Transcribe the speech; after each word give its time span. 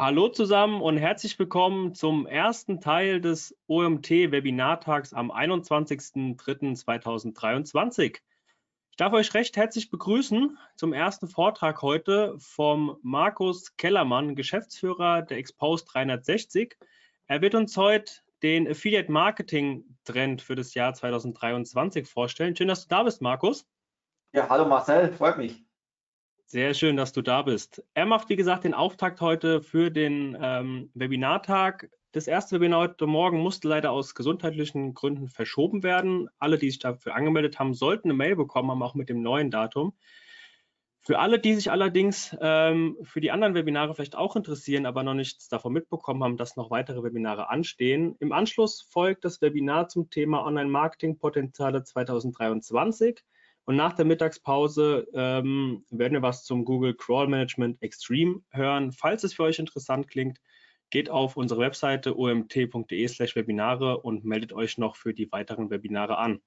Hallo 0.00 0.28
zusammen 0.28 0.80
und 0.80 0.96
herzlich 0.96 1.36
willkommen 1.40 1.92
zum 1.92 2.28
ersten 2.28 2.80
Teil 2.80 3.20
des 3.20 3.58
OMT-Webinartags 3.66 5.12
am 5.12 5.32
21.03.2023. 5.32 8.12
Ich 8.12 8.20
darf 8.96 9.12
euch 9.12 9.34
recht 9.34 9.56
herzlich 9.56 9.90
begrüßen 9.90 10.56
zum 10.76 10.92
ersten 10.92 11.26
Vortrag 11.26 11.82
heute 11.82 12.36
vom 12.38 12.96
Markus 13.02 13.76
Kellermann, 13.76 14.36
Geschäftsführer 14.36 15.22
der 15.22 15.38
Expose 15.38 15.84
360. 15.86 16.76
Er 17.26 17.40
wird 17.40 17.56
uns 17.56 17.76
heute 17.76 18.12
den 18.44 18.70
Affiliate 18.70 19.10
Marketing 19.10 19.82
Trend 20.04 20.42
für 20.42 20.54
das 20.54 20.74
Jahr 20.74 20.94
2023 20.94 22.06
vorstellen. 22.06 22.54
Schön, 22.54 22.68
dass 22.68 22.86
du 22.86 22.88
da 22.88 23.02
bist, 23.02 23.20
Markus. 23.20 23.66
Ja, 24.32 24.48
hallo 24.48 24.64
Marcel, 24.64 25.12
freut 25.12 25.38
mich. 25.38 25.67
Sehr 26.50 26.72
schön, 26.72 26.96
dass 26.96 27.12
du 27.12 27.20
da 27.20 27.42
bist. 27.42 27.84
Er 27.92 28.06
macht, 28.06 28.30
wie 28.30 28.36
gesagt, 28.36 28.64
den 28.64 28.72
Auftakt 28.72 29.20
heute 29.20 29.60
für 29.60 29.90
den 29.90 30.34
ähm, 30.40 30.90
Webinartag. 30.94 31.90
Das 32.12 32.26
erste 32.26 32.56
Webinar 32.56 32.80
heute 32.80 33.06
Morgen 33.06 33.40
musste 33.40 33.68
leider 33.68 33.90
aus 33.90 34.14
gesundheitlichen 34.14 34.94
Gründen 34.94 35.28
verschoben 35.28 35.82
werden. 35.82 36.30
Alle, 36.38 36.56
die 36.56 36.70
sich 36.70 36.78
dafür 36.78 37.14
angemeldet 37.14 37.58
haben, 37.58 37.74
sollten 37.74 38.08
eine 38.08 38.16
Mail 38.16 38.34
bekommen 38.34 38.70
haben, 38.70 38.82
auch 38.82 38.94
mit 38.94 39.10
dem 39.10 39.20
neuen 39.20 39.50
Datum. 39.50 39.92
Für 41.00 41.18
alle, 41.18 41.38
die 41.38 41.52
sich 41.52 41.70
allerdings 41.70 42.34
ähm, 42.40 42.96
für 43.02 43.20
die 43.20 43.30
anderen 43.30 43.52
Webinare 43.52 43.94
vielleicht 43.94 44.16
auch 44.16 44.34
interessieren, 44.34 44.86
aber 44.86 45.02
noch 45.02 45.12
nichts 45.12 45.48
davon 45.48 45.74
mitbekommen 45.74 46.24
haben, 46.24 46.38
dass 46.38 46.56
noch 46.56 46.70
weitere 46.70 47.02
Webinare 47.02 47.50
anstehen. 47.50 48.16
Im 48.20 48.32
Anschluss 48.32 48.80
folgt 48.80 49.26
das 49.26 49.42
Webinar 49.42 49.88
zum 49.88 50.08
Thema 50.08 50.46
Online-Marketing-Potenziale 50.46 51.84
2023. 51.84 53.22
Und 53.68 53.76
nach 53.76 53.92
der 53.92 54.06
Mittagspause 54.06 55.06
ähm, 55.12 55.84
werden 55.90 56.14
wir 56.14 56.22
was 56.22 56.42
zum 56.42 56.64
Google 56.64 56.94
Crawl 56.94 57.28
Management 57.28 57.82
Extreme 57.82 58.40
hören. 58.50 58.92
Falls 58.92 59.24
es 59.24 59.34
für 59.34 59.42
euch 59.42 59.58
interessant 59.58 60.08
klingt, 60.08 60.40
geht 60.88 61.10
auf 61.10 61.36
unsere 61.36 61.60
Webseite 61.60 62.18
omt.de/webinare 62.18 64.00
und 64.00 64.24
meldet 64.24 64.54
euch 64.54 64.78
noch 64.78 64.96
für 64.96 65.12
die 65.12 65.30
weiteren 65.32 65.68
Webinare 65.68 66.16
an. 66.16 66.40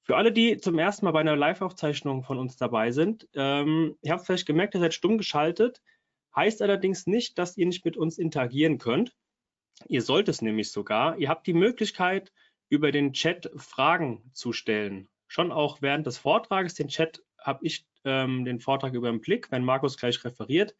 Für 0.00 0.16
alle, 0.16 0.32
die 0.32 0.56
zum 0.56 0.78
ersten 0.78 1.04
Mal 1.04 1.10
bei 1.10 1.20
einer 1.20 1.36
Live-Aufzeichnung 1.36 2.22
von 2.22 2.38
uns 2.38 2.56
dabei 2.56 2.90
sind, 2.90 3.28
ähm, 3.34 3.98
ihr 4.00 4.12
habt 4.12 4.24
vielleicht 4.24 4.46
gemerkt, 4.46 4.74
ihr 4.74 4.80
seid 4.80 4.94
stumm 4.94 5.18
geschaltet, 5.18 5.82
heißt 6.34 6.62
allerdings 6.62 7.06
nicht, 7.06 7.36
dass 7.36 7.58
ihr 7.58 7.66
nicht 7.66 7.84
mit 7.84 7.98
uns 7.98 8.16
interagieren 8.16 8.78
könnt. 8.78 9.14
Ihr 9.88 10.00
sollt 10.00 10.30
es 10.30 10.40
nämlich 10.40 10.72
sogar. 10.72 11.18
Ihr 11.18 11.28
habt 11.28 11.46
die 11.46 11.52
Möglichkeit, 11.52 12.32
über 12.70 12.92
den 12.92 13.12
Chat 13.12 13.50
Fragen 13.56 14.22
zu 14.32 14.54
stellen 14.54 15.10
schon 15.30 15.52
auch 15.52 15.80
während 15.80 16.06
des 16.06 16.18
Vortrages. 16.18 16.74
Den 16.74 16.88
Chat 16.88 17.22
habe 17.38 17.64
ich 17.64 17.86
ähm, 18.04 18.44
den 18.44 18.58
Vortrag 18.58 18.94
über 18.94 19.08
den 19.08 19.20
Blick, 19.20 19.50
wenn 19.52 19.64
Markus 19.64 19.96
gleich 19.96 20.22
referiert. 20.24 20.74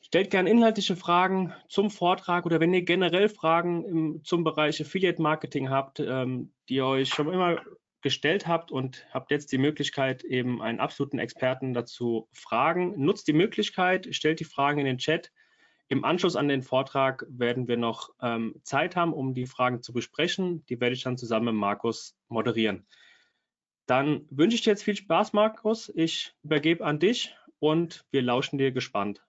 Stellt 0.00 0.30
gerne 0.30 0.50
inhaltliche 0.50 0.96
Fragen 0.96 1.54
zum 1.68 1.90
Vortrag 1.90 2.46
oder 2.46 2.58
wenn 2.58 2.74
ihr 2.74 2.82
generell 2.82 3.28
Fragen 3.28 3.84
im, 3.84 4.24
zum 4.24 4.42
Bereich 4.42 4.80
Affiliate 4.80 5.22
Marketing 5.22 5.70
habt, 5.70 6.00
ähm, 6.00 6.52
die 6.68 6.74
ihr 6.74 6.86
euch 6.86 7.08
schon 7.08 7.32
immer 7.32 7.62
gestellt 8.02 8.48
habt 8.48 8.72
und 8.72 9.06
habt 9.12 9.30
jetzt 9.30 9.52
die 9.52 9.58
Möglichkeit, 9.58 10.24
eben 10.24 10.60
einen 10.60 10.80
absoluten 10.80 11.20
Experten 11.20 11.74
dazu 11.74 12.28
fragen. 12.32 12.94
Nutzt 12.96 13.28
die 13.28 13.32
Möglichkeit, 13.32 14.08
stellt 14.10 14.40
die 14.40 14.44
Fragen 14.44 14.80
in 14.80 14.86
den 14.86 14.98
Chat. 14.98 15.30
Im 15.88 16.04
Anschluss 16.04 16.34
an 16.34 16.48
den 16.48 16.62
Vortrag 16.62 17.24
werden 17.28 17.68
wir 17.68 17.76
noch 17.76 18.10
ähm, 18.20 18.56
Zeit 18.64 18.96
haben, 18.96 19.12
um 19.12 19.34
die 19.34 19.46
Fragen 19.46 19.82
zu 19.82 19.92
besprechen. 19.92 20.64
Die 20.66 20.80
werde 20.80 20.94
ich 20.94 21.04
dann 21.04 21.16
zusammen 21.16 21.46
mit 21.46 21.54
Markus 21.54 22.16
moderieren. 22.28 22.86
Dann 23.86 24.26
wünsche 24.30 24.56
ich 24.56 24.62
dir 24.62 24.70
jetzt 24.70 24.82
viel 24.82 24.96
Spaß, 24.96 25.32
Markus. 25.32 25.92
Ich 25.94 26.34
übergebe 26.42 26.84
an 26.84 26.98
dich 26.98 27.36
und 27.60 28.04
wir 28.10 28.22
lauschen 28.22 28.58
dir 28.58 28.72
gespannt. 28.72 29.24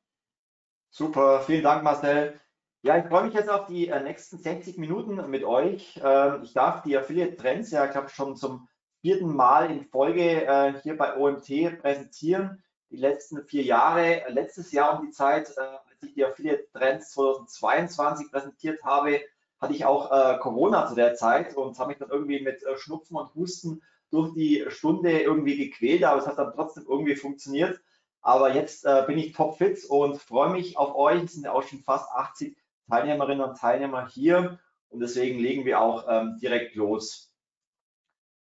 Super, 0.90 1.42
vielen 1.42 1.62
Dank, 1.62 1.84
Marcel. 1.84 2.40
Ja, 2.82 2.98
ich 2.98 3.06
freue 3.06 3.26
mich 3.26 3.36
jetzt 3.36 3.50
auf 3.50 3.68
die 3.68 3.90
äh, 3.90 4.02
nächsten 4.02 4.40
60 4.40 4.78
Minuten 4.78 5.30
mit 5.30 5.44
euch. 5.44 6.00
Ähm, 6.04 6.42
ich 6.44 6.54
darf 6.54 6.82
die 6.82 6.98
Affiliate 6.98 7.36
Trends 7.36 7.70
ja, 7.70 7.86
ich 7.86 7.92
glaube, 7.92 8.10
schon 8.10 8.36
zum 8.36 8.68
vierten 9.02 9.36
Mal 9.36 9.70
in 9.70 9.84
Folge 9.84 10.46
äh, 10.46 10.74
hier 10.82 10.98
bei 10.98 11.18
OMT 11.18 11.82
präsentieren. 11.82 12.64
Die 12.90 12.98
letzten 12.98 13.44
vier 13.44 13.64
Jahre, 13.64 14.26
äh, 14.26 14.32
letztes 14.32 14.72
Jahr 14.72 14.98
um 14.98 15.06
die 15.06 15.12
Zeit, 15.12 15.54
als 16.00 16.10
ich 16.10 16.16
die 16.16 16.26
Affiliate 16.26 16.68
Trends 16.74 17.12
2022 17.12 18.32
präsentiert 18.32 18.84
habe, 18.84 19.22
hatte 19.60 19.74
ich 19.74 19.86
auch 19.86 20.40
Corona 20.40 20.88
zu 20.88 20.94
der 20.94 21.16
Zeit 21.16 21.56
und 21.56 21.78
habe 21.80 21.90
mich 21.90 21.98
dann 21.98 22.12
irgendwie 22.12 22.40
mit 22.42 22.64
Schnupfen 22.76 23.18
und 23.18 23.34
Husten 23.34 23.82
durch 24.12 24.34
die 24.36 24.66
Stunde 24.70 25.20
irgendwie 25.20 25.58
gequält, 25.58 26.04
aber 26.04 26.22
es 26.22 26.28
hat 26.28 26.38
dann 26.38 26.54
trotzdem 26.54 26.86
irgendwie 26.88 27.16
funktioniert. 27.16 27.82
Aber 28.22 28.54
jetzt 28.54 28.86
äh, 28.86 29.04
bin 29.08 29.18
ich 29.18 29.34
topfit 29.34 29.86
und 29.86 30.22
freue 30.22 30.52
mich 30.52 30.78
auf 30.78 30.96
euch. 30.96 31.24
Es 31.24 31.34
sind 31.34 31.46
ja 31.46 31.54
auch 31.54 31.64
schon 31.64 31.80
fast 31.80 32.10
80 32.12 32.58
Teilnehmerinnen 32.90 33.44
und 33.44 33.58
Teilnehmer 33.58 34.08
hier 34.08 34.60
und 34.90 35.00
deswegen 35.00 35.40
legen 35.40 35.66
wir 35.66 35.82
auch 35.82 36.06
ähm, 36.10 36.38
direkt 36.42 36.76
los. 36.76 37.34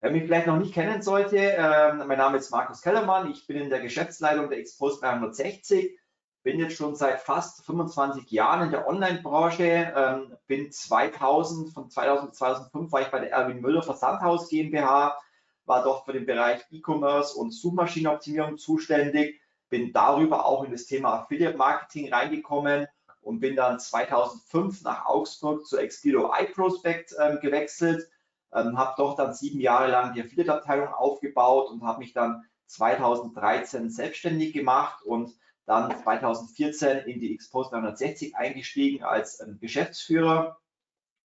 Wer 0.01 0.11
mich 0.11 0.25
vielleicht 0.25 0.47
noch 0.47 0.59
nicht 0.59 0.75
kennen 0.75 1.03
sollte, 1.03 1.39
äh, 1.39 1.95
mein 1.95 2.19
Name 2.19 2.39
ist 2.39 2.51
Markus 2.51 2.81
Kellermann. 2.81 3.31
Ich 3.31 3.47
bin 3.47 3.57
in 3.57 3.71
der 3.71 3.81
Geschäftsleitung 3.81 4.49
der 4.51 4.59
Expos 4.59 5.01
360 5.01 5.99
bin 6.43 6.59
jetzt 6.59 6.77
schon 6.77 6.97
seit 6.97 7.21
fast 7.21 7.65
25 7.65 8.31
Jahren 8.31 8.65
in 8.65 8.71
der 8.73 8.89
Online-Branche, 8.89 9.93
ähm, 9.97 10.37
bin 10.47 10.73
2000, 10.73 11.73
von 11.73 11.89
2000 11.89 12.31
bis 12.31 12.39
2005 12.39 12.93
war 12.93 13.01
ich 13.03 13.09
bei 13.09 13.21
der 13.21 13.33
Erwin 13.33 13.61
Müller 13.61 13.83
Versandhaus 13.83 14.49
GmbH, 14.49 15.17
war 15.65 15.85
dort 15.85 16.05
für 16.05 16.13
den 16.13 16.27
Bereich 16.27 16.61
E-Commerce 16.71 17.37
und 17.37 17.53
Suchmaschinenoptimierung 17.53 18.59
zuständig, 18.59 19.41
bin 19.69 19.93
darüber 19.93 20.45
auch 20.45 20.65
in 20.65 20.73
das 20.73 20.87
Thema 20.87 21.21
Affiliate 21.21 21.57
Marketing 21.57 22.13
reingekommen 22.13 22.89
und 23.21 23.39
bin 23.39 23.55
dann 23.55 23.79
2005 23.79 24.83
nach 24.83 25.07
Augsburg 25.07 25.65
zur 25.65 25.81
Expedo 25.81 26.33
iProspect 26.37 27.15
ähm, 27.21 27.39
gewechselt, 27.41 28.11
ähm, 28.53 28.77
habe 28.77 28.95
dort 28.97 29.21
dann 29.21 29.33
sieben 29.33 29.61
Jahre 29.61 29.91
lang 29.91 30.13
die 30.13 30.23
Affiliate-Abteilung 30.23 30.89
aufgebaut 30.89 31.71
und 31.71 31.85
habe 31.85 32.01
mich 32.01 32.13
dann 32.13 32.45
2013 32.67 33.91
selbstständig 33.91 34.53
gemacht 34.53 35.05
und 35.05 35.33
dann 35.67 35.97
2014 36.03 36.99
in 37.07 37.21
die 37.21 37.35
Expose 37.35 37.71
360 37.71 38.37
eingestiegen 38.37 39.05
als 39.05 39.41
ähm, 39.41 39.59
Geschäftsführer. 39.61 40.59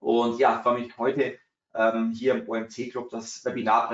Und 0.00 0.38
ja, 0.38 0.60
freue 0.62 0.80
mich 0.80 0.98
heute 0.98 1.38
ähm, 1.74 2.12
hier 2.12 2.34
im 2.34 2.48
OMC 2.48 2.90
Club 2.90 3.10
das 3.10 3.44
Webinar 3.44 3.88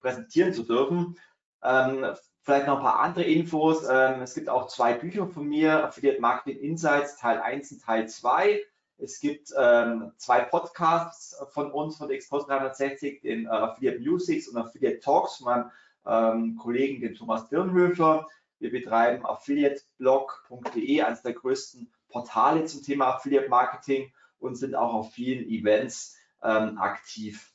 präsentieren 0.00 0.52
zu 0.52 0.62
dürfen. 0.62 1.18
Ähm, 1.62 2.06
vielleicht 2.42 2.66
noch 2.66 2.78
ein 2.78 2.82
paar 2.82 3.00
andere 3.00 3.24
Infos. 3.24 3.84
Ähm, 3.88 4.22
es 4.22 4.34
gibt 4.34 4.48
auch 4.48 4.68
zwei 4.68 4.94
Bücher 4.94 5.26
von 5.26 5.46
mir, 5.46 5.84
Affiliate 5.84 6.20
Marketing 6.20 6.60
Insights 6.62 7.16
Teil 7.16 7.40
1 7.40 7.72
und 7.72 7.82
Teil 7.82 8.08
2. 8.08 8.62
Es 8.98 9.18
gibt 9.20 9.52
ähm, 9.58 10.12
zwei 10.16 10.40
Podcasts 10.40 11.36
von 11.50 11.72
uns, 11.72 11.96
von 11.96 12.08
der 12.08 12.16
Expos 12.16 12.46
360, 12.46 13.20
den 13.22 13.46
äh, 13.46 13.48
Affiliate 13.48 14.00
Musics 14.00 14.48
und 14.48 14.56
Affiliate 14.56 15.00
Talks 15.00 15.36
von 15.36 15.46
meinem 15.46 15.70
ähm, 16.06 16.56
Kollegen, 16.56 17.00
den 17.00 17.14
Thomas 17.14 17.48
Dirnhöfer. 17.48 18.28
Wir 18.62 18.70
betreiben 18.70 19.26
affiliateblog.de, 19.26 21.02
eines 21.02 21.22
der 21.22 21.32
größten 21.32 21.92
Portale 22.08 22.64
zum 22.64 22.84
Thema 22.84 23.16
Affiliate 23.16 23.48
Marketing 23.48 24.12
und 24.38 24.54
sind 24.54 24.76
auch 24.76 24.94
auf 24.94 25.12
vielen 25.12 25.48
Events 25.48 26.16
ähm, 26.44 26.78
aktiv. 26.78 27.52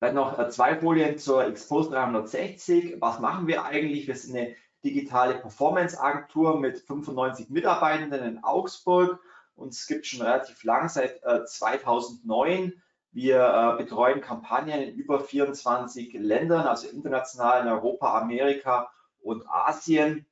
Dann 0.00 0.14
noch 0.14 0.38
äh, 0.38 0.48
zwei 0.48 0.76
Folien 0.76 1.18
zur 1.18 1.44
Expose 1.46 1.90
360. 1.90 2.96
Was 3.00 3.20
machen 3.20 3.46
wir 3.46 3.66
eigentlich? 3.66 4.06
Wir 4.06 4.16
sind 4.16 4.34
eine 4.34 4.56
digitale 4.82 5.34
Performance-Agentur 5.34 6.58
mit 6.58 6.78
95 6.78 7.50
Mitarbeitenden 7.50 8.24
in 8.24 8.42
Augsburg. 8.42 9.20
Uns 9.54 9.86
gibt 9.86 10.06
schon 10.06 10.22
relativ 10.22 10.64
lang, 10.64 10.88
seit 10.88 11.22
äh, 11.24 11.44
2009. 11.44 12.72
Wir 13.12 13.76
äh, 13.76 13.82
betreuen 13.82 14.22
Kampagnen 14.22 14.80
in 14.80 14.94
über 14.94 15.20
24 15.20 16.14
Ländern, 16.14 16.66
also 16.66 16.88
international 16.88 17.60
in 17.60 17.68
Europa, 17.68 18.18
Amerika 18.18 18.90
und 19.24 19.48
Asien. 19.48 20.26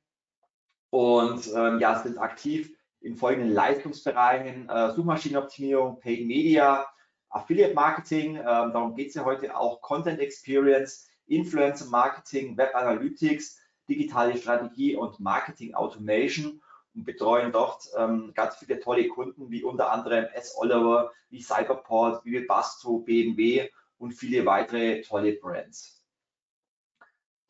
Und 0.90 1.48
ähm, 1.54 1.80
ja, 1.80 1.98
sind 2.02 2.18
aktiv 2.18 2.76
in 3.00 3.16
folgenden 3.16 3.52
Leistungsbereichen, 3.52 4.68
äh, 4.68 4.92
Suchmaschinenoptimierung, 4.92 5.98
Paid 5.98 6.26
Media, 6.26 6.86
Affiliate 7.30 7.74
Marketing, 7.74 8.36
ähm, 8.36 8.44
darum 8.44 8.94
geht 8.94 9.08
es 9.08 9.14
ja 9.14 9.24
heute 9.24 9.56
auch, 9.56 9.80
Content 9.80 10.20
Experience, 10.20 11.08
Influencer 11.26 11.86
Marketing, 11.86 12.56
Web 12.58 12.74
Analytics, 12.74 13.58
digitale 13.88 14.36
Strategie 14.36 14.96
und 14.96 15.18
Marketing 15.18 15.74
Automation 15.74 16.62
und 16.94 17.04
betreuen 17.04 17.50
dort 17.50 17.88
ähm, 17.96 18.32
ganz 18.34 18.56
viele 18.56 18.78
tolle 18.80 19.08
Kunden 19.08 19.50
wie 19.50 19.64
unter 19.64 19.90
anderem 19.90 20.26
S. 20.34 20.54
Oliver, 20.58 21.10
wie 21.30 21.40
Cyberport, 21.40 22.24
wie 22.24 22.40
Basto, 22.40 22.98
BMW 22.98 23.70
und 23.96 24.12
viele 24.12 24.44
weitere 24.44 25.00
tolle 25.00 25.32
Brands. 25.32 26.01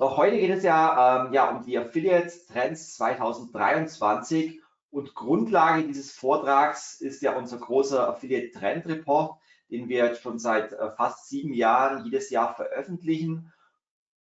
Doch 0.03 0.17
heute 0.17 0.37
geht 0.37 0.51
es 0.51 0.65
ja, 0.65 1.27
ähm, 1.27 1.33
ja 1.33 1.49
um 1.49 1.65
die 1.65 1.79
Affiliate 1.79 2.29
Trends 2.49 2.97
2023 2.97 4.61
und 4.91 5.15
Grundlage 5.15 5.87
dieses 5.87 6.11
Vortrags 6.11 7.01
ist 7.01 7.23
ja 7.23 7.37
unser 7.37 7.59
großer 7.59 8.09
Affiliate 8.09 8.51
Trend 8.51 8.85
Report, 8.87 9.39
den 9.71 9.89
wir 9.89 10.05
jetzt 10.05 10.21
schon 10.21 10.41
seit 10.41 10.73
äh, 10.73 10.91
fast 10.91 11.29
sieben 11.29 11.55
Jahren 11.55 12.05
jedes 12.05 12.31
Jahr 12.31 12.53
veröffentlichen. 12.57 13.53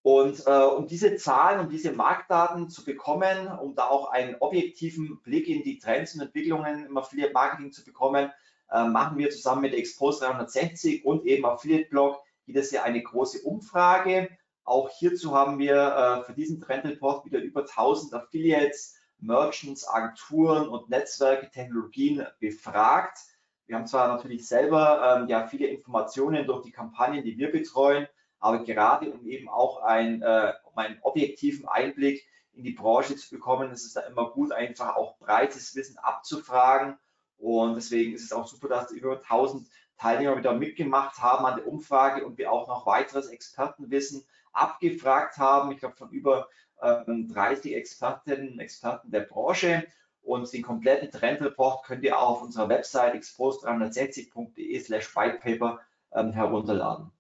Und 0.04 0.46
äh, 0.46 0.52
um 0.52 0.86
diese 0.86 1.16
Zahlen, 1.16 1.62
um 1.62 1.70
diese 1.72 1.94
Marktdaten 1.94 2.70
zu 2.70 2.86
bekommen, 2.86 3.48
um 3.48 3.74
da 3.74 3.88
auch 3.88 4.12
einen 4.12 4.36
objektiven 4.40 5.20
Blick 5.24 5.48
in 5.48 5.64
die 5.64 5.80
Trends 5.80 6.14
und 6.14 6.22
Entwicklungen 6.22 6.86
im 6.86 6.96
Affiliate 6.96 7.34
Marketing 7.34 7.72
zu 7.72 7.84
bekommen, 7.84 8.32
äh, 8.70 8.84
machen 8.84 9.18
wir 9.18 9.32
zusammen 9.32 9.62
mit 9.62 9.74
Expose 9.74 10.20
360 10.26 11.06
und 11.06 11.26
eben 11.26 11.44
Affiliate 11.44 11.90
Blog 11.90 12.22
jedes 12.46 12.70
Jahr 12.70 12.84
eine 12.84 13.02
große 13.02 13.42
Umfrage. 13.42 14.30
Auch 14.72 14.90
hierzu 14.90 15.36
haben 15.36 15.60
wir 15.60 15.76
äh, 15.76 16.24
für 16.24 16.32
diesen 16.32 16.62
Trend 16.62 16.86
Report 16.86 17.26
wieder 17.26 17.40
über 17.40 17.64
1000 17.64 18.14
Affiliates, 18.14 18.96
Merchants, 19.20 19.86
Agenturen 19.86 20.70
und 20.70 20.90
Netzwerke, 20.90 21.52
Technologien 21.52 22.26
befragt. 22.40 23.18
Wir 23.66 23.76
haben 23.76 23.86
zwar 23.86 24.08
natürlich 24.08 24.48
selber 24.48 25.20
ähm, 25.24 25.28
ja 25.28 25.46
viele 25.46 25.68
Informationen 25.68 26.48
durch 26.48 26.64
die 26.64 26.72
Kampagnen, 26.72 27.26
die 27.26 27.38
wir 27.38 27.52
betreuen, 27.52 28.08
aber 28.40 28.64
gerade 28.64 29.12
um 29.12 29.28
eben 29.28 29.50
auch 29.50 29.82
ein, 29.82 30.22
äh, 30.22 30.54
um 30.64 30.78
einen 30.78 31.00
objektiven 31.02 31.68
Einblick 31.68 32.26
in 32.54 32.64
die 32.64 32.72
Branche 32.72 33.18
zu 33.18 33.30
bekommen, 33.30 33.74
ist 33.74 33.86
es 33.86 33.92
da 33.92 34.00
immer 34.04 34.32
gut, 34.32 34.54
einfach 34.54 34.96
auch 34.96 35.18
breites 35.18 35.76
Wissen 35.76 35.98
abzufragen. 35.98 36.98
Und 37.38 37.76
deswegen 37.76 38.14
ist 38.14 38.24
es 38.24 38.32
auch 38.32 38.48
super, 38.48 38.70
dass 38.70 38.94
über 38.94 39.18
1000 39.18 39.68
Teilnehmer 39.98 40.38
wieder 40.38 40.54
mitgemacht 40.54 41.20
haben 41.20 41.46
an 41.46 41.58
der 41.58 41.68
Umfrage 41.68 42.26
und 42.26 42.38
wir 42.38 42.54
auch 42.54 42.70
noch 42.70 42.86
weiteres 42.86 43.28
Expertenwissen 43.28 44.26
abgefragt 44.54 45.38
haben. 45.38 45.72
Ich 45.72 45.80
glaube, 45.80 45.96
von 45.96 46.10
über 46.10 46.50
ähm, 46.82 47.28
30 47.28 47.76
Expertinnen 47.76 48.54
und 48.54 48.60
Experten 48.60 49.12
der 49.12 49.22
Branche. 49.22 49.88
Und 50.24 50.52
den 50.54 50.62
kompletten 50.62 51.12
Trendreport 51.12 51.86
könnt 51.86 52.04
ihr 52.04 52.18
auch 52.18 52.38
auf 52.38 52.42
unserer 52.44 52.70
Website 52.70 53.16
expose360.de 53.16 54.80
slash 54.80 55.16
whitepaper 55.16 55.80
ähm, 56.14 56.32
herunterladen. 56.32 57.12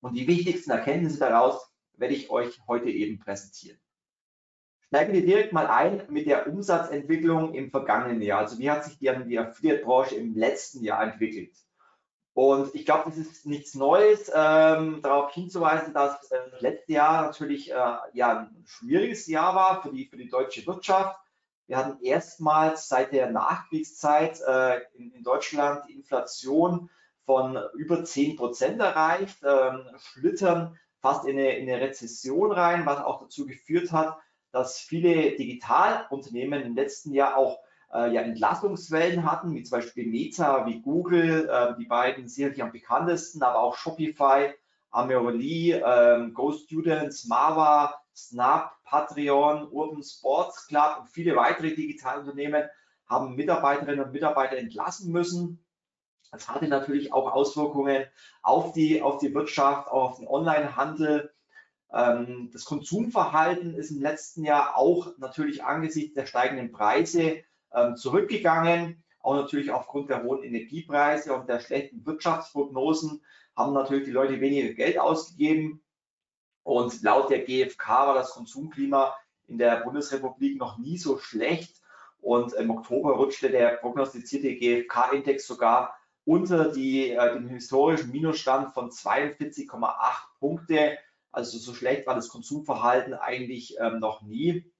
Und 0.00 0.14
die 0.14 0.26
wichtigsten 0.26 0.70
Erkenntnisse 0.70 1.18
daraus 1.18 1.70
werde 1.96 2.14
ich 2.14 2.30
euch 2.30 2.60
heute 2.66 2.90
eben 2.90 3.18
präsentieren. 3.18 3.78
Steigen 4.80 5.12
wir 5.12 5.24
direkt 5.24 5.52
mal 5.52 5.68
ein 5.68 6.02
mit 6.10 6.26
der 6.26 6.46
Umsatzentwicklung 6.46 7.54
im 7.54 7.70
vergangenen 7.70 8.20
Jahr. 8.20 8.40
Also 8.40 8.58
wie 8.58 8.70
hat 8.70 8.84
sich 8.84 8.98
die, 8.98 9.10
die 9.26 9.38
Affiliate-Branche 9.38 10.16
im 10.16 10.34
letzten 10.34 10.82
Jahr 10.84 11.02
entwickelt? 11.02 11.56
Und 12.34 12.74
ich 12.74 12.86
glaube, 12.86 13.10
das 13.10 13.18
ist 13.18 13.44
nichts 13.44 13.74
Neues, 13.74 14.30
ähm, 14.34 15.02
darauf 15.02 15.32
hinzuweisen, 15.32 15.92
dass 15.92 16.30
äh, 16.30 16.38
das 16.50 16.60
letzte 16.62 16.92
Jahr 16.92 17.26
natürlich 17.26 17.70
äh, 17.70 17.96
ja, 18.14 18.38
ein 18.38 18.64
schwieriges 18.66 19.26
Jahr 19.26 19.54
war 19.54 19.82
für 19.82 19.90
die, 19.90 20.06
für 20.06 20.16
die 20.16 20.30
deutsche 20.30 20.66
Wirtschaft. 20.66 21.20
Wir 21.66 21.76
hatten 21.76 22.02
erstmals 22.02 22.88
seit 22.88 23.12
der 23.12 23.30
Nachkriegszeit 23.30 24.40
äh, 24.46 24.80
in, 24.94 25.12
in, 25.12 25.22
Deutschland 25.22 25.88
Inflation 25.90 26.90
von 27.26 27.58
über 27.74 28.02
10 28.02 28.36
Prozent 28.36 28.80
erreicht, 28.80 29.38
ähm, 29.44 29.86
schlittern 29.98 30.78
fast 31.00 31.26
in 31.26 31.38
eine, 31.38 31.56
in 31.56 31.68
eine 31.68 31.80
Rezession 31.80 32.50
rein, 32.50 32.86
was 32.86 32.98
auch 32.98 33.20
dazu 33.20 33.46
geführt 33.46 33.92
hat, 33.92 34.16
dass 34.52 34.78
viele 34.78 35.36
Digitalunternehmen 35.36 36.62
im 36.62 36.74
letzten 36.74 37.12
Jahr 37.12 37.36
auch 37.36 37.61
äh, 37.92 38.12
ja, 38.12 38.22
Entlassungswellen 38.22 39.30
hatten, 39.30 39.54
wie 39.54 39.62
zum 39.62 39.78
Beispiel 39.78 40.06
Meta, 40.06 40.66
wie 40.66 40.80
Google, 40.80 41.48
äh, 41.48 41.76
die 41.78 41.86
beiden 41.86 42.28
sicherlich 42.28 42.62
am 42.62 42.72
bekanntesten, 42.72 43.42
aber 43.42 43.60
auch 43.60 43.76
Shopify, 43.76 44.52
Amelie, 44.90 45.72
äh, 45.72 46.30
GoStudents, 46.30 47.26
Mava, 47.26 47.94
Snap, 48.14 48.72
Patreon, 48.84 49.68
Urban 49.70 50.02
Sports 50.02 50.66
Club 50.66 50.98
und 51.00 51.08
viele 51.08 51.36
weitere 51.36 51.74
Digitalunternehmen 51.74 52.64
haben 53.06 53.36
Mitarbeiterinnen 53.36 54.04
und 54.04 54.12
Mitarbeiter 54.12 54.56
entlassen 54.56 55.12
müssen. 55.12 55.64
Das 56.30 56.48
hatte 56.48 56.68
natürlich 56.68 57.12
auch 57.12 57.30
Auswirkungen 57.32 58.04
auf 58.42 58.72
die, 58.72 59.02
auf 59.02 59.18
die 59.18 59.34
Wirtschaft, 59.34 59.88
auf 59.88 60.18
den 60.18 60.28
Onlinehandel. 60.28 61.30
Ähm, 61.92 62.50
das 62.52 62.64
Konsumverhalten 62.64 63.74
ist 63.74 63.90
im 63.90 64.00
letzten 64.00 64.44
Jahr 64.44 64.76
auch 64.76 65.12
natürlich 65.18 65.62
angesichts 65.62 66.14
der 66.14 66.24
steigenden 66.24 66.72
Preise 66.72 67.42
zurückgegangen. 67.96 69.02
Auch 69.20 69.36
natürlich 69.36 69.70
aufgrund 69.70 70.10
der 70.10 70.22
hohen 70.24 70.42
Energiepreise 70.42 71.32
und 71.34 71.48
der 71.48 71.60
schlechten 71.60 72.04
Wirtschaftsprognosen 72.04 73.22
haben 73.56 73.72
natürlich 73.72 74.04
die 74.04 74.10
Leute 74.10 74.40
weniger 74.40 74.74
Geld 74.74 74.98
ausgegeben. 74.98 75.82
Und 76.64 77.02
laut 77.02 77.30
der 77.30 77.40
GfK 77.40 77.88
war 77.88 78.14
das 78.14 78.30
Konsumklima 78.30 79.14
in 79.46 79.58
der 79.58 79.82
Bundesrepublik 79.84 80.58
noch 80.58 80.78
nie 80.78 80.96
so 80.96 81.18
schlecht. 81.18 81.80
Und 82.20 82.52
im 82.54 82.70
Oktober 82.70 83.16
rutschte 83.16 83.50
der 83.50 83.76
prognostizierte 83.76 84.54
GfK-Index 84.54 85.46
sogar 85.46 85.96
unter 86.24 86.70
die, 86.70 87.10
äh, 87.10 87.32
den 87.34 87.48
historischen 87.48 88.12
Minusstand 88.12 88.72
von 88.74 88.90
42,8 88.90 89.94
Punkte. 90.38 90.98
Also 91.32 91.58
so 91.58 91.74
schlecht 91.74 92.06
war 92.06 92.14
das 92.14 92.28
Konsumverhalten 92.28 93.14
eigentlich 93.14 93.76
ähm, 93.80 93.98
noch 93.98 94.22
nie. 94.22 94.72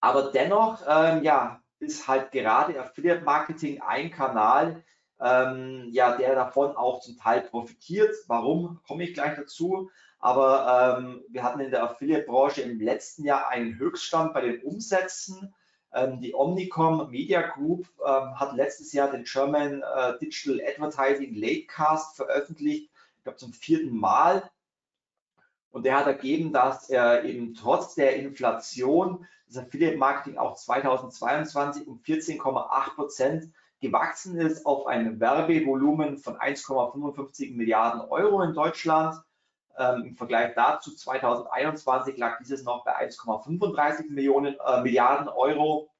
Aber 0.00 0.30
dennoch, 0.30 0.82
ähm, 0.86 1.24
ja, 1.24 1.62
ist 1.80 2.06
halt 2.06 2.30
gerade 2.30 2.78
Affiliate 2.80 3.24
Marketing 3.24 3.80
ein 3.80 4.10
Kanal, 4.10 4.84
ähm, 5.20 5.88
ja, 5.90 6.16
der 6.16 6.34
davon 6.34 6.76
auch 6.76 7.00
zum 7.00 7.18
Teil 7.18 7.42
profitiert. 7.42 8.14
Warum, 8.26 8.80
komme 8.86 9.04
ich 9.04 9.14
gleich 9.14 9.36
dazu. 9.36 9.90
Aber 10.18 10.98
ähm, 10.98 11.24
wir 11.28 11.42
hatten 11.42 11.60
in 11.60 11.70
der 11.70 11.82
Affiliate-Branche 11.82 12.60
im 12.62 12.78
letzten 12.78 13.24
Jahr 13.24 13.48
einen 13.48 13.78
Höchststand 13.78 14.34
bei 14.34 14.42
den 14.42 14.62
Umsätzen. 14.62 15.54
Ähm, 15.92 16.20
die 16.20 16.34
Omnicom 16.34 17.10
Media 17.10 17.40
Group 17.40 17.88
ähm, 18.06 18.38
hat 18.38 18.54
letztes 18.54 18.92
Jahr 18.92 19.10
den 19.10 19.24
German 19.24 19.82
äh, 19.82 20.18
Digital 20.18 20.60
Advertising 20.66 21.34
Latecast 21.34 22.16
veröffentlicht, 22.16 22.90
ich 23.16 23.24
glaube 23.24 23.38
zum 23.38 23.52
vierten 23.52 23.96
Mal. 23.96 24.50
Und 25.70 25.84
der 25.84 25.96
hat 25.96 26.06
ergeben, 26.06 26.52
dass 26.52 26.90
er 26.90 27.24
eben 27.24 27.54
trotz 27.54 27.94
der 27.94 28.16
Inflation 28.16 29.26
das 29.50 29.64
Affiliate 29.64 29.96
Marketing 29.96 30.38
auch 30.38 30.54
2022 30.54 31.88
um 31.88 31.98
14,8 31.98 32.94
Prozent 32.94 33.52
gewachsen 33.80 34.38
ist 34.38 34.64
auf 34.64 34.86
ein 34.86 35.18
Werbevolumen 35.18 36.18
von 36.18 36.36
1,55 36.36 37.56
Milliarden 37.56 38.02
Euro 38.02 38.42
in 38.42 38.54
Deutschland. 38.54 39.16
Ähm, 39.76 40.04
Im 40.04 40.16
Vergleich 40.16 40.54
dazu 40.54 40.94
2021 40.94 42.16
lag 42.16 42.38
dieses 42.38 42.62
noch 42.62 42.84
bei 42.84 42.96
1,35 43.08 44.10
Millionen 44.10 44.56
äh, 44.64 44.82
Milliarden 44.82 45.28
Euro. 45.28 45.90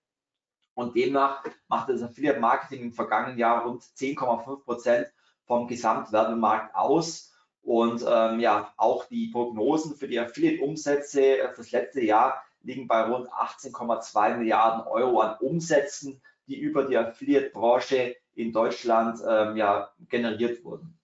Und 0.75 0.95
demnach 0.95 1.45
machte 1.69 1.93
das 1.93 2.03
Affiliate 2.03 2.39
Marketing 2.39 2.83
im 2.85 2.93
vergangenen 2.93 3.39
Jahr 3.39 3.65
rund 3.65 3.83
10,5 3.83 4.63
Prozent 4.63 5.13
vom 5.45 5.67
Gesamtwerbemarkt 5.67 6.75
aus. 6.75 7.33
Und 7.63 8.05
ähm, 8.07 8.41
ja, 8.41 8.73
auch 8.77 9.07
die 9.07 9.29
Prognosen 9.29 9.97
für 9.97 10.07
die 10.07 10.21
Affiliate-Umsätze 10.21 11.51
für 11.51 11.57
das 11.57 11.73
letzte 11.73 12.03
Jahr 12.03 12.43
liegen 12.63 12.89
bei 12.89 13.03
rund 13.03 13.29
18,2 13.31 14.37
Milliarden 14.37 14.87
Euro 14.87 15.21
an 15.21 15.37
Umsätzen, 15.39 16.21
die 16.47 16.59
über 16.59 16.85
die 16.85 16.97
Affiliate-Branche 16.97 18.17
in 18.35 18.53
Deutschland 18.53 19.21
ähm, 19.27 19.57
ja, 19.57 19.91
generiert 20.09 20.65
wurden. 20.65 20.99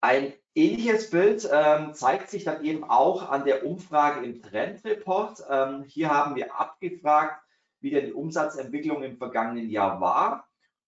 Ein 0.00 0.32
ähnliches 0.54 1.10
Bild 1.10 1.48
ähm, 1.52 1.92
zeigt 1.94 2.30
sich 2.30 2.44
dann 2.44 2.64
eben 2.64 2.84
auch 2.84 3.28
an 3.30 3.44
der 3.44 3.66
Umfrage 3.66 4.24
im 4.24 4.42
Trendreport. 4.42 5.44
Ähm, 5.50 5.84
hier 5.84 6.10
haben 6.10 6.34
wir 6.34 6.58
abgefragt, 6.58 7.42
wie 7.80 7.90
denn 7.90 8.06
die 8.06 8.12
Umsatzentwicklung 8.12 9.02
im 9.02 9.16
vergangenen 9.16 9.68
Jahr 9.68 10.00
war. 10.00 10.46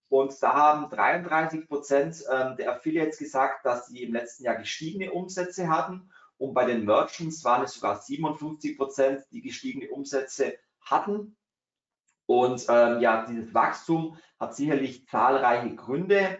Und 0.08 0.42
da 0.42 0.52
haben 0.54 0.90
33 0.90 1.68
Prozent 1.68 2.22
ähm, 2.30 2.56
der 2.56 2.72
Affiliates 2.72 3.18
gesagt, 3.18 3.64
dass 3.64 3.86
sie 3.86 4.02
im 4.02 4.12
letzten 4.12 4.44
Jahr 4.44 4.56
gestiegene 4.56 5.10
Umsätze 5.12 5.68
hatten 5.68 6.10
und 6.42 6.54
bei 6.54 6.64
den 6.64 6.84
Merchants 6.84 7.44
waren 7.44 7.62
es 7.62 7.74
sogar 7.74 8.02
57 8.02 8.76
Prozent, 8.76 9.24
die 9.30 9.42
gestiegene 9.42 9.88
Umsätze 9.90 10.58
hatten. 10.80 11.36
Und 12.26 12.66
ähm, 12.68 13.00
ja, 13.00 13.24
dieses 13.26 13.54
Wachstum 13.54 14.18
hat 14.40 14.56
sicherlich 14.56 15.06
zahlreiche 15.06 15.76
Gründe. 15.76 16.38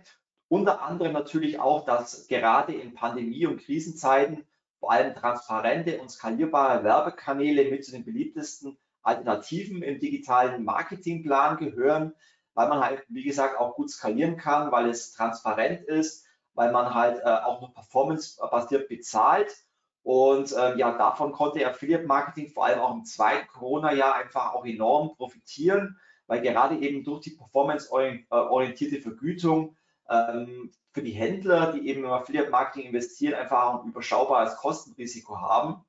Unter 0.48 0.82
anderem 0.82 1.12
natürlich 1.12 1.60
auch, 1.60 1.84
dass 1.84 2.26
gerade 2.26 2.74
in 2.74 2.94
Pandemie- 2.94 3.46
und 3.46 3.60
Krisenzeiten 3.60 4.44
vor 4.80 4.90
allem 4.90 5.14
transparente 5.14 6.00
und 6.00 6.10
skalierbare 6.10 6.82
Werbekanäle 6.82 7.70
mit 7.70 7.84
zu 7.84 7.92
den 7.92 8.04
beliebtesten 8.04 8.76
Alternativen 9.02 9.82
im 9.82 10.00
digitalen 10.00 10.64
Marketingplan 10.64 11.58
gehören, 11.58 12.12
weil 12.54 12.68
man 12.68 12.80
halt, 12.80 13.04
wie 13.08 13.22
gesagt, 13.22 13.56
auch 13.56 13.76
gut 13.76 13.88
skalieren 13.88 14.36
kann, 14.36 14.72
weil 14.72 14.88
es 14.88 15.12
transparent 15.12 15.82
ist, 15.82 16.26
weil 16.54 16.72
man 16.72 16.92
halt 16.92 17.20
äh, 17.20 17.28
auch 17.28 17.60
noch 17.60 17.72
performance-basiert 17.72 18.88
bezahlt 18.88 19.54
und 20.02 20.52
ähm, 20.58 20.78
ja, 20.78 20.96
davon 20.98 21.32
konnte 21.32 21.66
Affiliate 21.66 22.06
Marketing 22.06 22.50
vor 22.50 22.66
allem 22.66 22.80
auch 22.80 22.94
im 22.94 23.04
zweiten 23.04 23.46
Corona-Jahr 23.48 24.16
einfach 24.16 24.54
auch 24.54 24.66
enorm 24.66 25.14
profitieren, 25.16 25.98
weil 26.26 26.40
gerade 26.40 26.76
eben 26.78 27.04
durch 27.04 27.20
die 27.20 27.30
performance-orientierte 27.30 29.00
Vergütung 29.00 29.76
ähm, 30.08 30.72
für 30.92 31.02
die 31.02 31.12
Händler, 31.12 31.72
die 31.72 31.88
eben 31.88 32.04
im 32.04 32.10
Affiliate 32.10 32.50
Marketing 32.50 32.88
investieren, 32.88 33.34
einfach 33.34 33.80
ein 33.80 33.88
überschaubares 33.88 34.56
Kostenrisiko 34.56 35.40
haben. 35.40 35.84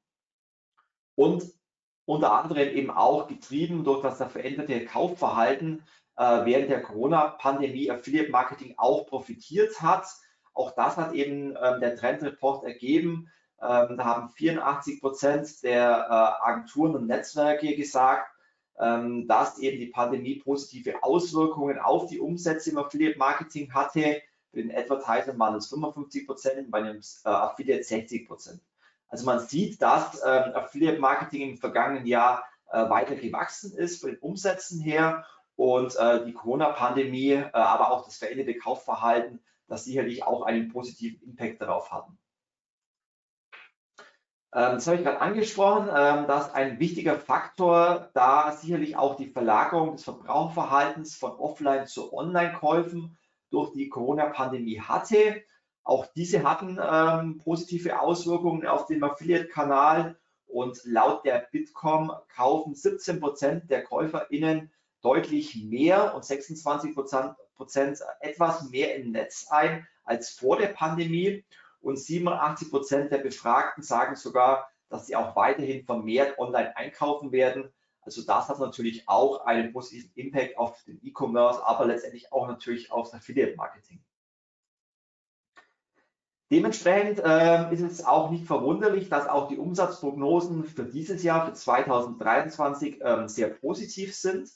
Und 1.15 1.43
unter 2.05 2.33
anderem 2.33 2.69
eben 2.69 2.91
auch 2.91 3.27
getrieben 3.27 3.83
durch 3.83 4.01
das 4.01 4.17
veränderte 4.17 4.85
Kaufverhalten 4.85 5.83
äh, 6.17 6.45
während 6.45 6.69
der 6.69 6.83
Corona-Pandemie 6.83 7.89
Affiliate 7.89 8.29
Marketing 8.29 8.75
auch 8.77 9.07
profitiert 9.07 9.81
hat. 9.81 10.05
Auch 10.53 10.71
das 10.75 10.97
hat 10.97 11.13
eben 11.13 11.55
ähm, 11.61 11.79
der 11.79 11.95
Trendreport 11.95 12.63
ergeben, 12.63 13.31
Ähm, 13.63 13.97
da 13.97 14.03
haben 14.03 14.29
84 14.29 14.99
Prozent 14.99 15.63
der 15.63 16.07
äh, 16.09 16.45
Agenturen 16.49 16.95
und 16.95 17.07
Netzwerke 17.07 17.75
gesagt, 17.75 18.29
ähm, 18.79 19.27
dass 19.27 19.59
eben 19.59 19.79
die 19.79 19.87
Pandemie 19.87 20.39
positive 20.39 21.01
Auswirkungen 21.03 21.79
auf 21.79 22.07
die 22.07 22.19
Umsätze 22.19 22.71
im 22.71 22.77
Affiliate 22.77 23.17
Marketing 23.17 23.73
hatte. 23.73 24.21
Bei 24.51 24.61
den 24.61 24.75
Advertisern 24.75 25.39
waren 25.39 25.55
es 25.55 25.67
55 25.69 26.27
Prozent, 26.27 26.71
bei 26.71 26.81
dem 26.81 26.97
äh, 26.97 27.29
Affiliate 27.29 27.83
60 27.83 28.27
Prozent. 28.27 28.61
Also 29.07 29.25
man 29.25 29.39
sieht, 29.39 29.81
dass 29.81 30.21
ähm, 30.25 30.53
Affiliate 30.55 30.99
Marketing 30.99 31.51
im 31.51 31.57
vergangenen 31.57 32.05
Jahr 32.05 32.43
äh, 32.71 32.89
weiter 32.89 33.15
gewachsen 33.15 33.77
ist 33.77 34.01
von 34.01 34.09
den 34.09 34.19
Umsätzen 34.19 34.81
her 34.81 35.25
und 35.55 35.95
äh, 35.95 36.25
die 36.25 36.33
Corona-Pandemie, 36.33 37.33
äh, 37.33 37.49
aber 37.53 37.91
auch 37.91 38.05
das 38.05 38.17
veränderte 38.17 38.57
Kaufverhalten, 38.57 39.39
das 39.67 39.85
sicherlich 39.85 40.23
auch 40.23 40.41
einen 40.41 40.69
positiven 40.69 41.21
Impact 41.21 41.61
darauf 41.61 41.91
hatten. 41.91 42.17
Ähm, 44.55 44.75
das 44.75 44.85
habe 44.87 44.97
ich 44.97 45.03
gerade 45.03 45.21
angesprochen, 45.21 45.89
ähm, 45.95 46.27
dass 46.27 46.53
ein 46.53 46.79
wichtiger 46.79 47.17
Faktor 47.17 48.09
da 48.13 48.51
sicherlich 48.51 48.95
auch 48.95 49.15
die 49.15 49.27
Verlagerung 49.27 49.93
des 49.93 50.03
Verbraucherverhaltens 50.03 51.15
von 51.15 51.31
Offline 51.31 51.87
zu 51.87 52.13
Online-Käufen 52.13 53.17
durch 53.49 53.73
die 53.73 53.89
Corona-Pandemie 53.89 54.79
hatte. 54.79 55.41
Auch 55.83 56.05
diese 56.15 56.43
hatten 56.43 56.79
ähm, 56.81 57.39
positive 57.39 57.99
Auswirkungen 57.99 58.67
auf 58.67 58.85
den 58.85 59.03
Affiliate-Kanal 59.03 60.17
und 60.45 60.79
laut 60.85 61.25
der 61.25 61.47
Bitkom 61.51 62.11
kaufen 62.35 62.75
17 62.75 63.19
Prozent 63.19 63.71
der 63.71 63.83
KäuferInnen 63.83 64.71
deutlich 65.01 65.55
mehr 65.63 66.13
und 66.15 66.23
26 66.23 66.95
Prozent 66.95 67.99
etwas 68.21 68.69
mehr 68.69 68.95
im 68.95 69.11
Netz 69.11 69.47
ein 69.49 69.87
als 70.05 70.29
vor 70.29 70.57
der 70.57 70.67
Pandemie. 70.67 71.43
Und 71.83 71.99
87 71.99 72.71
Prozent 72.71 73.11
der 73.11 73.17
Befragten 73.19 73.83
sagen 73.83 74.15
sogar, 74.15 74.69
dass 74.89 75.07
sie 75.07 75.15
auch 75.15 75.35
weiterhin 75.35 75.85
vermehrt 75.85 76.39
online 76.39 76.75
einkaufen 76.77 77.31
werden. 77.31 77.71
Also 78.01 78.21
das 78.21 78.47
hat 78.47 78.59
natürlich 78.59 79.07
auch 79.07 79.45
einen 79.45 79.73
positiven 79.73 80.11
Impact 80.15 80.57
auf 80.57 80.81
den 80.83 80.99
E-Commerce, 81.03 81.65
aber 81.65 81.85
letztendlich 81.85 82.31
auch 82.31 82.47
natürlich 82.47 82.91
auf 82.91 83.09
das 83.11 83.19
Affiliate 83.19 83.55
Marketing. 83.55 84.01
Dementsprechend 86.51 87.19
äh, 87.19 87.73
ist 87.73 87.81
es 87.81 88.05
auch 88.05 88.29
nicht 88.29 88.45
verwunderlich, 88.45 89.09
dass 89.09 89.27
auch 89.27 89.47
die 89.47 89.57
Umsatzprognosen 89.57 90.65
für 90.65 90.83
dieses 90.83 91.23
Jahr, 91.23 91.47
für 91.47 91.53
2023, 91.53 93.01
äh, 93.01 93.27
sehr 93.27 93.49
positiv 93.49 94.15
sind. 94.15 94.49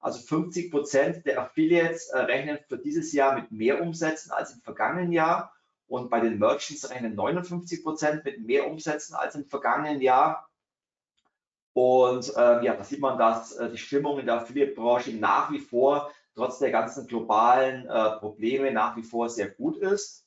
Also 0.00 0.18
50 0.20 0.70
Prozent 0.70 1.24
der 1.24 1.40
Affiliates 1.40 2.08
äh, 2.08 2.18
rechnen 2.18 2.58
für 2.68 2.76
dieses 2.76 3.12
Jahr 3.12 3.36
mit 3.36 3.52
mehr 3.52 3.80
Umsätzen 3.80 4.32
als 4.32 4.52
im 4.52 4.60
vergangenen 4.62 5.12
Jahr. 5.12 5.53
Und 5.86 6.10
bei 6.10 6.20
den 6.20 6.38
Merchants 6.38 6.88
rechnen 6.90 7.14
59 7.14 7.82
Prozent 7.82 8.24
mit 8.24 8.40
mehr 8.40 8.68
Umsätzen 8.70 9.14
als 9.14 9.34
im 9.34 9.44
vergangenen 9.44 10.00
Jahr. 10.00 10.48
Und 11.74 12.34
äh, 12.36 12.64
ja, 12.64 12.74
da 12.74 12.84
sieht 12.84 13.00
man, 13.00 13.18
dass 13.18 13.52
äh, 13.52 13.70
die 13.70 13.78
Stimmung 13.78 14.18
in 14.18 14.26
der 14.26 14.36
Affiliate-Branche 14.36 15.12
nach 15.12 15.50
wie 15.50 15.58
vor, 15.58 16.10
trotz 16.34 16.58
der 16.58 16.70
ganzen 16.70 17.06
globalen 17.06 17.86
äh, 17.86 18.10
Probleme, 18.18 18.70
nach 18.70 18.96
wie 18.96 19.02
vor 19.02 19.28
sehr 19.28 19.50
gut 19.50 19.76
ist. 19.76 20.24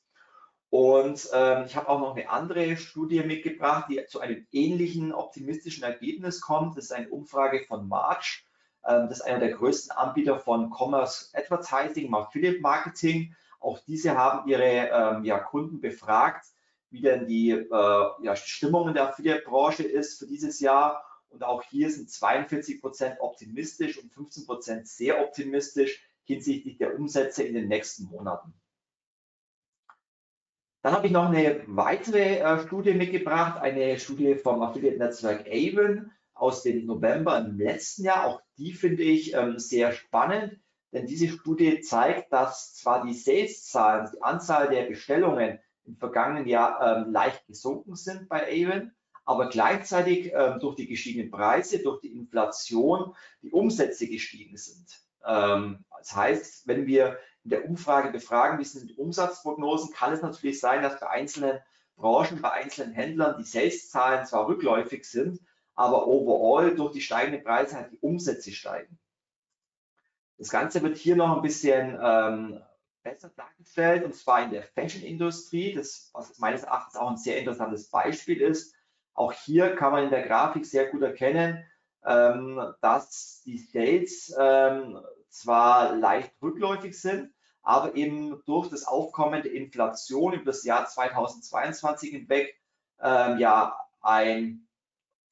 Und 0.70 1.30
ähm, 1.32 1.64
ich 1.66 1.76
habe 1.76 1.88
auch 1.88 2.00
noch 2.00 2.14
eine 2.14 2.28
andere 2.28 2.76
Studie 2.76 3.22
mitgebracht, 3.22 3.86
die 3.88 4.04
zu 4.06 4.20
einem 4.20 4.46
ähnlichen 4.52 5.12
optimistischen 5.12 5.82
Ergebnis 5.82 6.42
kommt. 6.42 6.76
Das 6.76 6.84
ist 6.84 6.92
eine 6.92 7.08
Umfrage 7.08 7.64
von 7.66 7.88
March. 7.88 8.46
Ähm, 8.86 9.08
das 9.08 9.20
ist 9.20 9.24
einer 9.24 9.38
der 9.38 9.52
größten 9.52 9.96
Anbieter 9.96 10.38
von 10.38 10.70
Commerce 10.70 11.30
Advertising, 11.32 12.12
Affiliate 12.12 12.60
Marketing. 12.60 13.34
Auch 13.58 13.78
diese 13.80 14.16
haben 14.16 14.48
ihre 14.48 14.88
ähm, 14.88 15.24
ja, 15.24 15.38
Kunden 15.38 15.80
befragt, 15.80 16.46
wie 16.90 17.00
denn 17.00 17.26
die 17.26 17.50
äh, 17.50 17.64
ja, 17.70 18.36
Stimmung 18.36 18.88
in 18.88 18.94
der 18.94 19.08
Affiliate-Branche 19.08 19.82
ist 19.82 20.18
für 20.18 20.26
dieses 20.26 20.60
Jahr. 20.60 21.04
Und 21.28 21.44
auch 21.44 21.62
hier 21.62 21.90
sind 21.90 22.10
42 22.10 22.80
Prozent 22.80 23.16
optimistisch 23.20 23.98
und 23.98 24.12
15 24.12 24.46
Prozent 24.46 24.88
sehr 24.88 25.20
optimistisch 25.20 26.02
hinsichtlich 26.24 26.78
der 26.78 26.94
Umsätze 26.94 27.42
in 27.42 27.54
den 27.54 27.68
nächsten 27.68 28.04
Monaten. 28.04 28.54
Dann 30.82 30.94
habe 30.94 31.06
ich 31.06 31.12
noch 31.12 31.28
eine 31.28 31.62
weitere 31.66 32.38
äh, 32.38 32.66
Studie 32.66 32.94
mitgebracht, 32.94 33.60
eine 33.60 33.98
Studie 33.98 34.36
vom 34.36 34.62
Affiliate-Netzwerk 34.62 35.46
Avon 35.46 36.12
aus 36.34 36.62
dem 36.62 36.86
November 36.86 37.38
im 37.38 37.58
letzten 37.58 38.04
Jahr. 38.04 38.26
Auch 38.26 38.40
die 38.56 38.72
finde 38.72 39.02
ich 39.02 39.34
ähm, 39.34 39.58
sehr 39.58 39.92
spannend, 39.92 40.60
denn 40.92 41.06
diese 41.06 41.28
Studie 41.28 41.80
zeigt, 41.80 42.32
dass 42.32 42.74
zwar 42.74 43.04
die 43.04 43.14
Sales-Zahlen, 43.14 44.10
die 44.12 44.22
Anzahl 44.22 44.68
der 44.68 44.86
Bestellungen 44.86 45.58
im 45.84 45.96
vergangenen 45.96 46.46
Jahr 46.46 46.80
ähm, 46.80 47.12
leicht 47.12 47.46
gesunken 47.46 47.94
sind 47.96 48.28
bei 48.28 48.46
Avon, 48.46 48.92
aber 49.24 49.48
gleichzeitig 49.48 50.32
ähm, 50.34 50.58
durch 50.60 50.76
die 50.76 50.86
gestiegenen 50.86 51.30
Preise, 51.30 51.80
durch 51.80 52.00
die 52.00 52.14
Inflation 52.14 53.14
die 53.42 53.50
Umsätze 53.50 54.06
gestiegen 54.06 54.56
sind. 54.56 54.86
Ähm, 55.26 55.84
das 55.98 56.16
heißt, 56.16 56.66
wenn 56.66 56.86
wir 56.86 57.18
in 57.44 57.50
der 57.50 57.68
Umfrage 57.68 58.10
befragen, 58.10 58.58
wie 58.58 58.64
sind 58.64 58.88
die 58.88 58.96
Umsatzprognosen, 58.96 59.92
kann 59.92 60.12
es 60.12 60.22
natürlich 60.22 60.60
sein, 60.60 60.82
dass 60.82 61.00
bei 61.00 61.08
einzelnen 61.08 61.58
Branchen, 61.96 62.40
bei 62.40 62.52
einzelnen 62.52 62.92
Händlern 62.94 63.36
die 63.38 63.44
Sales-Zahlen 63.44 64.26
zwar 64.26 64.48
rückläufig 64.48 65.04
sind, 65.04 65.40
aber 65.74 66.06
overall 66.06 66.74
durch 66.74 66.92
die 66.92 67.00
steigenden 67.00 67.42
Preise 67.42 67.76
halt 67.76 67.92
die 67.92 67.98
Umsätze 67.98 68.52
steigen. 68.52 68.98
Das 70.38 70.50
Ganze 70.50 70.82
wird 70.82 70.96
hier 70.96 71.16
noch 71.16 71.36
ein 71.36 71.42
bisschen 71.42 71.98
ähm, 72.00 72.60
besser 73.02 73.30
dargestellt 73.36 74.04
und 74.04 74.14
zwar 74.14 74.44
in 74.44 74.50
der 74.50 74.62
Fashion-Industrie, 74.62 75.74
das 75.74 76.10
was 76.14 76.38
meines 76.38 76.62
Erachtens 76.62 76.96
auch 76.96 77.10
ein 77.10 77.16
sehr 77.16 77.38
interessantes 77.38 77.90
Beispiel 77.90 78.40
ist. 78.40 78.74
Auch 79.14 79.32
hier 79.32 79.74
kann 79.74 79.92
man 79.92 80.04
in 80.04 80.10
der 80.10 80.26
Grafik 80.26 80.64
sehr 80.64 80.86
gut 80.86 81.02
erkennen, 81.02 81.64
ähm, 82.04 82.72
dass 82.80 83.42
die 83.44 83.58
Sales 83.58 84.32
ähm, 84.38 85.00
zwar 85.28 85.96
leicht 85.96 86.32
rückläufig 86.40 86.98
sind, 86.98 87.32
aber 87.62 87.96
eben 87.96 88.40
durch 88.46 88.68
das 88.68 88.86
Aufkommen 88.86 89.42
der 89.42 89.52
Inflation 89.52 90.34
über 90.34 90.44
das 90.44 90.62
Jahr 90.64 90.86
2022 90.86 92.10
hinweg 92.10 92.54
ähm, 93.00 93.38
ja 93.38 93.76
ein 94.00 94.68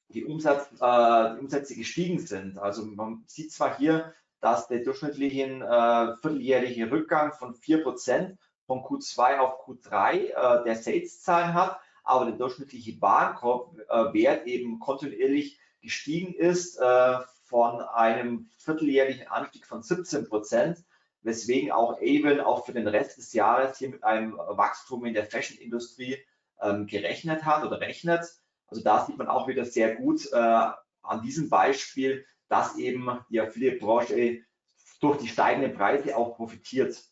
die, 0.09 0.25
Umsatz, 0.25 0.67
äh, 0.79 1.35
die 1.35 1.39
Umsätze 1.39 1.75
gestiegen 1.75 2.19
sind. 2.19 2.59
Also 2.59 2.85
man 2.85 3.23
sieht 3.27 3.51
zwar 3.51 3.77
hier, 3.77 4.13
dass 4.39 4.67
der 4.67 4.83
durchschnittliche 4.83 5.43
äh, 5.43 6.17
vierteljährliche 6.21 6.91
Rückgang 6.91 7.33
von 7.33 7.55
4% 7.55 8.37
von 8.65 8.79
Q2 8.79 9.39
auf 9.39 9.65
Q3 9.65 10.13
äh, 10.13 10.63
der 10.63 10.75
Sales-Zahlen 10.75 11.53
hat, 11.53 11.79
aber 12.03 12.25
der 12.25 12.35
durchschnittliche 12.35 13.01
Warenkorbwert 13.01 14.45
äh, 14.45 14.49
eben 14.49 14.79
kontinuierlich 14.79 15.59
gestiegen 15.81 16.33
ist 16.33 16.77
äh, 16.77 17.17
von 17.45 17.81
einem 17.81 18.49
vierteljährlichen 18.57 19.27
Anstieg 19.27 19.65
von 19.65 19.81
17% 19.81 20.83
weswegen 21.27 21.71
auch 21.71 21.99
Avon 22.01 22.39
auch 22.39 22.65
für 22.65 22.73
den 22.73 22.87
Rest 22.87 23.17
des 23.17 23.33
Jahres 23.33 23.77
hier 23.77 23.89
mit 23.89 24.03
einem 24.03 24.37
Wachstum 24.37 25.05
in 25.05 25.13
der 25.13 25.25
Fashion-Industrie 25.25 26.17
ähm, 26.61 26.87
gerechnet 26.87 27.45
hat 27.45 27.63
oder 27.63 27.79
rechnet. 27.79 28.25
Also 28.67 28.83
da 28.83 29.05
sieht 29.05 29.17
man 29.17 29.27
auch 29.27 29.47
wieder 29.47 29.65
sehr 29.65 29.95
gut 29.95 30.31
äh, 30.31 30.35
an 30.35 31.21
diesem 31.21 31.49
Beispiel, 31.49 32.25
dass 32.49 32.77
eben 32.77 33.09
die 33.29 33.41
Affiliate-Branche 33.41 34.43
durch 34.99 35.17
die 35.17 35.27
steigenden 35.27 35.73
Preise 35.73 36.15
auch 36.15 36.35
profitiert. 36.35 37.03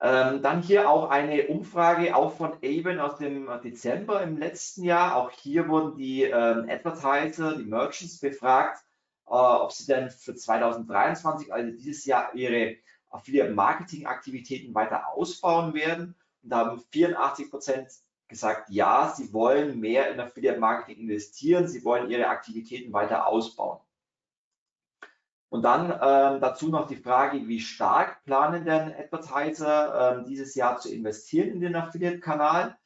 Ähm, 0.00 0.42
dann 0.42 0.60
hier 0.60 0.90
auch 0.90 1.08
eine 1.08 1.46
Umfrage, 1.46 2.14
auch 2.14 2.36
von 2.36 2.58
Avon 2.62 3.00
aus 3.00 3.16
dem 3.16 3.48
Dezember 3.62 4.22
im 4.22 4.36
letzten 4.36 4.84
Jahr. 4.84 5.16
Auch 5.16 5.30
hier 5.30 5.68
wurden 5.68 5.96
die 5.96 6.24
ähm, 6.24 6.68
Advertiser, 6.68 7.56
die 7.56 7.64
Merchants 7.64 8.20
befragt, 8.20 8.84
äh, 9.26 9.30
ob 9.30 9.72
sie 9.72 9.86
denn 9.86 10.10
für 10.10 10.34
2023, 10.34 11.52
also 11.52 11.70
dieses 11.70 12.04
Jahr, 12.04 12.34
ihre 12.34 12.76
Affiliate-Marketing-Aktivitäten 13.10 14.74
weiter 14.74 15.08
ausbauen 15.08 15.72
werden. 15.72 16.14
Und 16.42 16.50
da 16.50 16.58
haben 16.58 16.82
84 16.90 17.50
Prozent 17.50 17.88
gesagt, 18.28 18.70
ja, 18.70 19.12
sie 19.14 19.32
wollen 19.32 19.78
mehr 19.80 20.10
in 20.10 20.20
Affiliate 20.20 20.58
Marketing 20.58 21.02
investieren, 21.02 21.68
sie 21.68 21.84
wollen 21.84 22.10
ihre 22.10 22.28
Aktivitäten 22.28 22.92
weiter 22.92 23.26
ausbauen. 23.26 23.80
Und 25.54 25.62
dann 25.62 25.90
ähm, 25.92 26.40
dazu 26.40 26.68
noch 26.68 26.88
die 26.88 26.96
Frage, 26.96 27.46
wie 27.46 27.60
stark 27.60 28.24
planen 28.24 28.64
denn 28.64 28.92
Advertiser 28.92 30.16
ähm, 30.18 30.24
dieses 30.24 30.56
Jahr 30.56 30.80
zu 30.80 30.92
investieren 30.92 31.50
in 31.50 31.60
den 31.60 31.76
Affiliate-Kanal? 31.76 32.76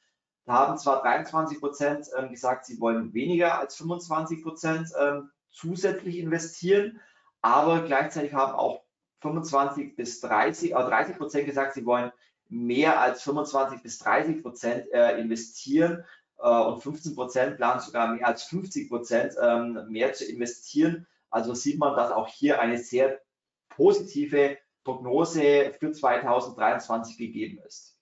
Da 0.45 0.53
haben 0.53 0.77
zwar 0.77 1.01
23 1.01 1.61
Prozent 1.61 2.11
ähm, 2.17 2.31
gesagt, 2.31 2.67
sie 2.67 2.79
wollen 2.79 3.15
weniger 3.15 3.59
als 3.59 3.77
25 3.77 4.43
Prozent 4.43 4.93
ähm, 5.01 5.31
zusätzlich 5.51 6.19
investieren, 6.19 7.01
aber 7.41 7.83
gleichzeitig 7.83 8.35
haben 8.35 8.53
auch 8.53 8.83
25 9.21 9.97
bis 9.97 10.21
30, 10.21 10.73
äh, 10.73 10.75
30 10.75 11.17
Prozent 11.17 11.47
gesagt, 11.47 11.73
sie 11.73 11.87
wollen 11.87 12.13
mehr 12.49 13.01
als 13.01 13.23
25 13.23 13.83
bis 13.83 13.99
30 13.99 14.43
Prozent 14.43 14.91
äh, 14.93 15.19
investieren 15.19 16.05
äh, 16.39 16.49
und 16.49 16.83
15 16.83 17.15
Prozent 17.15 17.57
planen 17.57 17.81
sogar 17.81 18.15
mehr 18.15 18.27
als 18.27 18.45
50 18.45 18.89
Prozent 18.89 19.35
ähm, 19.41 19.87
mehr 19.89 20.13
zu 20.13 20.25
investieren. 20.25 21.07
Also 21.31 21.55
sieht 21.55 21.79
man, 21.79 21.95
dass 21.95 22.11
auch 22.11 22.29
hier 22.29 22.61
eine 22.61 22.79
sehr 22.79 23.21
positive 23.69 24.57
Prognose 24.85 25.75
für 25.79 25.93
2023 25.93 27.19
gegeben 27.19 27.59
ist. 27.67 27.99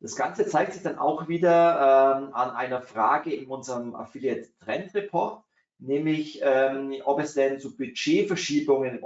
Das 0.00 0.16
Ganze 0.16 0.46
zeigt 0.46 0.72
sich 0.72 0.82
dann 0.82 0.98
auch 0.98 1.28
wieder 1.28 2.18
ähm, 2.18 2.34
an 2.34 2.50
einer 2.50 2.82
Frage 2.82 3.32
in 3.32 3.46
unserem 3.46 3.94
Affiliate 3.94 4.50
Trend 4.58 4.92
Report, 4.94 5.44
nämlich 5.78 6.40
ähm, 6.42 6.94
ob 7.04 7.20
es 7.20 7.34
denn 7.34 7.60
zu 7.60 7.76
Budgetverschiebungen 7.76 8.98
im 8.98 9.04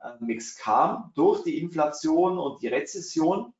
Online-Marketing-Mix 0.00 0.56
kam 0.56 1.12
durch 1.14 1.42
die 1.42 1.58
Inflation 1.58 2.38
und 2.38 2.62
die 2.62 2.68
Rezession. 2.68 3.52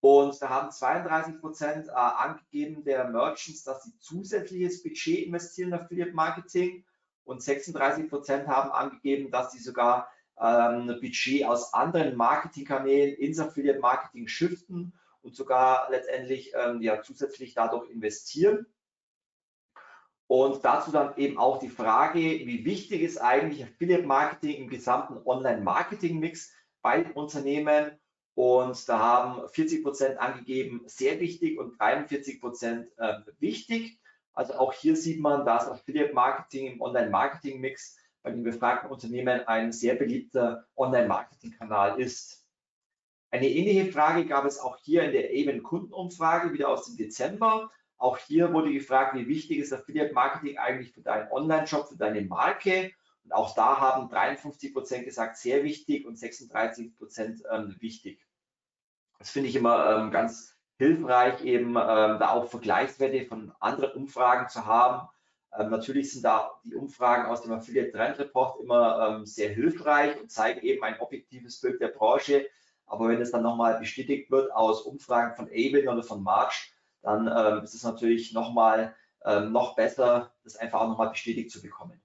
Und 0.00 0.40
da 0.42 0.50
haben 0.50 0.70
32 0.70 1.40
Prozent 1.40 1.88
äh, 1.88 1.92
angegeben 1.92 2.84
der 2.84 3.08
Merchants, 3.08 3.64
dass 3.64 3.84
sie 3.84 3.98
zusätzliches 3.98 4.82
Budget 4.82 5.26
investieren 5.26 5.68
in 5.68 5.74
Affiliate 5.74 6.12
Marketing 6.12 6.84
und 7.24 7.42
36 7.42 8.10
Prozent 8.10 8.46
haben 8.46 8.70
angegeben, 8.70 9.30
dass 9.30 9.52
sie 9.52 9.60
sogar 9.60 10.10
ähm, 10.38 10.88
Budget 11.00 11.46
aus 11.46 11.72
anderen 11.72 12.16
Marketingkanälen 12.16 13.14
ins 13.14 13.38
Affiliate 13.38 13.78
Marketing 13.78 14.28
shiften 14.28 14.92
und 15.22 15.34
sogar 15.34 15.90
letztendlich 15.90 16.52
ähm, 16.54 16.82
ja, 16.82 17.00
zusätzlich 17.00 17.54
dadurch 17.54 17.88
investieren. 17.88 18.66
Und 20.26 20.64
dazu 20.64 20.90
dann 20.90 21.16
eben 21.16 21.38
auch 21.38 21.58
die 21.58 21.68
Frage, 21.68 22.18
wie 22.18 22.64
wichtig 22.64 23.02
ist 23.02 23.18
eigentlich 23.18 23.62
Affiliate 23.62 24.06
Marketing 24.06 24.64
im 24.64 24.68
gesamten 24.68 25.18
Online-Marketing-Mix 25.24 26.52
bei 26.82 27.04
Unternehmen? 27.12 27.92
Und 28.34 28.88
da 28.88 28.98
haben 28.98 29.48
40 29.48 29.84
Prozent 29.84 30.18
angegeben, 30.18 30.82
sehr 30.86 31.20
wichtig 31.20 31.58
und 31.58 31.78
43 31.78 32.40
Prozent 32.40 32.88
äh, 32.98 33.20
wichtig. 33.38 34.00
Also 34.32 34.54
auch 34.54 34.72
hier 34.72 34.96
sieht 34.96 35.20
man, 35.20 35.44
dass 35.46 35.68
Affiliate 35.68 36.14
Marketing 36.14 36.72
im 36.72 36.80
Online-Marketing-Mix 36.80 37.96
bei 38.22 38.30
den 38.30 38.42
befragten 38.42 38.90
Unternehmen 38.90 39.46
ein 39.46 39.70
sehr 39.70 39.94
beliebter 39.94 40.66
Online-Marketing-Kanal 40.76 42.00
ist. 42.00 42.44
Eine 43.30 43.48
ähnliche 43.48 43.92
Frage 43.92 44.26
gab 44.26 44.44
es 44.46 44.58
auch 44.58 44.78
hier 44.78 45.04
in 45.04 45.12
der 45.12 45.32
Eben-Kundenumfrage, 45.32 46.52
wieder 46.52 46.68
aus 46.68 46.86
dem 46.86 46.96
Dezember. 46.96 47.70
Auch 47.96 48.18
hier 48.18 48.52
wurde 48.52 48.72
gefragt, 48.72 49.14
wie 49.14 49.28
wichtig 49.28 49.58
ist 49.58 49.72
Affiliate 49.72 50.12
Marketing 50.12 50.58
eigentlich 50.58 50.92
für 50.92 51.00
deinen 51.00 51.30
Online-Shop, 51.30 51.88
für 51.88 51.96
deine 51.96 52.22
Marke? 52.22 52.92
Und 53.24 53.32
auch 53.32 53.54
da 53.54 53.80
haben 53.80 54.08
53 54.08 54.74
Prozent 54.74 55.04
gesagt, 55.04 55.36
sehr 55.36 55.64
wichtig 55.64 56.06
und 56.06 56.18
36 56.18 56.96
Prozent 56.96 57.42
ähm, 57.50 57.74
wichtig. 57.80 58.20
Das 59.18 59.30
finde 59.30 59.48
ich 59.48 59.56
immer 59.56 59.96
ähm, 59.96 60.10
ganz 60.10 60.58
hilfreich, 60.76 61.42
eben 61.44 61.70
ähm, 61.70 62.18
da 62.18 62.30
auch 62.30 62.50
Vergleichswerte 62.50 63.24
von 63.26 63.52
anderen 63.60 63.92
Umfragen 63.92 64.48
zu 64.48 64.66
haben 64.66 65.08
ähm, 65.56 65.70
natürlich 65.70 66.12
sind 66.12 66.24
da 66.24 66.52
die 66.64 66.74
Umfragen 66.74 67.26
aus 67.26 67.42
dem 67.42 67.52
Affiliate 67.52 67.92
Trend 67.92 68.18
Report 68.18 68.60
immer 68.60 69.08
ähm, 69.08 69.26
sehr 69.26 69.50
hilfreich 69.50 70.20
und 70.20 70.30
zeigen 70.30 70.60
eben 70.62 70.82
ein 70.82 70.98
objektives 70.98 71.60
Bild 71.60 71.80
der 71.80 71.88
Branche. 71.88 72.46
Aber 72.86 73.08
wenn 73.08 73.20
es 73.20 73.30
dann 73.30 73.42
nochmal 73.42 73.78
bestätigt 73.78 74.30
wird 74.30 74.52
aus 74.52 74.82
Umfragen 74.82 75.34
von 75.36 75.48
Avon 75.48 75.88
oder 75.88 76.02
von 76.02 76.22
March, 76.22 76.73
dann 77.04 77.28
ähm, 77.28 77.62
ist 77.62 77.74
es 77.74 77.84
natürlich 77.84 78.32
nochmal 78.32 78.94
ähm, 79.24 79.52
noch 79.52 79.76
besser, 79.76 80.32
das 80.42 80.56
einfach 80.56 80.80
auch 80.80 80.88
nochmal 80.88 81.10
bestätigt 81.10 81.50
zu 81.50 81.62
bekommen. 81.62 82.00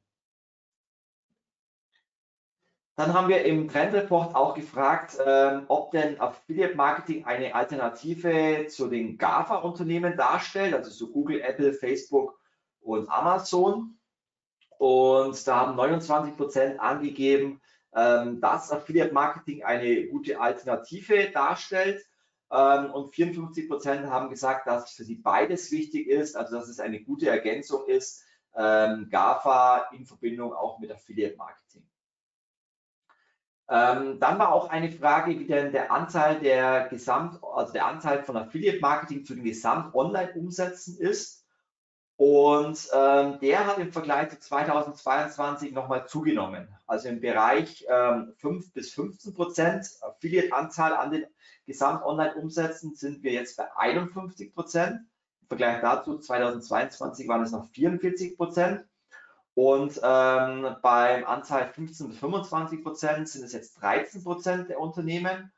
Dann 2.95 3.13
haben 3.13 3.29
wir 3.29 3.45
im 3.45 3.69
Trend 3.69 3.93
Report 3.93 4.35
auch 4.35 4.55
gefragt, 4.55 5.17
ähm, 5.25 5.63
ob 5.69 5.91
denn 5.91 6.19
Affiliate 6.19 6.75
Marketing 6.75 7.23
eine 7.23 7.55
Alternative 7.55 8.67
zu 8.67 8.89
den 8.89 9.17
GAFA-Unternehmen 9.17 10.17
darstellt, 10.17 10.73
also 10.73 10.91
so 10.91 11.07
Google, 11.07 11.39
Apple, 11.39 11.71
Facebook 11.71 12.37
und 12.81 13.09
Amazon. 13.09 13.97
Und 14.77 15.47
da 15.47 15.61
haben 15.61 15.77
29 15.77 16.35
Prozent 16.35 16.79
angegeben, 16.81 17.61
ähm, 17.95 18.41
dass 18.41 18.69
Affiliate 18.69 19.13
Marketing 19.13 19.63
eine 19.63 20.07
gute 20.07 20.39
Alternative 20.41 21.29
darstellt. 21.31 22.05
Ähm, 22.51 22.91
und 22.91 23.13
54 23.13 23.67
Prozent 23.67 24.07
haben 24.07 24.29
gesagt, 24.29 24.67
dass 24.67 24.91
für 24.91 25.03
sie 25.03 25.15
beides 25.15 25.71
wichtig 25.71 26.07
ist, 26.07 26.35
also 26.35 26.55
dass 26.55 26.67
es 26.67 26.79
eine 26.79 27.01
gute 27.01 27.29
Ergänzung 27.29 27.85
ist, 27.87 28.23
ähm, 28.55 29.07
GAFA 29.09 29.89
in 29.91 30.05
Verbindung 30.05 30.53
auch 30.53 30.79
mit 30.79 30.91
Affiliate 30.91 31.37
Marketing. 31.37 31.83
dann 33.71 34.19
war 34.39 34.51
auch 34.51 34.71
eine 34.71 34.91
Frage, 34.91 35.39
wie 35.39 35.45
denn 35.45 35.71
der 35.71 35.91
Anteil 35.91 36.39
der 36.39 36.87
Gesamt, 36.87 37.39
also 37.43 37.71
der 37.71 37.85
Anteil 37.85 38.23
von 38.23 38.35
Affiliate 38.35 38.79
Marketing 38.79 39.23
zu 39.23 39.35
den 39.35 39.43
Gesamt-Online-Umsätzen 39.43 40.97
ist. 40.97 41.38
Und 42.19 42.89
ähm, 42.93 43.39
der 43.39 43.65
hat 43.65 43.77
im 43.77 43.93
Vergleich 43.93 44.29
zu 44.31 44.39
2022 44.41 45.71
nochmal 45.71 46.05
zugenommen. 46.05 46.67
Also 46.85 47.07
im 47.07 47.21
Bereich 47.21 47.85
ähm, 47.87 48.33
5 48.39 48.73
bis 48.73 48.91
15 48.93 49.33
Prozent 49.33 49.87
Affiliate-Anzahl 50.01 50.95
an 50.95 51.11
den 51.11 51.25
Gesamt-Online-Umsätzen 51.65 52.93
sind 52.93 53.23
wir 53.23 53.31
jetzt 53.31 53.55
bei 53.55 53.73
51 53.73 54.53
Prozent. 54.53 54.99
Im 55.43 55.47
Vergleich 55.47 55.79
dazu 55.79 56.19
2022 56.19 57.25
waren 57.29 57.43
es 57.43 57.53
noch 57.53 57.69
44 57.69 58.35
Prozent. 58.35 58.83
Und 59.53 59.97
ähm, 60.03 60.75
beim 60.81 61.23
Anteil 61.23 61.71
15 61.71 62.09
bis 62.09 62.19
25 62.19 62.83
Prozent 62.83 63.29
sind 63.29 63.45
es 63.45 63.53
jetzt 63.53 63.81
13 63.81 64.25
Prozent 64.25 64.69
der 64.69 64.81
Unternehmen. 64.81 65.53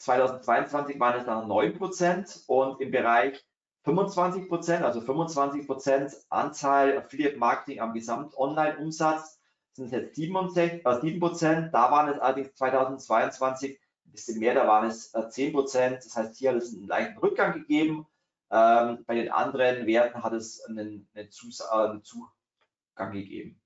2022 0.00 1.00
waren 1.00 1.18
es 1.18 1.24
dann 1.24 1.48
9 1.48 1.78
Prozent 1.78 2.42
und 2.46 2.78
im 2.82 2.90
Bereich 2.90 3.42
25 3.88 4.48
Prozent, 4.48 4.84
also 4.84 5.00
25 5.00 5.66
Prozent 5.66 6.12
Anzahl 6.28 6.98
Affiliate 6.98 7.38
Marketing 7.38 7.80
am 7.80 7.94
Gesamt-Online-Umsatz 7.94 9.40
sind 9.72 9.86
es 9.86 9.92
jetzt 9.92 10.16
67, 10.16 10.84
äh, 10.84 11.00
7 11.00 11.20
Prozent. 11.20 11.72
Da 11.72 11.90
waren 11.90 12.10
es 12.10 12.20
allerdings 12.20 12.54
2022 12.54 13.80
ein 13.80 14.12
bisschen 14.12 14.40
mehr, 14.40 14.54
da 14.54 14.66
waren 14.66 14.88
es 14.88 15.14
äh, 15.14 15.30
10 15.30 15.54
Prozent. 15.54 16.04
Das 16.04 16.14
heißt, 16.14 16.36
hier 16.36 16.50
hat 16.50 16.58
es 16.58 16.74
einen 16.74 16.86
leichten 16.86 17.18
Rückgang 17.18 17.54
gegeben. 17.54 18.06
Ähm, 18.50 19.04
bei 19.06 19.14
den 19.14 19.30
anderen 19.30 19.86
Werten 19.86 20.22
hat 20.22 20.34
es 20.34 20.62
einen, 20.66 21.08
äh, 21.14 21.26
einen 21.70 22.02
Zugang 22.02 23.12
gegeben. 23.12 23.58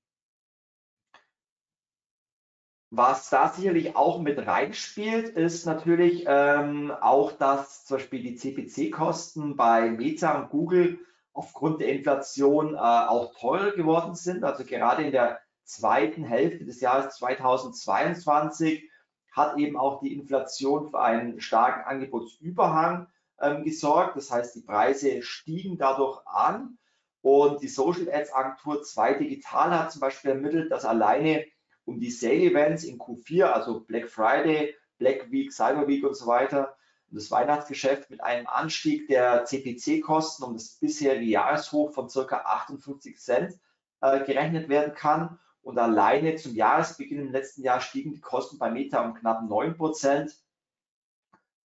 Was 2.94 3.31
da 3.31 3.48
sicherlich 3.48 3.96
auch 3.96 4.20
mit 4.20 4.46
reinspielt, 4.46 5.31
ist 5.31 5.64
natürlich 5.64 6.24
ähm, 6.26 6.90
auch, 7.00 7.33
dass 7.33 7.87
zum 7.87 7.96
Beispiel 7.96 8.22
die 8.22 8.37
CPC-Kosten 8.37 9.57
bei 9.57 9.90
Meta 9.90 10.38
und 10.38 10.50
Google 10.50 10.98
aufgrund 11.33 11.81
der 11.81 11.88
Inflation 11.88 12.74
äh, 12.74 12.76
auch 12.76 13.33
teurer 13.40 13.70
geworden 13.70 14.14
sind. 14.14 14.44
Also 14.44 14.66
gerade 14.66 15.05
in 15.05 15.11
der 15.11 15.40
zweiten 15.64 16.22
Hälfte 16.22 16.66
des 16.66 16.83
Jahres 16.83 17.16
2022 17.16 18.90
hat 19.31 19.57
eben 19.57 19.78
auch 19.78 20.02
die 20.02 20.12
Inflation 20.12 20.90
für 20.90 21.00
einen 21.00 21.40
starken 21.40 21.88
Angebotsüberhang 21.88 23.07
ähm, 23.40 23.64
gesorgt. 23.64 24.18
Das 24.18 24.31
heißt, 24.31 24.55
die 24.55 24.66
Preise 24.66 25.22
stiegen 25.22 25.78
dadurch 25.78 26.20
an 26.26 26.76
und 27.22 27.62
die 27.62 27.68
Social 27.68 28.12
Ads 28.12 28.35
Agentur 28.35 28.83
2 28.83 29.14
Digital 29.14 29.70
hat 29.70 29.92
zum 29.92 30.02
Beispiel 30.02 30.33
ermittelt, 30.33 30.70
dass 30.70 30.85
alleine 30.85 31.46
um 31.85 31.99
die 32.01 32.11
Sale 32.11 32.42
Events 32.42 32.85
in 32.85 32.99
Q4, 32.99 33.45
also 33.45 33.81
Black 33.81 34.09
Friday, 34.09 34.75
Black 34.99 35.31
Week, 35.31 35.53
Cyber 35.53 35.87
Week 35.88 36.05
und 36.05 36.16
so 36.16 36.27
weiter, 36.27 36.77
und 37.11 37.16
das 37.16 37.31
Weihnachtsgeschäft 37.31 38.11
mit 38.11 38.23
einem 38.23 38.47
Anstieg 38.47 39.07
der 39.09 39.45
CPC-Kosten 39.45 40.45
um 40.45 40.55
das 40.55 40.79
bisherige 40.81 41.27
Jahreshoch 41.27 41.92
von 41.92 42.09
ca. 42.09 42.37
58 42.37 43.18
Cent 43.18 43.59
äh, 44.01 44.25
gerechnet 44.25 44.68
werden 44.68 44.95
kann. 44.95 45.38
Und 45.61 45.79
alleine 45.79 46.37
zum 46.37 46.55
Jahresbeginn 46.55 47.21
im 47.21 47.31
letzten 47.31 47.62
Jahr 47.62 47.81
stiegen 47.81 48.14
die 48.14 48.21
Kosten 48.21 48.59
bei 48.59 48.71
Meta 48.71 49.05
um 49.05 49.14
knapp 49.14 49.42
9 49.42 49.77
Prozent. 49.77 50.35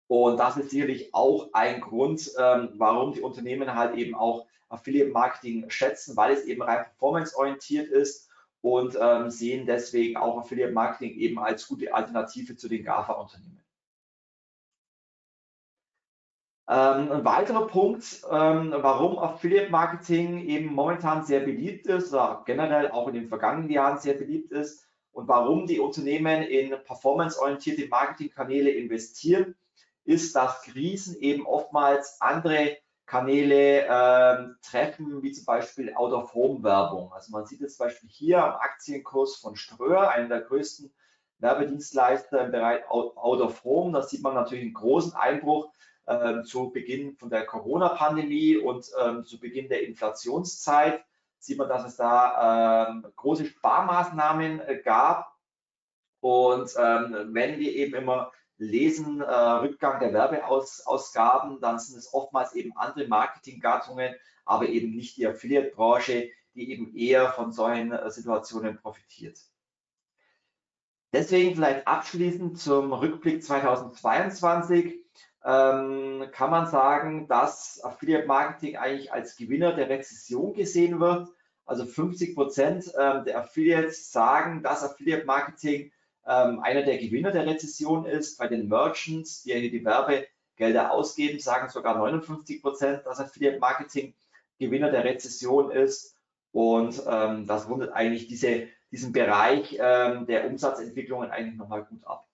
Und 0.07 0.37
das 0.37 0.57
ist 0.57 0.69
sicherlich 0.69 1.13
auch 1.13 1.49
ein 1.53 1.79
Grund, 1.79 2.29
ähm, 2.37 2.71
warum 2.75 3.13
die 3.13 3.21
Unternehmen 3.21 3.73
halt 3.73 3.95
eben 3.95 4.15
auch 4.15 4.47
Affiliate 4.69 5.11
Marketing 5.11 5.69
schätzen, 5.69 6.17
weil 6.17 6.33
es 6.33 6.43
eben 6.43 6.61
rein 6.61 6.83
performanceorientiert 6.83 7.87
ist 7.87 8.26
und 8.73 8.97
ähm, 8.99 9.29
sehen 9.29 9.65
deswegen 9.65 10.17
auch 10.17 10.37
Affiliate 10.37 10.73
Marketing 10.73 11.17
eben 11.17 11.39
als 11.39 11.67
gute 11.67 11.93
Alternative 11.93 12.55
zu 12.55 12.67
den 12.67 12.83
GAFA-Unternehmen. 12.83 13.63
Ähm, 16.69 17.11
ein 17.11 17.25
weiterer 17.25 17.65
Punkt, 17.67 18.23
ähm, 18.29 18.73
warum 18.75 19.17
Affiliate 19.19 19.71
Marketing 19.71 20.45
eben 20.47 20.73
momentan 20.73 21.23
sehr 21.23 21.39
beliebt 21.39 21.87
ist 21.87 22.13
oder 22.13 22.43
generell 22.45 22.91
auch 22.91 23.07
in 23.07 23.13
den 23.13 23.29
vergangenen 23.29 23.69
Jahren 23.69 23.99
sehr 23.99 24.15
beliebt 24.15 24.51
ist 24.51 24.85
und 25.13 25.29
warum 25.29 25.65
die 25.65 25.79
Unternehmen 25.79 26.43
in 26.43 26.71
performanceorientierte 26.83 27.87
Marketingkanäle 27.87 28.69
investieren, 28.69 29.55
ist, 30.03 30.35
dass 30.35 30.61
Krisen 30.61 31.15
eben 31.19 31.45
oftmals 31.45 32.19
andere 32.19 32.77
Kanäle 33.07 33.85
äh, 33.85 34.47
treffen, 34.61 35.23
wie 35.23 35.31
zum 35.31 35.45
Beispiel 35.45 35.93
Out-of-Home-Werbung. 35.95 37.13
Also 37.13 37.31
man 37.31 37.45
sieht 37.45 37.61
es 37.61 37.77
zum 37.77 37.87
Beispiel 37.87 38.09
hier 38.09 38.43
am 38.43 38.59
Aktienkurs 38.59 39.37
von 39.37 39.55
Ströer, 39.55 40.09
einem 40.09 40.27
der 40.27 40.41
größten 40.41 40.93
Werbedienstleister 41.39 42.45
im 42.45 42.51
Bereich 42.51 42.87
Out-of-Home. 42.89 43.93
Da 43.93 44.03
sieht 44.03 44.21
man 44.21 44.33
natürlich 44.33 44.65
einen 44.65 44.73
großen 44.73 45.13
Einbruch 45.13 45.71
äh, 46.05 46.43
zu 46.43 46.71
Beginn 46.71 47.15
von 47.15 47.29
der 47.29 47.45
Corona-Pandemie 47.45 48.57
und 48.57 48.85
äh, 48.99 49.23
zu 49.23 49.39
Beginn 49.39 49.69
der 49.69 49.87
Inflationszeit. 49.87 51.01
Sieht 51.39 51.57
man, 51.57 51.69
dass 51.69 51.85
es 51.85 51.95
da 51.95 52.89
ähm, 52.89 53.05
große 53.15 53.45
Sparmaßnahmen 53.45 54.59
äh, 54.59 54.81
gab. 54.83 55.33
Und 56.19 56.73
ähm, 56.77 57.29
wenn 57.31 57.57
wir 57.57 57.73
eben 57.73 57.93
immer 57.93 58.31
lesen 58.57 59.21
äh, 59.21 59.25
Rückgang 59.25 59.99
der 59.99 60.13
Werbeausgaben, 60.13 61.61
dann 61.61 61.79
sind 61.79 61.97
es 61.97 62.13
oftmals 62.13 62.53
eben 62.53 62.75
andere 62.75 63.07
Marketinggattungen, 63.07 64.15
aber 64.45 64.67
eben 64.69 64.95
nicht 64.95 65.17
die 65.17 65.27
Affiliate-Branche, 65.27 66.29
die 66.55 66.71
eben 66.71 66.95
eher 66.95 67.31
von 67.31 67.51
solchen 67.51 67.91
äh, 67.91 68.09
Situationen 68.09 68.77
profitiert. 68.77 69.37
Deswegen 71.13 71.55
vielleicht 71.55 71.87
abschließend 71.87 72.59
zum 72.59 72.91
Rückblick 72.91 73.43
2022 73.43 74.99
ähm, 75.45 76.25
kann 76.31 76.51
man 76.51 76.67
sagen, 76.67 77.27
dass 77.27 77.81
Affiliate 77.83 78.27
Marketing 78.27 78.75
eigentlich 78.75 79.13
als 79.13 79.37
Gewinner 79.37 79.73
der 79.73 79.89
Rezession 79.89 80.53
gesehen 80.53 80.99
wird. 80.99 81.29
Also 81.65 81.85
50 81.85 82.35
Prozent 82.35 82.91
ähm, 82.99 83.23
der 83.23 83.39
Affiliates 83.39 84.11
sagen, 84.11 84.63
dass 84.63 84.83
Affiliate 84.83 85.25
Marketing 85.25 85.91
ähm, 86.27 86.59
einer 86.59 86.83
der 86.83 86.97
Gewinner 86.97 87.31
der 87.31 87.45
Rezession 87.45 88.05
ist. 88.05 88.37
Bei 88.37 88.47
den 88.47 88.67
Merchants, 88.67 89.43
die 89.43 89.53
hier 89.53 89.71
die 89.71 89.85
Werbegelder 89.85 90.91
ausgeben, 90.91 91.39
sagen 91.39 91.69
sogar 91.69 91.97
59 91.97 92.61
Prozent, 92.61 93.05
dass 93.05 93.19
Affiliate 93.19 93.59
Marketing 93.59 94.13
Gewinner 94.59 94.91
der 94.91 95.03
Rezession 95.03 95.71
ist. 95.71 96.15
Und 96.51 97.01
ähm, 97.07 97.47
das 97.47 97.69
rundet 97.69 97.91
eigentlich 97.91 98.27
diese, 98.27 98.67
diesen 98.91 99.11
Bereich 99.11 99.77
ähm, 99.79 100.25
der 100.25 100.47
Umsatzentwicklungen 100.47 101.29
eigentlich 101.29 101.57
nochmal 101.57 101.85
gut 101.85 102.05
ab. 102.05 102.27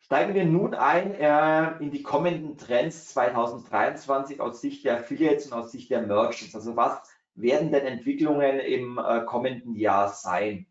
Steigen 0.00 0.34
wir 0.34 0.44
nun 0.44 0.74
ein 0.74 1.14
äh, 1.14 1.78
in 1.78 1.90
die 1.90 2.02
kommenden 2.02 2.58
Trends 2.58 3.08
2023 3.14 4.40
aus 4.40 4.60
Sicht 4.60 4.84
der 4.84 4.98
Affiliates 4.98 5.46
und 5.46 5.54
aus 5.54 5.72
Sicht 5.72 5.90
der 5.90 6.02
Merchants. 6.02 6.54
Also 6.54 6.76
was 6.76 7.08
werden 7.34 7.72
denn 7.72 7.86
Entwicklungen 7.86 8.60
im 8.60 8.98
äh, 8.98 9.24
kommenden 9.24 9.74
Jahr 9.74 10.08
sein? 10.08 10.66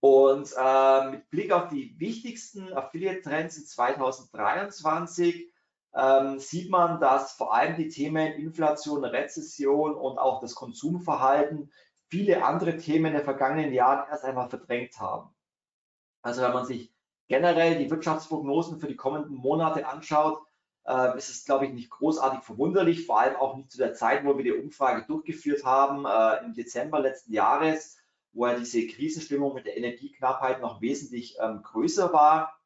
Und 0.00 0.52
äh, 0.56 1.10
mit 1.10 1.30
Blick 1.30 1.52
auf 1.52 1.68
die 1.68 1.98
wichtigsten 1.98 2.72
Affiliate-Trends 2.72 3.56
in 3.56 3.66
2023 3.66 5.50
ähm, 5.94 6.38
sieht 6.38 6.70
man, 6.70 7.00
dass 7.00 7.32
vor 7.32 7.54
allem 7.54 7.76
die 7.76 7.88
Themen 7.88 8.34
Inflation, 8.34 9.04
Rezession 9.04 9.94
und 9.94 10.18
auch 10.18 10.40
das 10.40 10.54
Konsumverhalten 10.54 11.72
viele 12.08 12.44
andere 12.44 12.76
Themen 12.76 13.12
der 13.12 13.24
vergangenen 13.24 13.72
Jahre 13.72 14.08
erst 14.10 14.24
einmal 14.24 14.48
verdrängt 14.48 14.98
haben. 15.00 15.34
Also 16.22 16.42
wenn 16.42 16.52
man 16.52 16.66
sich 16.66 16.92
generell 17.28 17.78
die 17.78 17.90
Wirtschaftsprognosen 17.90 18.78
für 18.78 18.88
die 18.88 18.96
kommenden 18.96 19.34
Monate 19.34 19.86
anschaut, 19.86 20.45
äh, 20.86 21.16
ist 21.16 21.28
es, 21.28 21.44
glaube 21.44 21.66
ich, 21.66 21.72
nicht 21.72 21.90
großartig 21.90 22.40
verwunderlich, 22.40 23.06
vor 23.06 23.20
allem 23.20 23.36
auch 23.36 23.56
nicht 23.56 23.70
zu 23.72 23.78
der 23.78 23.94
Zeit, 23.94 24.24
wo 24.24 24.36
wir 24.36 24.44
die 24.44 24.52
Umfrage 24.52 25.04
durchgeführt 25.06 25.64
haben, 25.64 26.04
äh, 26.06 26.44
im 26.44 26.54
Dezember 26.54 27.00
letzten 27.00 27.32
Jahres, 27.32 27.98
wo 28.32 28.46
ja 28.46 28.56
diese 28.56 28.86
Krisenstimmung 28.86 29.54
mit 29.54 29.66
der 29.66 29.76
Energieknappheit 29.76 30.60
noch 30.60 30.80
wesentlich 30.80 31.36
ähm, 31.40 31.62
größer 31.62 32.12
war. 32.12 32.60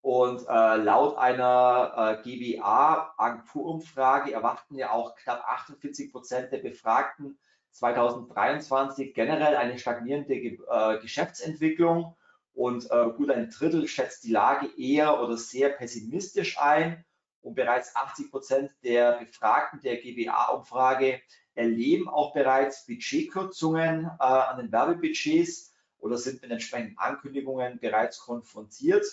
Und 0.00 0.46
äh, 0.48 0.76
laut 0.76 1.18
einer 1.18 2.22
äh, 2.22 2.22
GWA-Agenturumfrage 2.22 4.32
erwarten 4.32 4.76
ja 4.76 4.92
auch 4.92 5.16
knapp 5.16 5.44
48 5.44 6.12
Prozent 6.12 6.52
der 6.52 6.58
Befragten 6.58 7.38
2023 7.72 9.12
generell 9.14 9.56
eine 9.56 9.78
stagnierende 9.78 10.34
äh, 10.34 11.00
Geschäftsentwicklung 11.00 12.16
und 12.56 12.90
äh, 12.90 13.10
gut 13.16 13.30
ein 13.30 13.50
Drittel 13.50 13.86
schätzt 13.86 14.24
die 14.24 14.32
Lage 14.32 14.68
eher 14.78 15.22
oder 15.22 15.36
sehr 15.36 15.68
pessimistisch 15.68 16.58
ein 16.58 17.04
und 17.42 17.54
bereits 17.54 17.94
80 17.94 18.30
Prozent 18.30 18.70
der 18.82 19.18
Befragten 19.18 19.80
der 19.80 19.98
GBA-Umfrage 19.98 21.20
erleben 21.54 22.08
auch 22.08 22.32
bereits 22.32 22.86
Budgetkürzungen 22.86 24.06
äh, 24.06 24.22
an 24.22 24.58
den 24.58 24.72
Werbebudgets 24.72 25.74
oder 25.98 26.16
sind 26.16 26.40
mit 26.40 26.50
entsprechenden 26.50 26.96
Ankündigungen 26.98 27.78
bereits 27.78 28.18
konfrontiert. 28.20 29.04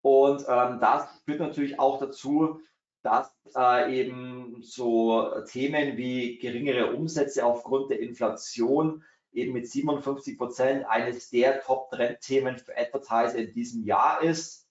Und 0.00 0.44
ähm, 0.48 0.78
das 0.80 1.08
führt 1.24 1.40
natürlich 1.40 1.80
auch 1.80 1.98
dazu, 1.98 2.60
dass 3.02 3.32
äh, 3.56 4.00
eben 4.00 4.62
so 4.62 5.42
Themen 5.48 5.96
wie 5.96 6.38
geringere 6.38 6.94
Umsätze 6.94 7.44
aufgrund 7.44 7.90
der 7.90 7.98
Inflation 8.00 9.02
eben 9.36 9.52
mit 9.52 9.68
57 9.68 10.38
Prozent 10.38 10.86
eines 10.86 11.30
der 11.30 11.60
Top-Trend-Themen 11.60 12.58
für 12.58 12.76
Advertiser 12.76 13.36
in 13.36 13.52
diesem 13.52 13.84
Jahr 13.84 14.22
ist. 14.22 14.66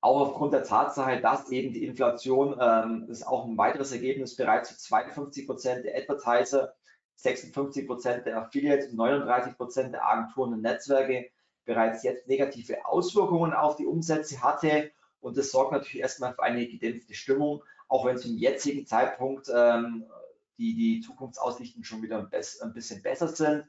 Auch 0.00 0.20
aufgrund 0.20 0.54
der 0.54 0.64
Tatsache, 0.64 1.20
dass 1.20 1.50
eben 1.50 1.72
die 1.72 1.84
Inflation, 1.84 2.56
ähm, 2.60 3.06
ist 3.08 3.26
auch 3.26 3.44
ein 3.44 3.58
weiteres 3.58 3.92
Ergebnis, 3.92 4.36
bereits 4.36 4.70
zu 4.70 4.78
52 4.78 5.46
Prozent 5.46 5.84
der 5.84 5.96
Advertiser, 5.96 6.74
56 7.16 7.86
Prozent 7.86 8.26
der 8.26 8.38
Affiliates 8.38 8.90
und 8.90 8.96
39 8.96 9.56
Prozent 9.56 9.92
der 9.92 10.06
Agenturen 10.06 10.54
und 10.54 10.62
Netzwerke 10.62 11.30
bereits 11.64 12.02
jetzt 12.04 12.28
negative 12.28 12.86
Auswirkungen 12.86 13.52
auf 13.52 13.76
die 13.76 13.86
Umsätze 13.86 14.40
hatte. 14.42 14.90
Und 15.20 15.36
das 15.36 15.50
sorgt 15.50 15.72
natürlich 15.72 16.00
erstmal 16.00 16.32
für 16.32 16.44
eine 16.44 16.66
gedämpfte 16.66 17.14
Stimmung, 17.14 17.62
auch 17.88 18.06
wenn 18.06 18.16
zum 18.18 18.36
jetzigen 18.36 18.86
Zeitpunkt 18.86 19.50
ähm, 19.54 20.04
die, 20.58 20.74
die 20.74 21.00
Zukunftsaussichten 21.00 21.84
schon 21.84 22.02
wieder 22.02 22.18
ein, 22.18 22.72
bisschen 22.72 23.02
besser 23.02 23.28
sind. 23.28 23.64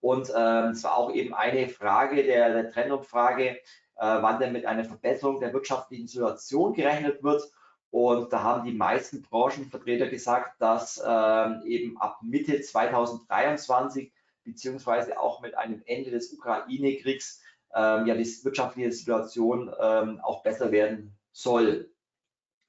Und 0.00 0.28
ähm, 0.30 0.82
war 0.82 0.96
auch 0.96 1.12
eben 1.12 1.32
eine 1.32 1.68
Frage 1.68 2.24
der, 2.24 2.52
der 2.52 2.70
Trendumfrage, 2.70 3.50
äh, 3.50 3.58
wann 3.96 4.40
denn 4.40 4.52
mit 4.52 4.66
einer 4.66 4.84
Verbesserung 4.84 5.38
der 5.40 5.52
wirtschaftlichen 5.52 6.08
Situation 6.08 6.72
gerechnet 6.72 7.22
wird. 7.22 7.42
Und 7.90 8.32
da 8.32 8.42
haben 8.42 8.64
die 8.64 8.74
meisten 8.74 9.22
Branchenvertreter 9.22 10.08
gesagt, 10.08 10.60
dass 10.60 11.00
ähm, 11.06 11.62
eben 11.66 11.98
ab 12.00 12.18
Mitte 12.22 12.60
2023 12.60 14.12
beziehungsweise 14.44 15.20
auch 15.20 15.40
mit 15.40 15.56
einem 15.56 15.82
Ende 15.86 16.10
des 16.10 16.32
Ukraine-Kriegs 16.32 17.42
ähm, 17.74 18.06
ja 18.06 18.14
die 18.14 18.44
wirtschaftliche 18.44 18.92
Situation 18.92 19.72
ähm, 19.80 20.20
auch 20.20 20.42
besser 20.42 20.72
werden 20.72 21.16
soll. 21.32 21.90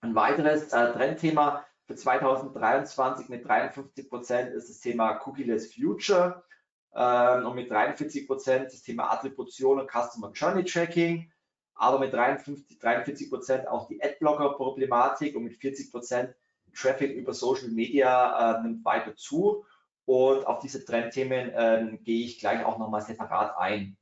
Ein 0.01 0.13
weiteres 0.13 0.73
äh, 0.73 0.91
Trendthema 0.91 1.65
für 1.93 1.95
2023 1.95 3.29
mit 3.29 3.45
53 3.47 4.09
Prozent 4.09 4.53
ist 4.53 4.69
das 4.69 4.79
Thema 4.79 5.21
Cookieless 5.25 5.73
Future 5.73 6.43
ähm, 6.95 7.45
und 7.45 7.55
mit 7.55 7.69
43 7.69 8.25
Prozent 8.25 8.67
das 8.67 8.81
Thema 8.81 9.11
Attribution 9.11 9.79
und 9.79 9.89
Customer 9.89 10.31
Journey 10.31 10.63
Tracking, 10.63 11.31
aber 11.75 11.99
mit 11.99 12.13
53, 12.13 12.79
43 12.79 13.29
Prozent 13.29 13.67
auch 13.67 13.87
die 13.87 14.01
Adblocker-Problematik 14.01 15.35
und 15.35 15.43
mit 15.43 15.55
40 15.55 15.91
Prozent 15.91 16.35
Traffic 16.75 17.13
über 17.13 17.33
Social 17.33 17.69
Media 17.69 18.57
äh, 18.57 18.61
nimmt 18.63 18.83
weiter 18.83 19.15
zu. 19.15 19.65
Und 20.05 20.45
auf 20.47 20.59
diese 20.59 20.83
Trendthemen 20.83 21.51
äh, 21.51 21.97
gehe 22.01 22.25
ich 22.25 22.39
gleich 22.39 22.65
auch 22.65 22.79
nochmal 22.79 23.01
separat 23.01 23.55
ein. 23.57 23.95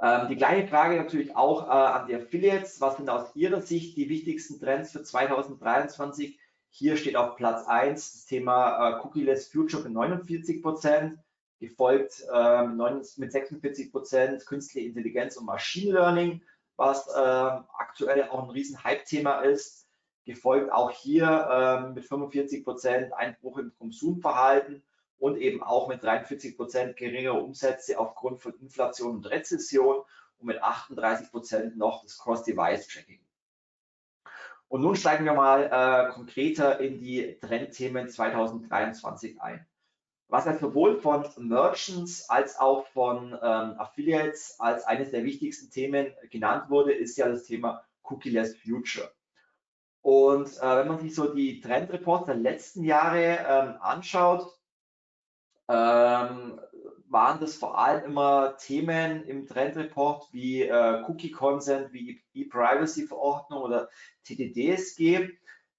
Ähm, 0.00 0.28
die 0.28 0.36
gleiche 0.36 0.68
Frage 0.68 0.96
natürlich 0.96 1.34
auch 1.34 1.66
äh, 1.66 1.70
an 1.70 2.06
die 2.06 2.14
Affiliates. 2.14 2.80
Was 2.80 2.96
sind 2.96 3.10
aus 3.10 3.34
Ihrer 3.34 3.60
Sicht 3.60 3.96
die 3.96 4.08
wichtigsten 4.08 4.60
Trends 4.60 4.92
für 4.92 5.02
2023? 5.02 6.38
Hier 6.70 6.96
steht 6.96 7.16
auf 7.16 7.36
Platz 7.36 7.66
1 7.66 8.12
das 8.12 8.26
Thema 8.26 8.90
äh, 8.90 9.00
Cookie-less 9.02 9.48
Future 9.48 9.82
mit 9.82 9.92
49 9.92 10.62
Prozent, 10.62 11.18
gefolgt 11.58 12.24
äh, 12.32 12.66
mit 12.66 13.32
46 13.32 13.90
Prozent 13.90 14.46
künstliche 14.46 14.86
Intelligenz 14.86 15.36
und 15.36 15.46
Machine 15.46 15.92
Learning, 15.92 16.42
was 16.76 17.08
ähm, 17.08 17.64
aktuell 17.76 18.28
auch 18.28 18.44
ein 18.44 18.50
riesen 18.50 18.84
Hype-Thema 18.84 19.40
ist. 19.40 19.88
Gefolgt 20.24 20.70
auch 20.70 20.90
hier 20.92 21.48
ähm, 21.50 21.94
mit 21.94 22.04
45 22.04 22.62
Prozent 22.62 23.12
Einbruch 23.14 23.58
im 23.58 23.72
Konsumverhalten 23.78 24.84
und 25.18 25.36
eben 25.38 25.62
auch 25.62 25.88
mit 25.88 26.02
43 26.02 26.56
Prozent 26.56 26.96
geringere 26.96 27.40
Umsätze 27.40 27.98
aufgrund 27.98 28.40
von 28.40 28.54
Inflation 28.60 29.16
und 29.16 29.30
Rezession 29.30 30.02
und 30.38 30.46
mit 30.46 30.62
38 30.62 31.30
Prozent 31.30 31.76
noch 31.76 32.02
das 32.02 32.18
Cross-Device-Tracking. 32.18 33.20
Und 34.68 34.82
nun 34.82 34.96
steigen 34.96 35.24
wir 35.24 35.34
mal 35.34 35.64
äh, 35.64 36.12
konkreter 36.12 36.78
in 36.78 36.98
die 36.98 37.38
Trendthemen 37.40 38.08
2023 38.08 39.40
ein. 39.40 39.66
Was 40.28 40.44
ja 40.44 40.58
sowohl 40.58 41.00
von 41.00 41.26
Merchants 41.38 42.28
als 42.28 42.58
auch 42.58 42.86
von 42.88 43.32
ähm, 43.32 43.78
Affiliates 43.78 44.60
als 44.60 44.84
eines 44.84 45.10
der 45.10 45.24
wichtigsten 45.24 45.70
Themen 45.70 46.12
genannt 46.30 46.68
wurde, 46.68 46.92
ist 46.92 47.16
ja 47.16 47.28
das 47.28 47.44
Thema 47.44 47.82
Cookie-less 48.02 48.56
Future. 48.56 49.10
Und 50.02 50.48
äh, 50.58 50.76
wenn 50.76 50.88
man 50.88 50.98
sich 50.98 51.14
so 51.14 51.32
die 51.32 51.60
Trendreports 51.60 52.26
der 52.26 52.34
letzten 52.34 52.84
Jahre 52.84 53.38
ähm, 53.48 53.76
anschaut, 53.80 54.57
ähm, 55.68 56.60
waren 57.10 57.40
das 57.40 57.56
vor 57.56 57.78
allem 57.78 58.04
immer 58.04 58.56
Themen 58.58 59.24
im 59.24 59.46
Trendreport 59.46 60.28
wie 60.32 60.62
äh, 60.62 61.02
Cookie 61.06 61.30
Consent, 61.30 61.92
wie 61.92 62.22
E-Privacy-Verordnung 62.34 63.62
oder 63.62 63.88
TTDSG, 64.24 65.30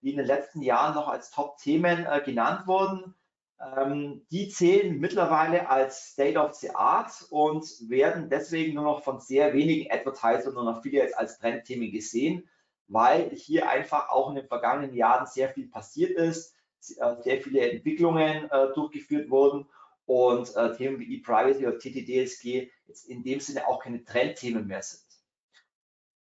die 0.02 0.12
in 0.12 0.18
den 0.18 0.26
letzten 0.26 0.62
Jahren 0.62 0.96
noch 0.96 1.08
als 1.08 1.32
Top-Themen 1.32 2.06
äh, 2.06 2.22
genannt 2.24 2.68
wurden. 2.68 3.16
Ähm, 3.60 4.26
die 4.32 4.50
zählen 4.50 5.00
mittlerweile 5.00 5.70
als 5.70 6.12
State 6.12 6.40
of 6.40 6.54
the 6.54 6.72
Art 6.72 7.12
und 7.30 7.66
werden 7.90 8.30
deswegen 8.30 8.76
nur 8.76 8.86
noch 8.86 9.04
von 9.04 9.20
sehr 9.20 9.54
wenigen 9.54 9.92
Advertisern 9.92 10.56
und 10.56 10.68
Affiliates 10.68 11.14
als 11.14 11.38
Trendthemen 11.40 11.92
gesehen, 11.92 12.50
weil 12.88 13.30
hier 13.32 13.70
einfach 13.70 14.10
auch 14.10 14.30
in 14.30 14.36
den 14.36 14.48
vergangenen 14.48 14.96
Jahren 14.96 15.28
sehr 15.28 15.50
viel 15.50 15.68
passiert 15.68 16.12
ist, 16.12 16.56
sehr 16.80 17.42
viele 17.42 17.70
Entwicklungen 17.70 18.50
äh, 18.50 18.74
durchgeführt 18.74 19.30
wurden 19.30 19.68
und 20.10 20.56
äh, 20.56 20.76
Themen 20.76 21.00
wie 21.00 21.18
E-Privacy 21.18 21.68
oder 21.68 21.78
TTDSG 21.78 22.72
jetzt 22.88 23.08
in 23.08 23.22
dem 23.22 23.40
Sinne 23.40 23.68
auch 23.68 23.80
keine 23.80 24.04
Trendthemen 24.04 24.66
mehr 24.66 24.82
sind. 24.82 25.04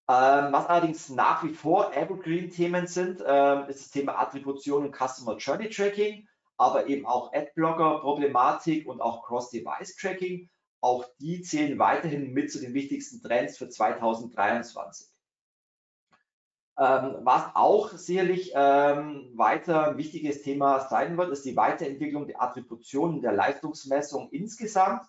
Ähm, 0.09 0.51
was 0.51 0.65
allerdings 0.65 1.09
nach 1.09 1.43
wie 1.43 1.53
vor 1.53 1.95
Evergreen-Themen 1.95 2.87
sind, 2.87 3.21
ähm, 3.23 3.69
ist 3.69 3.81
das 3.81 3.91
Thema 3.91 4.17
Attribution 4.17 4.85
und 4.85 4.95
Customer 4.95 5.37
Journey 5.37 5.69
Tracking, 5.69 6.27
aber 6.57 6.87
eben 6.87 7.05
auch 7.05 7.31
Adblocker-Problematik 7.33 8.87
und 8.87 8.99
auch 8.99 9.27
Cross-Device-Tracking. 9.27 10.49
Auch 10.81 11.05
die 11.19 11.43
zählen 11.43 11.77
weiterhin 11.77 12.33
mit 12.33 12.51
zu 12.51 12.59
den 12.59 12.73
wichtigsten 12.73 13.21
Trends 13.21 13.59
für 13.59 13.69
2023. 13.69 15.07
Ähm, 16.79 17.17
was 17.21 17.43
auch 17.55 17.91
sicherlich 17.93 18.51
ähm, 18.53 19.31
weiter 19.35 19.89
ein 19.89 19.97
wichtiges 19.97 20.43
Thema 20.43 20.81
sein 20.81 21.17
wird, 21.17 21.31
ist 21.31 21.45
die 21.45 21.55
Weiterentwicklung 21.55 22.27
der 22.27 22.41
Attributionen 22.41 23.21
der 23.21 23.33
Leistungsmessung 23.33 24.29
insgesamt. 24.29 25.01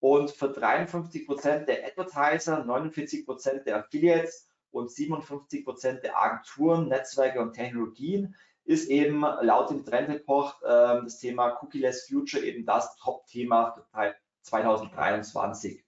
Und 0.00 0.32
für 0.32 0.48
53 0.50 1.26
Prozent 1.26 1.68
der 1.68 1.86
Advertiser, 1.86 2.64
49 2.64 3.24
Prozent 3.24 3.66
der 3.66 3.78
Affiliates 3.78 4.48
und 4.70 4.90
57 4.90 5.64
Prozent 5.64 6.02
der 6.02 6.20
Agenturen, 6.20 6.88
Netzwerke 6.88 7.40
und 7.40 7.52
Technologien 7.52 8.34
ist 8.64 8.88
eben 8.88 9.20
laut 9.20 9.70
dem 9.70 9.84
Trendreport 9.84 10.56
äh, 10.62 11.02
das 11.04 11.18
Thema 11.18 11.56
Cookie-less 11.60 12.08
Future 12.08 12.42
eben 12.42 12.66
das 12.66 12.96
Top-Thema 12.96 13.72
für 13.72 14.14
2023. 14.42 15.83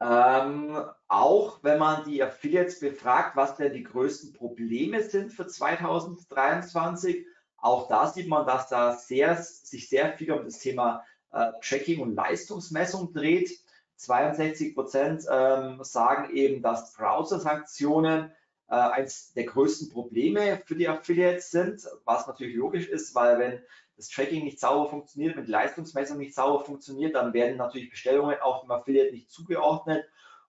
Ähm, 0.00 0.84
auch 1.08 1.62
wenn 1.62 1.78
man 1.78 2.04
die 2.04 2.22
Affiliates 2.22 2.80
befragt, 2.80 3.36
was 3.36 3.56
denn 3.56 3.72
die 3.72 3.84
größten 3.84 4.32
Probleme 4.32 5.02
sind 5.02 5.32
für 5.32 5.46
2023, 5.46 7.26
auch 7.56 7.88
da 7.88 8.08
sieht 8.08 8.28
man, 8.28 8.46
dass 8.46 8.68
da 8.68 8.96
sehr, 8.96 9.36
sich 9.36 9.88
sehr 9.88 10.12
viel 10.12 10.32
um 10.32 10.44
das 10.44 10.58
Thema 10.58 11.04
äh, 11.32 11.52
Tracking 11.62 12.00
und 12.00 12.14
Leistungsmessung 12.14 13.12
dreht. 13.12 13.58
62 13.96 14.74
Prozent 14.74 15.24
ähm, 15.30 15.78
sagen 15.82 16.34
eben, 16.34 16.60
dass 16.62 16.92
Browser-Sanktionen 16.92 18.32
äh, 18.68 18.74
eines 18.74 19.32
der 19.34 19.44
größten 19.44 19.90
Probleme 19.90 20.60
für 20.66 20.74
die 20.74 20.88
Affiliates 20.88 21.50
sind, 21.50 21.88
was 22.04 22.26
natürlich 22.26 22.56
logisch 22.56 22.88
ist, 22.88 23.14
weil 23.14 23.38
wenn 23.38 23.62
das 23.96 24.08
Tracking 24.08 24.44
nicht 24.44 24.60
sauber 24.60 24.90
funktioniert, 24.90 25.36
wenn 25.36 25.44
die 25.44 25.50
Leistungsmessung 25.50 26.18
nicht 26.18 26.34
sauber 26.34 26.64
funktioniert, 26.64 27.14
dann 27.14 27.32
werden 27.32 27.56
natürlich 27.56 27.90
Bestellungen 27.90 28.36
auch 28.40 28.62
dem 28.62 28.70
Affiliate 28.70 29.12
nicht 29.12 29.30
zugeordnet 29.30 30.04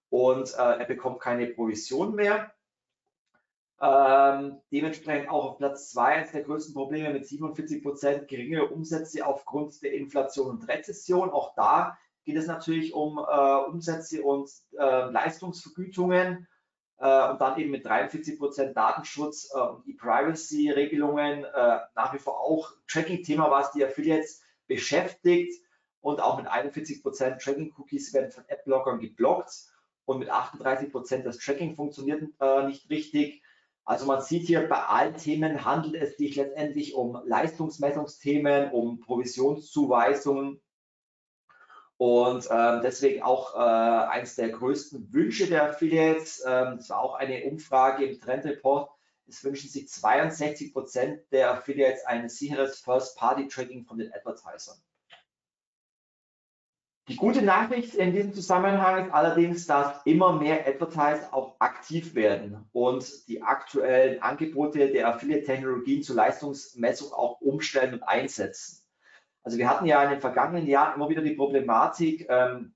und 0.09 0.53
äh, 0.53 0.79
er 0.79 0.85
bekommt 0.85 1.19
keine 1.19 1.47
Provision 1.47 2.15
mehr. 2.15 2.51
Ähm, 3.81 4.61
dementsprechend 4.71 5.29
auch 5.29 5.51
auf 5.51 5.57
Platz 5.57 5.91
2 5.91 6.03
eines 6.03 6.31
der 6.31 6.43
größten 6.43 6.73
Probleme 6.73 7.11
mit 7.11 7.27
47 7.27 7.83
Prozent 7.83 8.27
geringere 8.27 8.69
Umsätze 8.69 9.25
aufgrund 9.25 9.81
der 9.83 9.93
Inflation 9.93 10.51
und 10.51 10.67
Rezession. 10.67 11.29
Auch 11.29 11.53
da 11.55 11.97
geht 12.23 12.37
es 12.37 12.47
natürlich 12.47 12.93
um 12.93 13.17
äh, 13.17 13.55
Umsätze 13.67 14.23
und 14.23 14.49
äh, 14.77 15.09
Leistungsvergütungen 15.09 16.47
äh, 16.97 17.29
und 17.29 17.41
dann 17.41 17.59
eben 17.59 17.71
mit 17.71 17.85
43 17.85 18.37
Prozent 18.37 18.77
Datenschutz 18.77 19.51
äh, 19.53 19.59
und 19.59 19.87
E-Privacy-Regelungen 19.87 21.43
äh, 21.43 21.79
nach 21.95 22.13
wie 22.13 22.19
vor 22.19 22.39
auch 22.39 22.71
Tracking-Thema, 22.87 23.51
was 23.51 23.71
die 23.71 23.83
Affiliates 23.83 24.41
beschäftigt. 24.67 25.61
Und 26.01 26.21
auch 26.21 26.37
mit 26.37 26.47
41 26.47 27.01
Prozent 27.01 27.41
Tracking-Cookies 27.41 28.13
werden 28.13 28.31
von 28.31 28.43
Ad-Blockern 28.49 28.99
geblockt. 28.99 29.51
Und 30.05 30.19
mit 30.19 30.29
38 30.29 30.91
Prozent 30.91 31.25
das 31.25 31.39
Tracking 31.39 31.75
funktioniert 31.75 32.23
äh, 32.39 32.67
nicht 32.67 32.89
richtig. 32.89 33.41
Also 33.85 34.05
man 34.05 34.21
sieht 34.21 34.47
hier, 34.47 34.67
bei 34.67 34.83
allen 34.83 35.15
Themen 35.15 35.65
handelt 35.65 35.95
es 35.95 36.17
sich 36.17 36.35
letztendlich 36.35 36.95
um 36.95 37.19
Leistungsmessungsthemen, 37.25 38.71
um 38.71 38.99
Provisionszuweisungen 38.99 40.59
und 41.97 42.47
ähm, 42.51 42.81
deswegen 42.83 43.21
auch 43.21 43.55
äh, 43.55 43.57
eines 43.57 44.35
der 44.35 44.49
größten 44.49 45.13
Wünsche 45.13 45.47
der 45.47 45.69
Affiliates. 45.69 46.43
Ähm, 46.45 46.77
das 46.77 46.89
war 46.89 46.99
auch 46.99 47.15
eine 47.15 47.45
Umfrage 47.45 48.05
im 48.05 48.19
Trendreport. 48.19 48.89
Es 49.27 49.43
wünschen 49.43 49.69
sich 49.69 49.87
62 49.87 50.73
Prozent 50.73 51.21
der 51.31 51.51
Affiliates 51.51 52.05
ein 52.05 52.29
sicheres 52.29 52.79
First-Party-Tracking 52.79 53.85
von 53.85 53.97
den 53.97 54.13
Advertisern. 54.13 54.77
Die 57.07 57.15
gute 57.15 57.43
Nachricht 57.43 57.93
in 57.93 58.13
diesem 58.13 58.33
Zusammenhang 58.33 59.05
ist 59.05 59.13
allerdings, 59.13 59.67
dass 59.67 60.03
immer 60.05 60.33
mehr 60.39 60.67
Advertiser 60.67 61.33
auch 61.33 61.55
aktiv 61.59 62.15
werden 62.15 62.67
und 62.73 63.27
die 63.27 63.43
aktuellen 63.43 64.21
Angebote 64.23 64.91
der 64.91 65.09
Affiliate-Technologien 65.09 66.01
zur 66.01 66.15
Leistungsmessung 66.15 67.13
auch 67.13 67.39
umstellen 67.41 67.93
und 67.93 68.03
einsetzen. 68.03 68.84
Also 69.45 69.59
wir 69.59 69.69
hatten 69.69 69.85
ja 69.85 70.03
in 70.03 70.09
den 70.09 70.21
vergangenen 70.21 70.65
Jahren 70.65 70.95
immer 70.95 71.07
wieder 71.07 71.21
die 71.21 71.35
Problematik, 71.35 72.25
ähm, 72.29 72.73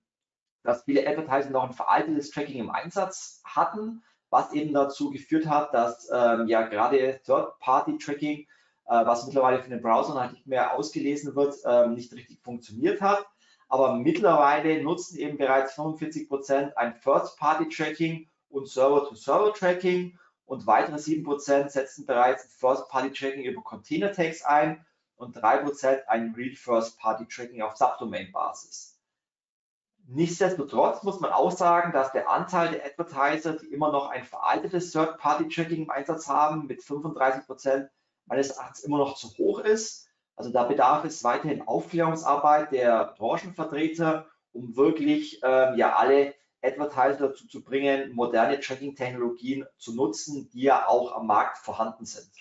dass 0.64 0.84
viele 0.84 1.06
Advertiser 1.08 1.50
noch 1.50 1.64
ein 1.64 1.74
veraltetes 1.74 2.30
Tracking 2.30 2.60
im 2.60 2.70
Einsatz 2.70 3.42
hatten, 3.44 4.04
was 4.30 4.54
eben 4.54 4.72
dazu 4.72 5.10
geführt 5.10 5.48
hat, 5.48 5.74
dass 5.74 6.08
ähm, 6.14 6.48
ja 6.48 6.62
gerade 6.68 7.20
Third-Party-Tracking, 7.26 8.42
äh, 8.42 8.46
was 8.86 9.26
mittlerweile 9.26 9.60
von 9.60 9.72
den 9.72 9.82
Browsern 9.82 10.20
halt 10.20 10.34
nicht 10.34 10.46
mehr 10.46 10.76
ausgelesen 10.76 11.36
wird, 11.36 11.56
ähm, 11.66 11.96
nicht 11.96 12.14
richtig 12.14 12.40
funktioniert 12.44 13.02
hat. 13.02 13.26
Aber 13.68 13.96
mittlerweile 13.96 14.84
nutzen 14.84 15.18
eben 15.18 15.40
bereits 15.40 15.74
45 15.74 16.30
Prozent 16.30 16.78
ein 16.78 16.94
First-Party-Tracking 16.94 18.30
und 18.50 18.68
Server-to-Server-Tracking 18.68 20.20
und 20.46 20.68
weitere 20.68 21.00
7 21.00 21.24
Prozent 21.24 21.72
setzen 21.72 22.06
bereits 22.06 22.46
First-Party-Tracking 22.60 23.44
über 23.44 23.64
Container-Tags 23.64 24.44
ein 24.44 24.86
und 25.20 25.34
3 25.34 25.58
Prozent 25.58 26.08
ein 26.08 26.34
Real 26.36 26.56
First-Party-Tracking 26.56 27.62
auf 27.62 27.76
Subdomain-Basis. 27.76 28.98
Nichtsdestotrotz 30.08 31.04
muss 31.04 31.20
man 31.20 31.32
auch 31.32 31.52
sagen, 31.52 31.92
dass 31.92 32.12
der 32.14 32.30
Anteil 32.30 32.72
der 32.72 32.86
Advertiser, 32.86 33.54
die 33.54 33.68
immer 33.68 33.92
noch 33.92 34.10
ein 34.10 34.24
veraltetes 34.24 34.92
Third-Party-Tracking 34.92 35.84
im 35.84 35.90
Einsatz 35.92 36.28
haben, 36.28 36.66
mit 36.68 36.82
35 36.82 37.46
Prozent 37.46 37.90
meines 38.26 38.52
Erachtens 38.52 38.80
immer 38.80 38.98
noch 38.98 39.16
zu 39.16 39.28
hoch 39.38 39.60
ist. 39.60 40.08
Also 40.36 40.52
da 40.52 40.64
bedarf 40.64 41.04
es 41.04 41.24
weiterhin 41.24 41.68
Aufklärungsarbeit 41.68 42.72
der 42.72 43.14
Branchenvertreter, 43.18 44.26
um 44.54 44.76
wirklich 44.78 45.42
ähm, 45.44 45.78
ja 45.78 45.98
alle 45.98 46.34
Advertiser 46.62 47.28
dazu 47.28 47.46
zu 47.48 47.62
bringen, 47.62 48.16
moderne 48.16 48.60
Tracking-Technologien 48.60 49.66
zu 49.78 49.94
nutzen, 49.94 50.50
die 50.52 50.62
ja 50.62 50.88
auch 50.88 51.16
am 51.16 51.28
Markt 51.28 51.58
vorhanden 51.58 52.06
sind. 52.06 52.32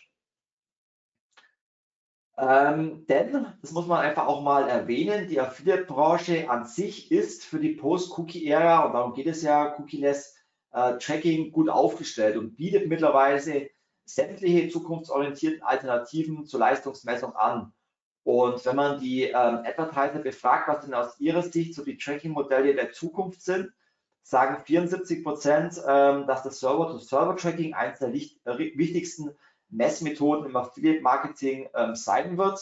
Ähm, 2.41 3.05
denn, 3.09 3.47
das 3.61 3.73
muss 3.73 3.89
man 3.89 3.99
einfach 3.99 4.29
auch 4.29 4.43
mal 4.43 4.69
erwähnen, 4.69 5.27
die 5.27 5.41
Affiliate-Branche 5.41 6.49
an 6.49 6.67
sich 6.67 7.11
ist 7.11 7.45
für 7.45 7.59
die 7.59 7.75
Post-Cookie-Ära, 7.75 8.87
und 8.87 8.93
darum 8.93 9.15
geht 9.15 9.27
es 9.27 9.43
ja, 9.43 9.77
Cookie-less 9.77 10.37
äh, 10.73 10.99
Tracking 10.99 11.51
gut 11.51 11.69
aufgestellt 11.69 12.37
und 12.37 12.55
bietet 12.55 12.89
mittlerweile 12.89 13.69
sämtliche 14.05 14.69
zukunftsorientierten 14.69 15.63
Alternativen 15.63 16.47
zur 16.47 16.61
Leistungsmessung 16.61 17.35
an. 17.35 17.73
Und 18.23 18.65
wenn 18.65 18.77
man 18.77 19.01
die 19.01 19.25
ähm, 19.25 19.35
Advertiser 19.35 20.21
befragt, 20.21 20.69
was 20.69 20.85
denn 20.85 20.95
aus 20.95 21.19
ihrer 21.19 21.43
Sicht 21.43 21.75
so 21.75 21.85
die 21.85 21.99
Tracking-Modelle 21.99 22.75
der 22.75 22.93
Zukunft 22.93 23.43
sind, 23.43 23.73
sagen 24.23 24.63
74 24.65 25.25
Prozent, 25.25 25.83
ähm, 25.89 26.27
dass 26.27 26.45
das 26.45 26.61
Server-to-Server-Tracking 26.61 27.75
eines 27.75 27.99
der 27.99 28.13
wichtigsten 28.13 29.31
Messmethoden 29.71 30.47
im 30.47 30.57
Affiliate-Marketing 30.57 31.69
ähm, 31.75 31.95
sein 31.95 32.39
wird. 32.39 32.61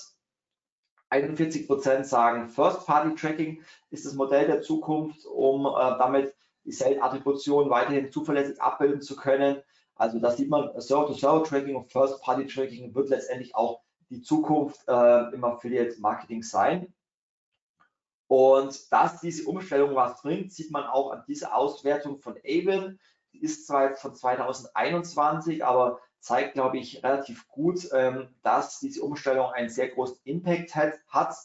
41 1.11 1.66
Prozent 1.66 2.07
sagen 2.07 2.49
First-Party-Tracking 2.49 3.62
ist 3.90 4.07
das 4.07 4.14
Modell 4.14 4.47
der 4.47 4.62
Zukunft, 4.62 5.25
um 5.27 5.66
äh, 5.66 5.99
damit 5.99 6.35
die 6.64 6.73
Sales-Attribution 6.73 7.71
weiterhin 7.71 8.11
zuverlässig 8.11 8.61
abbilden 8.61 9.01
zu 9.01 9.16
können. 9.16 9.62
Also 9.95 10.19
da 10.19 10.31
sieht 10.31 10.51
man, 10.51 10.79
Server-to-Server-Tracking 10.79 11.77
und 11.77 11.90
First-Party-Tracking 11.90 12.95
wird 12.95 13.09
letztendlich 13.09 13.55
auch 13.55 13.83
die 14.11 14.23
Zukunft 14.23 14.87
äh, 14.88 15.35
im 15.35 15.45
Affiliate 15.45 16.01
Marketing 16.01 16.42
sein. 16.42 16.92
Und 18.29 18.92
dass 18.92 19.21
diese 19.21 19.45
Umstellung 19.49 19.95
was 19.95 20.21
bringt, 20.21 20.53
sieht 20.53 20.73
man 20.73 20.85
auch 20.85 21.12
an 21.12 21.25
dieser 21.29 21.57
Auswertung 21.57 22.19
von 22.19 22.37
Avon. 22.45 22.99
Die 23.33 23.42
ist 23.42 23.66
zwar 23.66 23.88
jetzt 23.88 24.03
von 24.03 24.14
2021, 24.14 25.64
aber 25.64 26.01
zeigt, 26.20 26.55
glaube 26.55 26.79
ich, 26.79 27.02
relativ 27.05 27.48
gut, 27.48 27.88
ähm, 27.92 28.29
dass 28.42 28.81
diese 28.81 29.02
Umstellung 29.02 29.52
einen 29.52 29.68
sehr 29.68 29.88
großen 29.88 30.18
Impact 30.24 30.74
hat. 30.74 31.37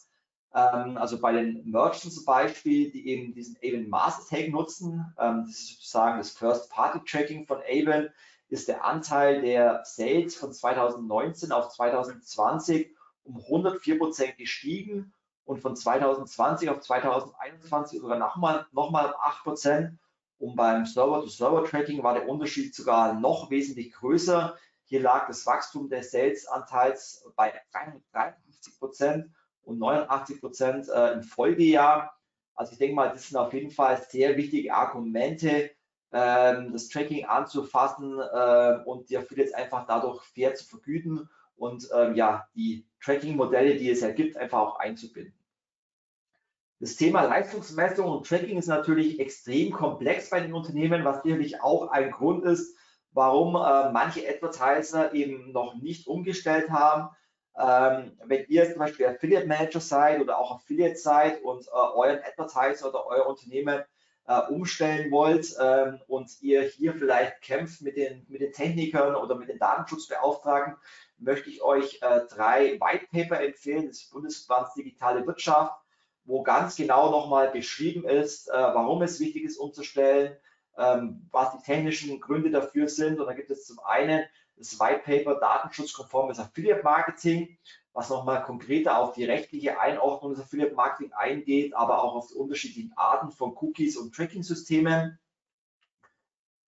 Ähm, 0.54 0.96
also 0.96 1.20
bei 1.20 1.32
den 1.32 1.68
Merchants 1.70 2.16
zum 2.16 2.24
Beispiel, 2.24 2.90
die 2.90 3.08
eben 3.08 3.34
diesen 3.34 3.56
Avon 3.62 3.88
Master 3.88 4.36
Tag 4.36 4.50
nutzen, 4.50 5.14
ähm, 5.18 5.44
das 5.46 5.56
ist 5.56 5.68
sozusagen 5.74 6.18
das 6.18 6.30
First 6.30 6.70
Party 6.70 7.00
Tracking 7.04 7.46
von 7.46 7.58
Avon, 7.58 8.10
ist 8.48 8.68
der 8.68 8.84
Anteil 8.84 9.40
der 9.40 9.82
Sales 9.84 10.34
von 10.34 10.52
2019 10.52 11.52
auf 11.52 11.70
2020 11.70 12.94
um 13.24 13.36
104 13.38 13.98
Prozent 13.98 14.36
gestiegen 14.36 15.14
und 15.44 15.60
von 15.60 15.74
2020 15.74 16.68
auf 16.68 16.80
2021 16.80 18.00
sogar 18.00 18.18
nochmal 18.18 18.66
noch 18.72 18.90
mal 18.90 19.06
um 19.06 19.14
8 19.20 19.42
Prozent. 19.42 19.98
Und 20.42 20.56
beim 20.56 20.84
Server-to-Server-Tracking 20.84 22.02
war 22.02 22.14
der 22.14 22.28
Unterschied 22.28 22.74
sogar 22.74 23.14
noch 23.14 23.48
wesentlich 23.50 23.92
größer. 23.92 24.56
Hier 24.86 25.00
lag 25.00 25.28
das 25.28 25.46
Wachstum 25.46 25.88
des 25.88 26.10
Sales-Anteils 26.10 27.24
bei 27.36 27.52
53 27.70 28.76
Prozent 28.76 29.30
und 29.62 29.78
89 29.78 30.40
Prozent 30.40 30.88
äh, 30.88 31.12
im 31.12 31.22
Folgejahr. 31.22 32.18
Also 32.56 32.72
ich 32.72 32.78
denke 32.78 32.96
mal, 32.96 33.10
das 33.10 33.28
sind 33.28 33.38
auf 33.38 33.52
jeden 33.52 33.70
Fall 33.70 34.04
sehr 34.10 34.36
wichtige 34.36 34.74
Argumente, 34.74 35.70
ähm, 36.10 36.72
das 36.72 36.88
Tracking 36.88 37.24
anzufassen 37.24 38.18
äh, 38.18 38.78
und 38.84 39.10
die 39.10 39.18
Affiliates 39.18 39.54
einfach 39.54 39.86
dadurch 39.86 40.24
fair 40.24 40.56
zu 40.56 40.64
vergüten 40.64 41.30
und 41.54 41.88
ähm, 41.94 42.16
ja, 42.16 42.48
die 42.56 42.84
Tracking-Modelle, 43.00 43.76
die 43.76 43.90
es 43.90 44.02
ergibt, 44.02 44.36
einfach 44.36 44.58
auch 44.58 44.80
einzubinden. 44.80 45.38
Das 46.82 46.96
Thema 46.96 47.22
Leistungsmessung 47.22 48.06
und 48.06 48.26
Tracking 48.26 48.58
ist 48.58 48.66
natürlich 48.66 49.20
extrem 49.20 49.70
komplex 49.70 50.30
bei 50.30 50.40
den 50.40 50.52
Unternehmen, 50.52 51.04
was 51.04 51.22
sicherlich 51.22 51.62
auch 51.62 51.92
ein 51.92 52.10
Grund 52.10 52.44
ist, 52.44 52.76
warum 53.12 53.54
äh, 53.54 53.92
manche 53.92 54.28
Advertiser 54.28 55.14
eben 55.14 55.52
noch 55.52 55.76
nicht 55.76 56.08
umgestellt 56.08 56.70
haben. 56.70 57.14
Ähm, 57.56 58.18
wenn 58.24 58.46
ihr 58.48 58.68
zum 58.68 58.80
Beispiel 58.80 59.06
Affiliate 59.06 59.46
Manager 59.46 59.78
seid 59.78 60.20
oder 60.20 60.36
auch 60.38 60.56
Affiliate 60.56 60.96
seid 60.96 61.40
und 61.44 61.68
äh, 61.68 61.70
euren 61.70 62.18
Advertiser 62.18 62.88
oder 62.88 63.06
euer 63.06 63.28
Unternehmen 63.28 63.84
äh, 64.26 64.40
umstellen 64.48 65.12
wollt 65.12 65.54
ähm, 65.60 66.00
und 66.08 66.32
ihr 66.42 66.62
hier 66.62 66.94
vielleicht 66.94 67.42
kämpft 67.42 67.82
mit 67.82 67.96
den, 67.96 68.26
mit 68.28 68.40
den 68.40 68.52
Technikern 68.52 69.14
oder 69.14 69.36
mit 69.36 69.48
den 69.48 69.60
Datenschutzbeauftragten, 69.60 70.74
möchte 71.18 71.48
ich 71.48 71.62
euch 71.62 72.00
äh, 72.02 72.22
drei 72.28 72.80
White 72.80 73.06
Paper 73.12 73.40
empfehlen. 73.40 73.86
Das 73.86 74.02
Bundesverband 74.10 74.74
Digitale 74.76 75.24
Wirtschaft, 75.24 75.81
wo 76.24 76.42
ganz 76.42 76.76
genau 76.76 77.10
nochmal 77.10 77.50
beschrieben 77.50 78.04
ist, 78.04 78.48
äh, 78.48 78.52
warum 78.52 79.02
es 79.02 79.20
wichtig 79.20 79.44
ist 79.44 79.56
umzustellen, 79.56 80.36
ähm, 80.76 81.28
was 81.30 81.52
die 81.56 81.62
technischen 81.62 82.20
Gründe 82.20 82.50
dafür 82.50 82.88
sind. 82.88 83.20
Und 83.20 83.26
da 83.26 83.34
gibt 83.34 83.50
es 83.50 83.66
zum 83.66 83.80
einen 83.80 84.24
das 84.56 84.78
White 84.78 85.02
Paper 85.04 85.40
Datenschutzkonformes 85.40 86.38
Affiliate 86.38 86.82
Marketing, 86.82 87.58
was 87.92 88.10
nochmal 88.10 88.42
konkreter 88.42 88.98
auf 88.98 89.12
die 89.12 89.24
rechtliche 89.24 89.80
Einordnung 89.80 90.32
des 90.32 90.40
Affiliate 90.42 90.74
Marketing 90.74 91.12
eingeht, 91.12 91.74
aber 91.74 92.02
auch 92.02 92.14
auf 92.14 92.28
die 92.28 92.34
unterschiedlichen 92.34 92.92
Arten 92.96 93.30
von 93.30 93.56
Cookies 93.56 93.96
und 93.96 94.14
Tracking-Systemen. 94.14 95.18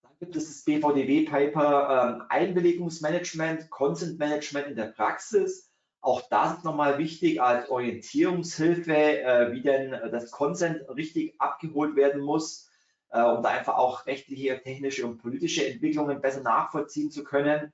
Dann 0.03 0.13
gibt 0.19 0.37
es 0.37 0.49
das 0.49 0.65
BVDW 0.65 1.27
Paper 1.27 2.19
ähm, 2.19 2.27
Einwilligungsmanagement, 2.29 3.71
Consent 3.71 4.19
Management 4.19 4.67
in 4.67 4.77
der 4.77 4.87
Praxis. 4.87 5.71
Auch 6.05 6.23
das 6.29 6.59
ist 6.59 6.65
nochmal 6.65 6.99
wichtig 6.99 7.41
als 7.41 7.69
Orientierungshilfe, 7.71 8.95
äh, 8.95 9.53
wie 9.53 9.63
denn 9.63 9.91
das 9.91 10.31
Consent 10.31 10.89
richtig 10.89 11.35
abgeholt 11.41 11.97
werden 11.97 12.21
muss 12.21 12.71
äh, 13.15 13.23
um 13.23 13.43
da 13.43 13.51
einfach 13.51 13.77
auch 13.77 14.07
rechtliche, 14.07 14.61
technische 14.61 15.07
und 15.07 15.19
politische 15.19 15.67
Entwicklungen 15.67 16.21
besser 16.21 16.43
nachvollziehen 16.43 17.11
zu 17.11 17.23
können. 17.23 17.73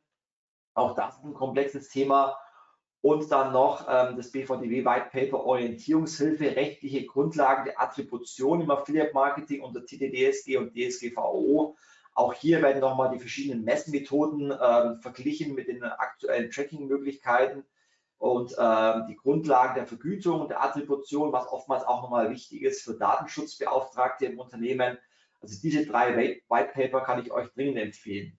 Auch 0.75 0.95
das 0.95 1.17
ist 1.17 1.25
ein 1.25 1.35
komplexes 1.35 1.89
Thema. 1.89 2.37
Und 3.03 3.33
dann 3.33 3.55
noch 3.55 3.87
ähm, 3.89 4.19
das 4.19 4.31
BVDW 4.31 4.85
White 4.85 5.09
Paper 5.11 5.43
Orientierungshilfe, 5.47 6.55
rechtliche 6.55 7.07
Grundlagen 7.07 7.65
der 7.65 7.81
Attribution 7.81 8.61
im 8.61 8.71
Affiliate 8.71 9.15
Marketing 9.15 9.63
unter 9.63 9.87
TTDSG 9.87 10.59
und 10.59 10.77
DSGVO. 10.77 11.75
Auch 12.13 12.35
hier 12.35 12.61
werden 12.61 12.81
nochmal 12.81 13.11
die 13.11 13.19
verschiedenen 13.19 13.65
Messmethoden 13.65 14.53
ähm, 14.53 14.97
verglichen 15.01 15.55
mit 15.55 15.69
den 15.69 15.83
aktuellen 15.83 16.51
Tracking-Möglichkeiten 16.51 17.65
und 18.21 18.55
ähm, 18.59 19.07
die 19.09 19.17
Grundlagen 19.17 19.75
der 19.75 19.87
Vergütung 19.87 20.43
und 20.43 20.51
der 20.51 20.63
Attribution, 20.63 21.33
was 21.33 21.49
oftmals 21.49 21.85
auch 21.85 22.03
nochmal 22.03 22.31
wichtig 22.31 22.61
ist 22.63 22.83
für 22.83 22.93
Datenschutzbeauftragte 22.95 24.27
im 24.27 24.39
Unternehmen. 24.39 24.99
Also 25.41 25.59
diese 25.63 25.87
drei 25.87 26.43
White 26.51 26.73
Paper 26.75 27.01
kann 27.01 27.23
ich 27.23 27.33
euch 27.33 27.51
dringend 27.55 27.79
empfehlen. 27.79 28.39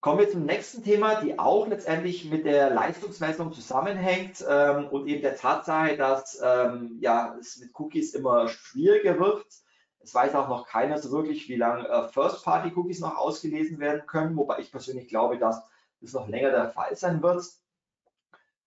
Kommen 0.00 0.18
wir 0.18 0.30
zum 0.30 0.44
nächsten 0.44 0.84
Thema, 0.84 1.22
die 1.22 1.38
auch 1.38 1.66
letztendlich 1.66 2.30
mit 2.30 2.44
der 2.44 2.68
Leistungsmessung 2.68 3.54
zusammenhängt 3.54 4.44
ähm, 4.46 4.88
und 4.88 5.08
eben 5.08 5.22
der 5.22 5.36
Tatsache, 5.36 5.96
dass 5.96 6.38
ähm, 6.44 6.98
ja, 7.00 7.34
es 7.40 7.56
mit 7.56 7.70
Cookies 7.80 8.12
immer 8.12 8.48
schwieriger 8.48 9.18
wird. 9.18 9.46
Es 10.00 10.14
weiß 10.14 10.34
auch 10.34 10.50
noch 10.50 10.66
keiner 10.66 10.98
so 10.98 11.10
wirklich, 11.12 11.48
wie 11.48 11.56
lange 11.56 11.88
äh, 11.88 12.08
First-Party-Cookies 12.08 13.00
noch 13.00 13.16
ausgelesen 13.16 13.78
werden 13.78 14.06
können, 14.06 14.36
wobei 14.36 14.58
ich 14.58 14.70
persönlich 14.70 15.08
glaube, 15.08 15.38
dass 15.38 15.66
das 16.00 16.12
noch 16.12 16.28
länger 16.28 16.50
der 16.50 16.70
Fall 16.70 16.94
sein 16.96 17.22
wird. 17.22 17.44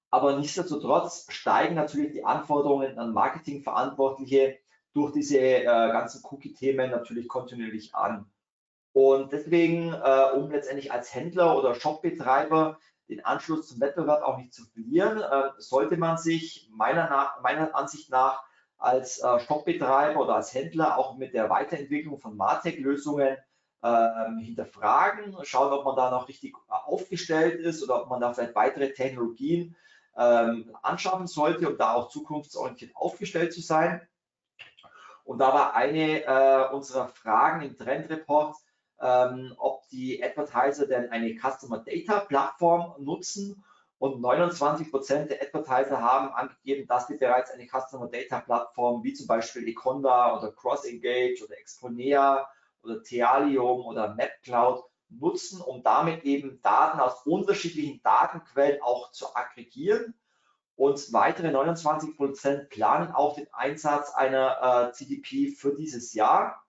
Aber 0.10 0.38
nichtsdestotrotz 0.38 1.28
steigen 1.30 1.76
natürlich 1.76 2.12
die 2.12 2.26
Anforderungen 2.26 3.00
an 3.00 3.14
Marketingverantwortliche 3.14 4.58
durch 4.94 5.14
diese 5.14 5.40
äh, 5.40 5.64
ganzen 5.64 6.22
Cookie-Themen 6.30 6.92
natürlich 6.92 7.30
kontinuierlich 7.30 7.96
an. 7.96 8.30
Und 8.94 9.32
deswegen, 9.32 9.94
äh, 9.94 10.32
um 10.36 10.52
letztendlich 10.52 10.92
als 10.92 11.16
Händler 11.16 11.58
oder 11.58 11.76
Shopbetreiber 11.76 12.78
den 13.08 13.24
Anschluss 13.24 13.68
zum 13.68 13.80
Wettbewerb 13.80 14.22
auch 14.24 14.38
nicht 14.38 14.54
zu 14.54 14.66
verlieren, 14.66 15.22
äh, 15.22 15.52
sollte 15.58 15.96
man 15.96 16.18
sich 16.18 16.70
meiner, 16.72 17.34
meiner 17.42 17.74
Ansicht 17.74 18.10
nach 18.10 18.44
als 18.78 19.20
äh, 19.20 19.40
Shopbetreiber 19.40 20.20
oder 20.20 20.36
als 20.36 20.54
Händler 20.54 20.98
auch 20.98 21.16
mit 21.16 21.34
der 21.34 21.50
Weiterentwicklung 21.50 22.18
von 22.18 22.36
Martech-Lösungen 22.36 23.38
ähm, 23.84 24.38
hinterfragen, 24.40 25.36
schauen, 25.44 25.74
ob 25.74 25.86
man 25.86 25.96
da 25.96 26.12
noch 26.12 26.28
richtig 26.28 26.56
aufgestellt 26.68 27.60
ist 27.60 27.84
oder 27.84 28.02
ob 28.02 28.10
man 28.10 28.22
da 28.22 28.34
vielleicht 28.34 28.56
weitere 28.56 28.94
Technologien 28.94 29.76
ähm, 30.18 30.76
anschaffen 30.82 31.28
sollte, 31.28 31.70
um 31.70 31.78
da 31.78 31.94
auch 31.94 32.10
zukunftsorientiert 32.10 32.96
aufgestellt 32.96 33.54
zu 33.54 33.62
sein. 33.62 34.02
Und 35.24 35.40
da 35.40 35.54
war 35.54 35.76
eine 35.76 36.24
äh, 36.24 36.74
unserer 36.74 37.08
Fragen 37.08 37.62
im 37.62 37.78
Trendreport, 37.78 38.56
ähm, 39.00 39.54
ob 39.58 39.88
die 39.90 40.24
Advertiser 40.24 40.88
denn 40.88 41.10
eine 41.10 41.36
Customer 41.36 41.80
Data 41.80 42.20
Plattform 42.20 42.96
nutzen. 43.00 43.64
Und 43.98 44.20
29 44.20 44.90
Prozent 44.90 45.30
der 45.30 45.42
Advertiser 45.44 46.02
haben 46.02 46.30
angegeben, 46.34 46.88
dass 46.88 47.08
sie 47.08 47.18
bereits 47.18 47.52
eine 47.52 47.68
Customer 47.68 48.08
Data 48.08 48.40
Plattform 48.40 49.04
wie 49.04 49.14
zum 49.14 49.28
Beispiel 49.28 49.68
Econda 49.68 50.36
oder 50.36 50.52
CrossEngage 50.52 51.44
oder 51.46 51.58
Exponea 51.60 52.48
oder 52.84 53.04
Thealium 53.04 53.86
oder 53.86 54.16
MapCloud 54.16 54.84
nutzen, 55.10 55.62
um 55.62 55.84
damit 55.84 56.24
eben 56.24 56.62
Daten 56.62 57.00
aus 57.00 57.26
unterschiedlichen 57.26 58.02
Datenquellen 58.02 58.82
auch 58.82 59.12
zu 59.12 59.36
aggregieren 59.36 60.16
und 60.76 61.14
weitere 61.14 61.52
29 61.52 62.18
Prozent 62.18 62.70
planen 62.70 63.12
auch 63.12 63.36
den 63.36 63.48
Einsatz 63.54 64.14
einer 64.16 64.90
äh, 64.90 64.94
CDP 64.94 65.50
für 65.50 65.76
dieses 65.76 66.14
Jahr. 66.14 66.64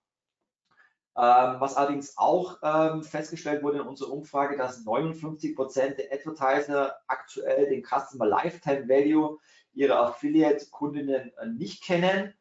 Ähm, 1.15 1.57
was 1.61 1.77
allerdings 1.77 2.17
auch 2.17 2.59
ähm, 2.63 3.03
festgestellt 3.03 3.63
wurde 3.63 3.81
in 3.81 3.87
unserer 3.87 4.11
Umfrage, 4.11 4.57
dass 4.57 4.85
59 4.85 5.55
Prozent 5.55 5.99
der 5.99 6.11
Advertiser 6.11 6.97
aktuell 7.07 7.69
den 7.69 7.83
Customer 7.83 8.27
Lifetime 8.27 8.89
Value 8.89 9.39
ihrer 9.75 10.07
Affiliate-Kundinnen 10.07 11.33
äh, 11.37 11.47
nicht 11.47 11.85
kennen 11.85 12.35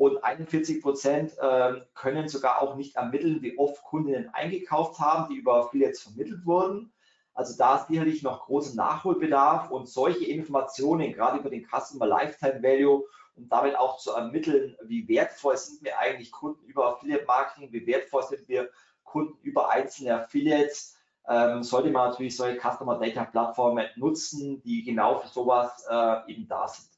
und 0.00 0.24
41 0.24 0.80
Prozent 0.80 1.36
äh, 1.38 1.74
können 1.92 2.26
sogar 2.26 2.62
auch 2.62 2.74
nicht 2.74 2.96
ermitteln, 2.96 3.42
wie 3.42 3.58
oft 3.58 3.84
Kundinnen 3.84 4.30
eingekauft 4.32 4.98
haben, 4.98 5.28
die 5.28 5.38
über 5.38 5.56
Affiliates 5.56 6.00
vermittelt 6.00 6.46
wurden. 6.46 6.90
Also 7.34 7.54
da 7.58 7.76
ist 7.76 7.88
sicherlich 7.88 8.22
noch 8.22 8.46
großer 8.46 8.74
Nachholbedarf 8.76 9.70
und 9.70 9.90
solche 9.90 10.24
Informationen, 10.24 11.12
gerade 11.12 11.40
über 11.40 11.50
den 11.50 11.66
Customer 11.66 12.06
Lifetime 12.06 12.62
Value, 12.62 13.04
um 13.36 13.46
damit 13.50 13.76
auch 13.76 13.98
zu 13.98 14.12
ermitteln, 14.12 14.74
wie 14.84 15.06
wertvoll 15.06 15.58
sind 15.58 15.82
mir 15.82 15.98
eigentlich 15.98 16.32
Kunden 16.32 16.64
über 16.64 16.94
Affiliate 16.94 17.26
Marketing, 17.26 17.70
wie 17.70 17.86
wertvoll 17.86 18.22
sind 18.22 18.48
wir 18.48 18.70
Kunden 19.04 19.36
über 19.42 19.68
einzelne 19.68 20.22
Affiliates, 20.22 20.96
ähm, 21.28 21.62
sollte 21.62 21.90
man 21.90 22.08
natürlich 22.08 22.38
solche 22.38 22.58
Customer 22.58 22.98
Data 22.98 23.24
Plattformen 23.24 23.86
nutzen, 23.96 24.62
die 24.62 24.82
genau 24.82 25.18
für 25.18 25.28
sowas 25.28 25.84
äh, 25.90 26.32
eben 26.32 26.48
da 26.48 26.66
sind. 26.68 26.89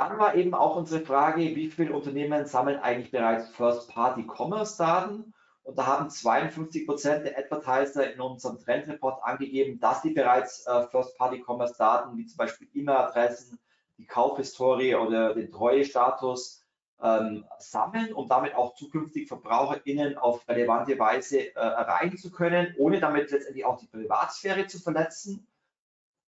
Dann 0.00 0.18
war 0.18 0.34
eben 0.34 0.54
auch 0.54 0.76
unsere 0.76 1.04
Frage, 1.04 1.42
wie 1.42 1.68
viele 1.68 1.92
Unternehmen 1.92 2.46
sammeln 2.46 2.78
eigentlich 2.78 3.10
bereits 3.10 3.50
First-Party-Commerce-Daten? 3.50 5.34
Und 5.62 5.78
da 5.78 5.86
haben 5.88 6.08
52 6.08 6.86
Prozent 6.86 7.26
der 7.26 7.36
Advertiser 7.36 8.10
in 8.10 8.18
unserem 8.18 8.58
Trendreport 8.58 9.22
angegeben, 9.22 9.78
dass 9.78 10.00
sie 10.00 10.14
bereits 10.14 10.66
äh, 10.66 10.86
First-Party-Commerce-Daten 10.86 12.16
wie 12.16 12.24
zum 12.24 12.38
Beispiel 12.38 12.66
E-Mail-Adressen, 12.72 13.58
die 13.98 14.06
Kaufhistorie 14.06 14.94
oder 14.94 15.34
den 15.34 15.52
Treuestatus 15.52 16.64
ähm, 17.02 17.44
sammeln, 17.58 18.14
um 18.14 18.26
damit 18.26 18.54
auch 18.54 18.74
zukünftig 18.76 19.28
VerbraucherInnen 19.28 20.16
auf 20.16 20.48
relevante 20.48 20.98
Weise 20.98 21.40
äh, 21.40 21.50
erreichen 21.52 22.16
zu 22.16 22.30
können, 22.30 22.74
ohne 22.78 23.00
damit 23.00 23.30
letztendlich 23.30 23.66
auch 23.66 23.78
die 23.78 23.86
Privatsphäre 23.86 24.66
zu 24.66 24.78
verletzen. 24.78 25.46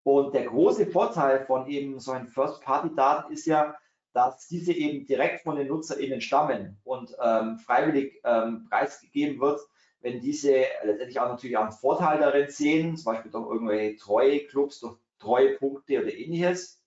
Und 0.04 0.34
der 0.34 0.46
große 0.46 0.86
Vorteil 0.86 1.44
von 1.46 1.68
eben 1.68 1.98
solchen 2.00 2.28
First-Party-Daten 2.28 3.32
ist 3.32 3.46
ja, 3.46 3.76
dass 4.12 4.46
diese 4.48 4.72
eben 4.72 5.06
direkt 5.06 5.42
von 5.42 5.56
den 5.56 5.68
NutzerInnen 5.68 6.20
stammen 6.20 6.78
und 6.84 7.14
ähm, 7.22 7.58
freiwillig 7.58 8.20
ähm, 8.24 8.66
preisgegeben 8.68 9.40
wird, 9.40 9.60
wenn 10.00 10.20
diese 10.20 10.64
letztendlich 10.82 11.20
auch 11.20 11.28
natürlich 11.28 11.56
auch 11.56 11.62
einen 11.62 11.72
Vorteil 11.72 12.18
darin 12.18 12.50
sehen, 12.50 12.96
zum 12.96 13.12
Beispiel 13.12 13.30
durch 13.30 13.50
irgendwelche 13.50 13.96
Treue-Clubs, 13.96 14.80
durch 14.80 14.98
Treuepunkte 15.18 16.00
oder 16.00 16.12
ähnliches. 16.12 16.82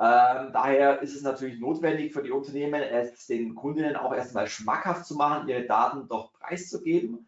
Ähm, 0.00 0.52
daher 0.52 1.00
ist 1.00 1.14
es 1.14 1.22
natürlich 1.22 1.58
notwendig 1.58 2.12
für 2.12 2.22
die 2.22 2.30
Unternehmen, 2.30 2.82
es 2.82 3.26
den 3.26 3.54
Kundinnen 3.54 3.96
auch 3.96 4.12
erstmal 4.12 4.46
schmackhaft 4.46 5.06
zu 5.06 5.14
machen, 5.16 5.48
ihre 5.48 5.64
Daten 5.64 6.06
doch 6.08 6.32
preiszugeben. 6.34 7.27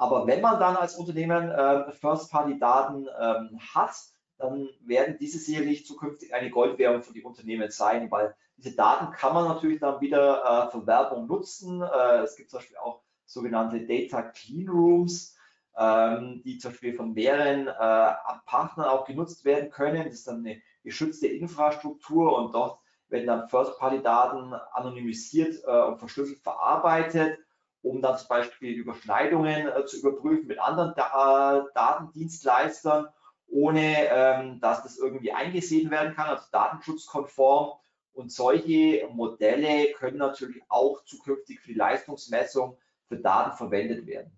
Aber 0.00 0.26
wenn 0.26 0.40
man 0.40 0.58
dann 0.58 0.76
als 0.76 0.96
Unternehmen 0.96 1.50
äh, 1.50 1.92
First-Party-Daten 1.92 3.06
ähm, 3.20 3.60
hat, 3.74 3.94
dann 4.38 4.70
werden 4.80 5.18
diese 5.20 5.36
sicherlich 5.36 5.84
zukünftig 5.84 6.32
eine 6.32 6.48
Goldwährung 6.48 7.02
für 7.02 7.12
die 7.12 7.22
Unternehmen 7.22 7.70
sein, 7.70 8.10
weil 8.10 8.34
diese 8.56 8.74
Daten 8.74 9.12
kann 9.12 9.34
man 9.34 9.46
natürlich 9.46 9.78
dann 9.78 10.00
wieder 10.00 10.42
äh, 10.42 10.70
für 10.70 10.86
Werbung 10.86 11.26
nutzen. 11.26 11.82
Äh, 11.82 12.22
es 12.22 12.34
gibt 12.34 12.48
zum 12.48 12.60
Beispiel 12.60 12.78
auch 12.78 13.02
sogenannte 13.26 13.86
Data 13.86 14.22
Clean 14.22 14.70
Rooms, 14.70 15.36
ähm, 15.76 16.40
die 16.46 16.56
zum 16.56 16.70
Beispiel 16.70 16.94
von 16.94 17.12
mehreren 17.12 17.68
äh, 17.68 18.14
Partnern 18.46 18.88
auch 18.88 19.04
genutzt 19.04 19.44
werden 19.44 19.68
können. 19.68 20.04
Das 20.04 20.14
ist 20.14 20.26
dann 20.26 20.38
eine 20.38 20.62
geschützte 20.82 21.26
Infrastruktur 21.26 22.38
und 22.38 22.54
dort 22.54 22.80
werden 23.10 23.26
dann 23.26 23.50
First-Party-Daten 23.50 24.54
anonymisiert 24.72 25.62
äh, 25.66 25.82
und 25.82 25.98
verschlüsselt 25.98 26.38
verarbeitet, 26.38 27.38
um 27.82 28.02
dann 28.02 28.18
zum 28.18 28.28
Beispiel 28.28 28.74
Überschneidungen 28.74 29.68
äh, 29.68 29.84
zu 29.86 29.98
überprüfen 29.98 30.46
mit 30.46 30.58
anderen 30.58 30.94
da 30.96 31.66
Datendienstleistern, 31.74 33.08
ohne 33.48 34.08
ähm, 34.10 34.60
dass 34.60 34.82
das 34.82 34.98
irgendwie 34.98 35.32
eingesehen 35.32 35.90
werden 35.90 36.14
kann, 36.14 36.28
also 36.28 36.44
datenschutzkonform. 36.52 37.72
Und 38.12 38.32
solche 38.32 39.08
Modelle 39.12 39.92
können 39.92 40.18
natürlich 40.18 40.62
auch 40.68 41.04
zukünftig 41.04 41.60
für 41.60 41.68
die 41.68 41.78
Leistungsmessung 41.78 42.76
für 43.06 43.18
Daten 43.18 43.56
verwendet 43.56 44.06
werden. 44.06 44.36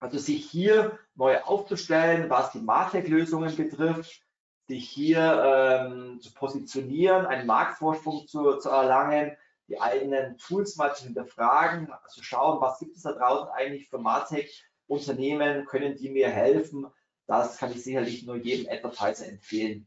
Also 0.00 0.18
sich 0.18 0.48
hier 0.48 0.98
neu 1.16 1.40
aufzustellen, 1.40 2.30
was 2.30 2.52
die 2.52 2.60
Martech-Lösungen 2.60 3.54
betrifft, 3.56 4.22
sich 4.68 4.88
hier 4.88 5.42
ähm, 5.44 6.20
zu 6.20 6.32
positionieren, 6.34 7.26
einen 7.26 7.46
Marktvorsprung 7.46 8.28
zu, 8.28 8.58
zu, 8.58 8.68
erlangen, 8.68 9.36
die 9.68 9.80
eigenen 9.80 10.38
Tools 10.38 10.76
mal 10.76 10.94
zu 10.94 11.04
hinterfragen, 11.04 11.92
zu 12.08 12.22
schauen, 12.22 12.60
was 12.60 12.78
gibt 12.78 12.96
es 12.96 13.02
da 13.02 13.12
draußen 13.12 13.50
eigentlich 13.52 13.88
für 13.88 13.98
Martech-Unternehmen, 13.98 15.66
können 15.66 15.96
die 15.96 16.10
mir 16.10 16.30
helfen, 16.30 16.86
das 17.26 17.58
kann 17.58 17.72
ich 17.72 17.84
sicherlich 17.84 18.24
nur 18.24 18.36
jedem 18.36 18.72
Advertiser 18.72 19.28
empfehlen. 19.28 19.86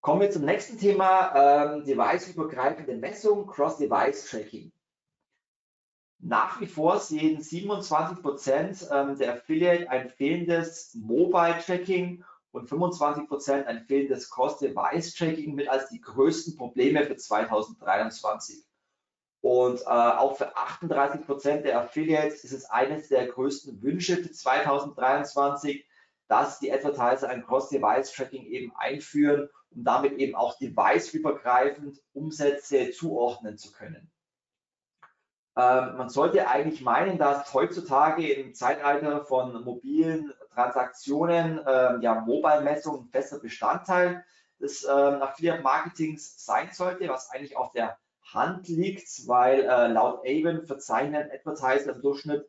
Kommen 0.00 0.22
wir 0.22 0.30
zum 0.30 0.46
nächsten 0.46 0.78
Thema, 0.78 1.74
ähm, 1.74 1.84
device-übergreifende 1.84 2.96
Messung, 2.96 3.46
Cross-Device-Tracking. 3.46 4.72
Nach 6.20 6.60
wie 6.60 6.66
vor 6.66 6.98
sehen 6.98 7.42
27 7.42 8.22
Prozent 8.22 8.88
ähm, 8.90 9.18
der 9.18 9.34
Affiliate 9.34 9.90
ein 9.90 10.08
fehlendes 10.08 10.94
Mobile-Tracking 10.94 12.24
und 12.58 12.68
25 12.68 13.28
Prozent 13.28 13.66
ein 13.66 13.84
fehlendes 13.84 14.28
Cost-Device-Tracking 14.30 15.54
mit 15.54 15.68
als 15.68 15.88
die 15.88 16.00
größten 16.00 16.56
Probleme 16.56 17.04
für 17.04 17.16
2023. 17.16 18.64
Und 19.40 19.80
äh, 19.82 19.84
auch 19.84 20.36
für 20.36 20.56
38 20.56 21.24
Prozent 21.24 21.64
der 21.64 21.80
Affiliates 21.80 22.42
ist 22.42 22.52
es 22.52 22.64
eines 22.66 23.08
der 23.08 23.28
größten 23.28 23.80
Wünsche 23.82 24.16
für 24.16 24.32
2023, 24.32 25.86
dass 26.26 26.58
die 26.58 26.72
Advertiser 26.72 27.28
ein 27.28 27.44
Cross-Device-Tracking 27.46 28.46
eben 28.46 28.72
einführen, 28.76 29.48
um 29.70 29.84
damit 29.84 30.14
eben 30.14 30.34
auch 30.34 30.58
device-übergreifend 30.58 32.02
Umsätze 32.12 32.90
zuordnen 32.90 33.56
zu 33.56 33.72
können. 33.72 34.10
Ähm, 35.56 35.96
man 35.96 36.08
sollte 36.08 36.48
eigentlich 36.48 36.82
meinen, 36.82 37.18
dass 37.18 37.52
heutzutage 37.54 38.32
im 38.32 38.54
Zeitalter 38.54 39.24
von 39.24 39.64
mobilen 39.64 40.32
Transaktionen 40.58 41.60
ähm, 41.66 42.00
ja 42.02 42.20
Mobile-Messung 42.20 43.04
ein 43.04 43.08
fester 43.10 43.38
Bestandteil 43.38 44.24
des 44.60 44.82
ähm, 44.84 45.22
Affiliate-Marketings 45.22 46.44
sein 46.44 46.70
sollte, 46.72 47.08
was 47.08 47.30
eigentlich 47.30 47.56
auf 47.56 47.70
der 47.70 47.96
Hand 48.32 48.66
liegt, 48.66 49.06
weil 49.28 49.60
äh, 49.60 49.86
laut 49.86 50.20
Avon 50.26 50.66
verzeichnen 50.66 51.30
Advertiser 51.32 51.94
im 51.94 52.02
Durchschnitt 52.02 52.44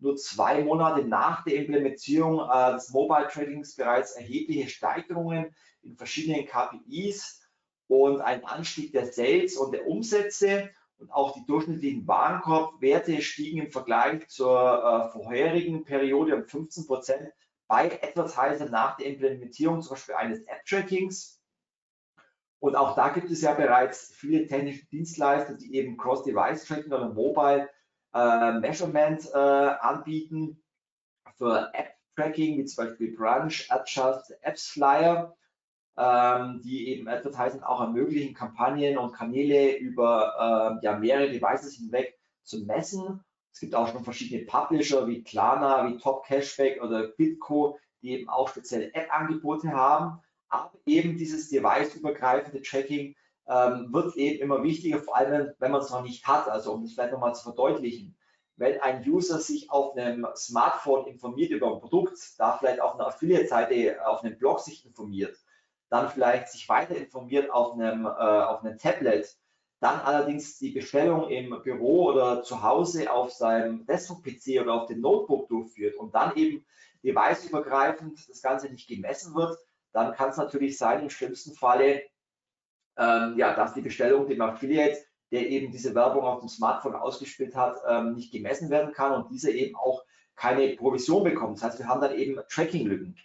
nur 0.00 0.16
zwei 0.16 0.64
Monate 0.64 1.04
nach 1.06 1.44
der 1.44 1.54
Implementierung 1.54 2.40
äh, 2.40 2.72
des 2.72 2.90
Mobile 2.90 3.28
Tradings 3.28 3.76
bereits 3.76 4.12
erhebliche 4.12 4.68
Steigerungen 4.68 5.54
in 5.82 5.96
verschiedenen 5.96 6.46
KPIs 6.46 7.40
und 7.86 8.20
ein 8.20 8.44
Anstieg 8.44 8.92
der 8.92 9.06
Sales 9.06 9.56
und 9.56 9.72
der 9.72 9.86
Umsätze. 9.86 10.70
Und 10.98 11.10
auch 11.12 11.32
die 11.34 11.44
durchschnittlichen 11.46 12.06
Warenkorbwerte 12.06 13.22
stiegen 13.22 13.64
im 13.64 13.72
Vergleich 13.72 14.28
zur 14.28 14.52
äh, 14.52 15.10
vorherigen 15.10 15.84
Periode 15.84 16.36
um 16.36 16.44
15 16.44 16.86
Prozent 16.86 17.32
bei 17.72 18.02
Advertiser 18.02 18.68
nach 18.68 18.98
der 18.98 19.06
Implementierung 19.06 19.80
zum 19.80 19.94
Beispiel 19.94 20.14
eines 20.16 20.44
App-Trackings. 20.44 21.40
Und 22.60 22.76
auch 22.76 22.94
da 22.94 23.08
gibt 23.08 23.30
es 23.30 23.40
ja 23.40 23.54
bereits 23.54 24.12
viele 24.14 24.46
technische 24.46 24.84
Dienstleister, 24.88 25.54
die 25.54 25.74
eben 25.76 25.96
Cross-Device-Tracking 25.96 26.92
oder 26.92 27.08
Mobile 27.08 27.70
äh, 28.14 28.58
äh, 28.58 29.38
anbieten 29.80 30.62
für 31.38 31.70
App-Tracking, 31.72 32.58
wie 32.58 32.66
zum 32.66 32.84
Beispiel 32.84 33.16
Brunch, 33.16 33.66
Adjust, 33.70 34.36
Apps 34.42 34.68
Flyer 34.68 35.34
ähm, 35.96 36.60
die 36.62 36.88
eben 36.88 37.08
Advertising 37.08 37.62
auch 37.62 37.80
ermöglichen, 37.80 38.34
Kampagnen 38.34 38.98
und 38.98 39.12
Kanäle 39.12 39.76
über 39.76 40.78
äh, 40.82 40.84
ja, 40.84 40.98
mehrere 40.98 41.30
Devices 41.30 41.76
hinweg 41.76 42.18
zu 42.42 42.64
messen. 42.64 43.24
Es 43.52 43.60
gibt 43.60 43.74
auch 43.74 43.88
schon 43.88 44.04
verschiedene 44.04 44.44
Publisher 44.46 45.06
wie 45.06 45.22
Klarna, 45.22 45.88
wie 45.88 45.98
Top 45.98 46.24
Cashback 46.24 46.82
oder 46.82 47.08
Bitco, 47.08 47.78
die 48.00 48.12
eben 48.12 48.28
auch 48.28 48.48
spezielle 48.48 48.92
App-Angebote 48.94 49.70
haben. 49.70 50.20
Aber 50.48 50.72
eben 50.86 51.16
dieses 51.16 51.48
device-übergreifende 51.50 52.62
Tracking 52.62 53.14
ähm, 53.48 53.92
wird 53.92 54.16
eben 54.16 54.42
immer 54.42 54.62
wichtiger, 54.62 54.98
vor 54.98 55.16
allem 55.16 55.52
wenn 55.58 55.70
man 55.70 55.80
es 55.80 55.90
noch 55.90 56.02
nicht 56.02 56.26
hat. 56.26 56.48
Also 56.48 56.72
um 56.72 56.82
das 56.82 56.92
vielleicht 56.92 57.12
nochmal 57.12 57.34
zu 57.34 57.44
verdeutlichen. 57.44 58.16
Wenn 58.56 58.80
ein 58.80 59.02
User 59.08 59.38
sich 59.38 59.70
auf 59.70 59.96
einem 59.96 60.26
Smartphone 60.36 61.06
informiert 61.06 61.50
über 61.50 61.72
ein 61.72 61.80
Produkt, 61.80 62.18
da 62.38 62.56
vielleicht 62.58 62.80
auf 62.80 62.94
einer 62.94 63.06
Affiliate-Seite, 63.08 64.06
auf 64.06 64.22
einem 64.22 64.36
Blog 64.38 64.60
sich 64.60 64.84
informiert, 64.84 65.36
dann 65.88 66.08
vielleicht 66.08 66.48
sich 66.48 66.68
weiter 66.68 66.96
informiert 66.96 67.50
auf 67.50 67.74
einem, 67.74 68.06
äh, 68.06 68.08
auf 68.08 68.62
einem 68.62 68.78
Tablet, 68.78 69.36
dann 69.82 69.98
allerdings 70.00 70.58
die 70.58 70.70
Bestellung 70.70 71.28
im 71.28 71.60
Büro 71.60 72.04
oder 72.04 72.44
zu 72.44 72.62
Hause 72.62 73.12
auf 73.12 73.32
seinem 73.32 73.84
Desktop-PC 73.84 74.60
oder 74.60 74.74
auf 74.74 74.86
dem 74.86 75.00
Notebook 75.00 75.48
durchführt 75.48 75.96
und 75.96 76.14
dann 76.14 76.36
eben 76.36 76.64
deviceübergreifend 77.02 78.28
das 78.28 78.42
Ganze 78.42 78.68
nicht 78.68 78.86
gemessen 78.86 79.34
wird, 79.34 79.58
dann 79.92 80.12
kann 80.14 80.30
es 80.30 80.36
natürlich 80.36 80.78
sein, 80.78 81.02
im 81.02 81.10
schlimmsten 81.10 81.52
Falle, 81.54 82.02
ähm, 82.96 83.34
ja, 83.36 83.54
dass 83.54 83.74
die 83.74 83.80
Bestellung 83.80 84.28
dem 84.28 84.40
Affiliate, 84.40 84.98
der 85.32 85.48
eben 85.48 85.72
diese 85.72 85.96
Werbung 85.96 86.22
auf 86.22 86.38
dem 86.38 86.48
Smartphone 86.48 86.94
ausgespielt 86.94 87.56
hat, 87.56 87.76
ähm, 87.88 88.14
nicht 88.14 88.30
gemessen 88.30 88.70
werden 88.70 88.92
kann 88.92 89.12
und 89.12 89.32
dieser 89.32 89.50
eben 89.50 89.74
auch 89.74 90.04
keine 90.36 90.76
Provision 90.76 91.24
bekommt. 91.24 91.56
Das 91.56 91.64
heißt, 91.64 91.78
wir 91.80 91.88
haben 91.88 92.00
dann 92.00 92.14
eben 92.14 92.38
Tracking-Lücken. 92.48 93.16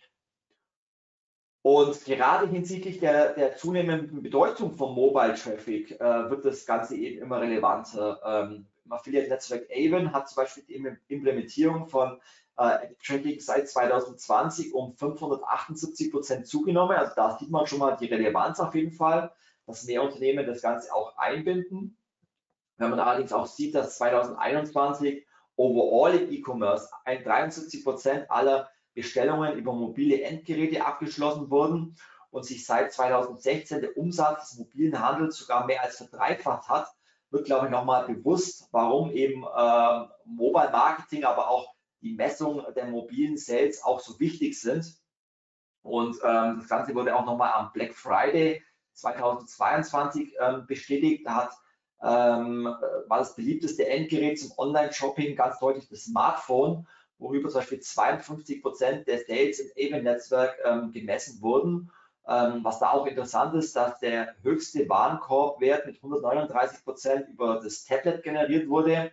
Und 1.67 2.05
gerade 2.05 2.47
hinsichtlich 2.47 3.01
der, 3.01 3.33
der 3.33 3.57
zunehmenden 3.57 4.23
Bedeutung 4.23 4.77
von 4.77 4.95
Mobile 4.95 5.33
Traffic 5.33 5.99
äh, 5.99 6.29
wird 6.29 6.45
das 6.45 6.65
Ganze 6.65 6.95
eben 6.95 7.21
immer 7.21 7.41
relevanter. 7.41 8.21
Ähm, 8.25 8.67
Affiliate-Netzwerk 8.87 9.67
Avon 9.69 10.13
hat 10.13 10.29
zum 10.29 10.37
Beispiel 10.37 10.63
die 10.63 11.13
Implementierung 11.13 11.89
von 11.89 12.21
äh, 12.55 12.87
Tracking 13.05 13.41
seit 13.41 13.67
2020 13.67 14.73
um 14.73 14.95
578 14.95 16.09
Prozent 16.09 16.47
zugenommen. 16.47 16.95
Also 16.95 17.11
da 17.17 17.37
sieht 17.37 17.51
man 17.51 17.67
schon 17.67 17.79
mal 17.79 17.97
die 17.97 18.05
Relevanz 18.05 18.61
auf 18.61 18.73
jeden 18.73 18.93
Fall, 18.93 19.33
dass 19.65 19.83
mehr 19.83 20.03
Unternehmen 20.03 20.47
das 20.47 20.61
Ganze 20.61 20.95
auch 20.95 21.17
einbinden. 21.17 21.97
Wenn 22.77 22.91
man 22.91 23.01
allerdings 23.01 23.33
auch 23.33 23.45
sieht, 23.45 23.75
dass 23.75 23.97
2021 23.97 25.27
overall 25.57 26.15
im 26.15 26.31
E-Commerce 26.31 26.89
73 27.03 27.83
Prozent 27.83 28.31
aller 28.31 28.69
Bestellungen 28.97 29.55
über 29.59 29.73
mobile 29.73 30.23
Endgeräte 30.23 30.83
abgeschlossen 30.83 31.51
wurden 31.51 31.95
und 32.31 32.45
sich 32.45 32.65
seit 32.65 32.91
2016 32.91 33.81
der 33.81 33.95
Umsatz 33.95 34.49
des 34.49 34.57
mobilen 34.57 34.99
Handels 34.99 35.37
sogar 35.37 35.67
mehr 35.67 35.83
als 35.83 35.97
verdreifacht 35.97 36.67
hat, 36.67 36.87
wird, 37.29 37.45
glaube 37.45 37.67
ich, 37.67 37.71
nochmal 37.71 38.07
bewusst, 38.07 38.67
warum 38.71 39.11
eben 39.11 39.43
äh, 39.43 40.05
Mobile 40.25 40.71
Marketing, 40.71 41.25
aber 41.25 41.47
auch 41.51 41.75
die 42.01 42.15
Messung 42.15 42.63
der 42.75 42.87
mobilen 42.87 43.37
Sales 43.37 43.83
auch 43.83 43.99
so 43.99 44.19
wichtig 44.19 44.59
sind. 44.59 44.95
Und 45.83 46.17
ähm, 46.23 46.57
das 46.57 46.67
Ganze 46.67 46.95
wurde 46.95 47.15
auch 47.15 47.25
nochmal 47.25 47.53
am 47.53 47.71
Black 47.73 47.93
Friday 47.93 48.63
2022 48.93 50.33
ähm, 50.39 50.65
bestätigt. 50.65 51.23
Da 51.23 51.35
hat, 51.35 51.51
ähm, 52.01 52.65
war 52.65 53.19
das 53.19 53.35
beliebteste 53.35 53.87
Endgerät 53.87 54.39
zum 54.39 54.53
Online-Shopping 54.57 55.35
ganz 55.35 55.59
deutlich 55.59 55.87
das 55.87 56.05
Smartphone 56.05 56.87
worüber 57.19 57.49
zum 57.49 57.61
Beispiel 57.61 57.79
52 57.79 58.61
Prozent 58.61 59.07
der 59.07 59.19
Sales 59.19 59.59
im 59.59 59.71
Avon-Netzwerk 59.93 60.57
ähm, 60.63 60.91
gemessen 60.91 61.41
wurden. 61.41 61.91
Ähm, 62.27 62.63
was 62.63 62.79
da 62.79 62.91
auch 62.91 63.05
interessant 63.05 63.55
ist, 63.55 63.75
dass 63.75 63.99
der 63.99 64.35
höchste 64.43 64.89
Warenkorbwert 64.89 65.85
mit 65.85 65.95
139 65.95 66.83
Prozent 66.83 67.29
über 67.29 67.61
das 67.63 67.85
Tablet 67.85 68.21
generiert 68.21 68.67
wurde. 68.67 68.91
Äh, 68.91 69.11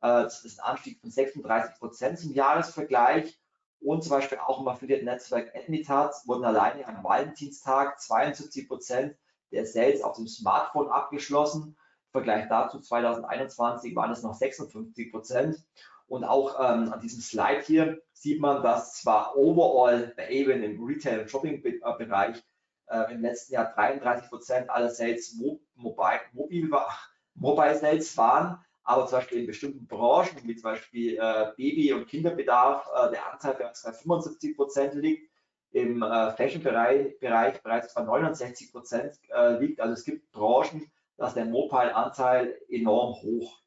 das 0.00 0.44
ist 0.44 0.58
ein 0.60 0.72
Anstieg 0.72 1.00
von 1.00 1.10
36 1.10 1.78
Prozent 1.78 2.18
zum 2.18 2.32
Jahresvergleich. 2.32 3.38
Und 3.80 4.02
zum 4.02 4.10
Beispiel 4.10 4.38
auch 4.38 4.60
im 4.60 4.66
Affiliate-Netzwerk 4.66 5.54
Admitat 5.54 6.14
wurden 6.26 6.44
alleine 6.44 6.86
am 6.88 7.04
Valentinstag 7.04 8.00
72 8.00 8.66
Prozent 8.66 9.16
der 9.52 9.66
Sales 9.66 10.02
auf 10.02 10.16
dem 10.16 10.26
Smartphone 10.26 10.88
abgeschlossen. 10.88 11.76
Vergleich 12.10 12.48
dazu 12.48 12.80
2021 12.80 13.94
waren 13.94 14.10
es 14.10 14.22
noch 14.22 14.34
56 14.34 15.12
Prozent. 15.12 15.64
Und 16.08 16.24
auch 16.24 16.58
ähm, 16.58 16.90
an 16.90 17.00
diesem 17.00 17.20
Slide 17.20 17.62
hier 17.64 18.00
sieht 18.14 18.40
man, 18.40 18.62
dass 18.62 18.94
zwar 18.94 19.36
overall 19.36 20.14
bei 20.16 20.26
Avon 20.26 20.62
im 20.62 20.82
Retail- 20.82 21.20
und 21.20 21.30
Shopping-Bereich 21.30 22.42
äh, 22.88 23.12
im 23.12 23.20
letzten 23.20 23.52
Jahr 23.52 23.72
33 23.74 24.30
Prozent 24.30 24.70
aller 24.70 24.90
Sales 24.90 25.34
mo 25.34 25.60
mobile, 25.74 26.20
mobil 26.32 26.70
war, 26.70 26.98
Mobile 27.34 27.76
Sales 27.76 28.16
waren, 28.16 28.64
aber 28.82 29.06
zum 29.06 29.18
Beispiel 29.18 29.40
in 29.40 29.46
bestimmten 29.46 29.86
Branchen, 29.86 30.40
wie 30.44 30.56
zum 30.56 30.62
Beispiel 30.62 31.18
äh, 31.18 31.52
Baby- 31.56 31.92
und 31.92 32.08
Kinderbedarf, 32.08 32.88
äh, 32.96 33.10
der 33.10 33.30
Anteil 33.30 33.54
bereits 33.54 33.82
bei 33.82 33.92
75 33.92 34.56
Prozent 34.56 34.94
liegt, 34.94 35.30
im 35.72 36.02
äh, 36.02 36.32
Fashion-Bereich 36.32 37.20
Bereich 37.20 37.62
bereits 37.62 37.92
bei 37.92 38.02
69 38.02 38.72
Prozent 38.72 39.18
äh, 39.28 39.58
liegt. 39.58 39.80
Also 39.80 39.92
es 39.92 40.04
gibt 40.04 40.32
Branchen, 40.32 40.90
da 41.18 41.26
ist 41.28 41.36
der 41.36 41.44
Mobile-Anteil 41.44 42.58
enorm 42.70 43.14
hoch. 43.22 43.60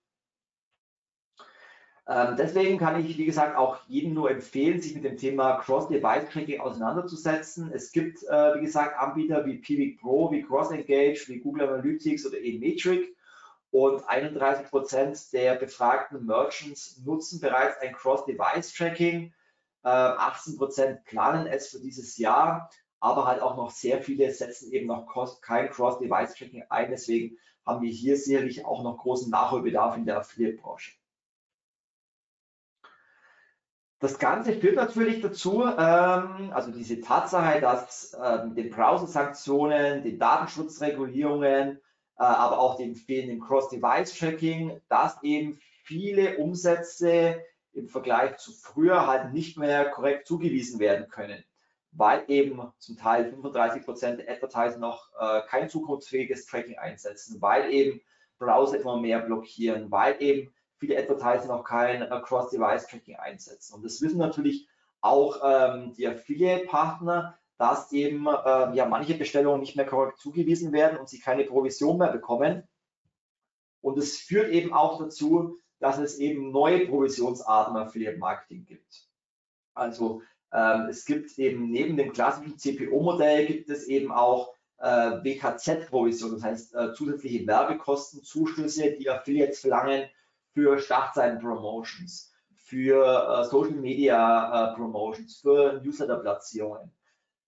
Ähm, 2.08 2.36
deswegen 2.38 2.78
kann 2.80 3.00
ich, 3.00 3.18
wie 3.18 3.26
gesagt, 3.26 3.56
auch 3.56 3.78
jedem 3.88 4.14
nur 4.14 4.32
empfehlen, 4.32 4.82
sich 4.82 4.96
mit 4.96 5.04
dem 5.04 5.18
Thema 5.18 5.58
Cross-Device-Tracking 5.58 6.60
auseinanderzusetzen. 6.60 7.72
Es 7.72 7.92
gibt, 7.92 8.24
äh, 8.24 8.56
wie 8.56 8.62
gesagt, 8.62 8.98
Anbieter 8.98 9.46
wie 9.46 9.58
Pivik 9.58 10.02
Pro, 10.02 10.32
wie 10.32 10.42
CrossEngage, 10.42 11.28
wie 11.28 11.40
Google 11.40 11.70
Analytics 11.70 12.26
oder 12.26 12.40
eMetric. 12.40 13.16
Und 13.70 14.04
31 14.10 14.70
Prozent 14.70 15.32
der 15.32 15.56
befragten 15.56 16.26
Merchants 16.26 17.02
nutzen 17.06 17.40
bereits 17.40 17.80
ein 17.80 17.94
Cross-Device-Tracking. 17.94 19.34
18 19.84 20.54
ähm, 20.54 20.60
Prozent 20.60 21.06
planen 21.06 21.48
es 21.48 21.70
für 21.70 21.80
dieses 21.80 22.18
Jahr, 22.18 22.70
aber 23.00 23.26
halt 23.26 23.42
auch 23.42 23.56
noch 23.56 23.72
sehr 23.72 24.02
viele 24.02 24.30
setzen 24.32 24.72
eben 24.72 24.88
noch 24.88 25.08
kein 25.42 25.70
Cross-Device-Tracking 25.70 26.66
ein. 26.70 26.92
Deswegen 26.92 27.38
haben 27.66 27.82
wir 27.82 27.92
hier 27.92 28.18
sicherlich 28.18 28.66
auch 28.66 28.84
noch 28.84 28.98
großen 28.98 29.30
Nachholbedarf 29.30 29.96
in 29.98 30.06
der 30.06 30.18
Affiliate-Branche. 30.20 30.92
Das 34.02 34.18
Ganze 34.18 34.54
führt 34.54 34.78
natürlich 34.78 35.22
dazu, 35.22 35.62
ähm, 35.64 36.52
also 36.52 36.72
diese 36.72 37.02
Tatsache, 37.02 37.62
dass 37.62 38.16
äh, 38.16 38.46
mit 38.46 38.58
den 38.58 38.72
Browser-Sanktionen, 38.72 40.02
den 40.02 40.18
Datenschutzregulierungen, 40.18 41.78
äh, 41.78 41.80
aber 42.24 42.58
auch 42.58 42.78
dem 42.78 42.96
fehlenden 42.96 43.40
Cross-Device-Tracking, 43.40 44.82
dass 44.90 45.22
eben 45.22 45.60
viele 45.84 46.40
Umsätze 46.40 47.44
im 47.74 47.88
Vergleich 47.88 48.38
zu 48.38 48.52
früher 48.54 49.06
halt 49.06 49.34
nicht 49.34 49.60
mehr 49.60 49.92
korrekt 49.92 50.26
zugewiesen 50.26 50.80
werden 50.80 51.08
können, 51.08 51.44
weil 51.92 52.24
eben 52.28 52.60
zum 52.80 52.98
Teil 52.98 53.30
35 53.30 53.86
Prozent 53.86 54.20
der 54.20 54.32
Advertiser 54.32 54.80
noch 54.80 55.12
äh, 55.20 55.42
kein 55.48 55.70
zukunftsfähiges 55.70 56.48
Tracking 56.48 56.80
einsetzen, 56.80 57.40
weil 57.40 57.72
eben 57.72 58.02
Browser 58.40 58.82
immer 58.82 59.00
mehr 59.00 59.20
blockieren, 59.20 59.92
weil 59.92 60.16
eben 60.24 60.52
viele 60.82 60.98
Advertiser 60.98 61.48
noch 61.48 61.64
kein 61.64 62.10
Cross-Device-Tracking 62.10 63.16
einsetzen. 63.16 63.76
Und 63.76 63.86
das 63.86 64.02
wissen 64.02 64.18
natürlich 64.18 64.68
auch 65.00 65.38
ähm, 65.44 65.94
die 65.94 66.08
Affiliate-Partner, 66.08 67.38
dass 67.60 67.92
eben 67.92 68.26
äh, 68.26 68.76
ja 68.76 68.88
manche 68.88 69.14
Bestellungen 69.14 69.62
nicht 69.62 69.76
mehr 69.76 69.86
korrekt 69.86 70.18
zugewiesen 70.18 70.74
werden 70.74 70.98
und 70.98 71.08
sie 71.08 71.20
keine 71.20 71.44
Provision 71.44 72.00
mehr 72.00 72.12
bekommen. 72.12 72.68
Und 73.82 74.00
es 74.00 74.18
führt 74.18 74.50
eben 74.50 74.74
auch 74.74 75.00
dazu, 75.00 75.60
dass 75.80 76.00
es 76.00 76.18
eben 76.18 76.52
neue 76.52 76.88
Provisionsarten 76.88 77.76
im 77.76 77.84
Affiliate-Marketing 77.84 78.66
gibt. 78.66 79.08
Also 79.76 80.24
ähm, 80.52 80.88
es 80.90 81.06
gibt 81.06 81.38
eben 81.38 81.70
neben 81.70 81.96
dem 81.96 82.12
klassischen 82.12 82.58
CPO-Modell 82.58 83.46
gibt 83.46 83.70
es 83.70 83.88
eben 83.88 84.12
auch 84.12 84.56
äh, 84.80 85.24
WKZ-Provision, 85.24 86.32
das 86.32 86.44
heißt 86.44 86.74
äh, 86.74 86.94
zusätzliche 86.94 87.46
Werbekostenzuschüsse, 87.46 88.94
die 88.94 89.10
Affiliates 89.10 89.60
verlangen 89.60 90.10
für 90.54 90.80
Startseiten-Promotions, 90.80 92.34
für 92.56 93.06
äh, 93.06 93.46
Social 93.46 93.72
Media 93.76 94.72
äh, 94.72 94.76
Promotions, 94.76 95.38
für 95.38 95.82
Newsletter-Platzierungen. 95.84 96.92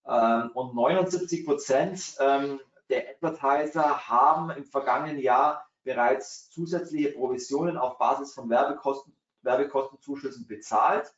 Ähm, 0.07 0.51
und 0.53 0.75
79 0.75 1.45
Prozent 1.45 2.15
ähm, 2.19 2.59
der 2.89 3.09
Advertiser 3.09 4.07
haben 4.07 4.49
im 4.51 4.65
vergangenen 4.65 5.19
Jahr 5.19 5.65
bereits 5.83 6.49
zusätzliche 6.49 7.11
Provisionen 7.11 7.77
auf 7.77 7.97
Basis 7.97 8.33
von 8.33 8.49
Werbekosten, 8.49 9.15
Werbekostenzuschüssen 9.41 10.47
bezahlt. 10.47 11.13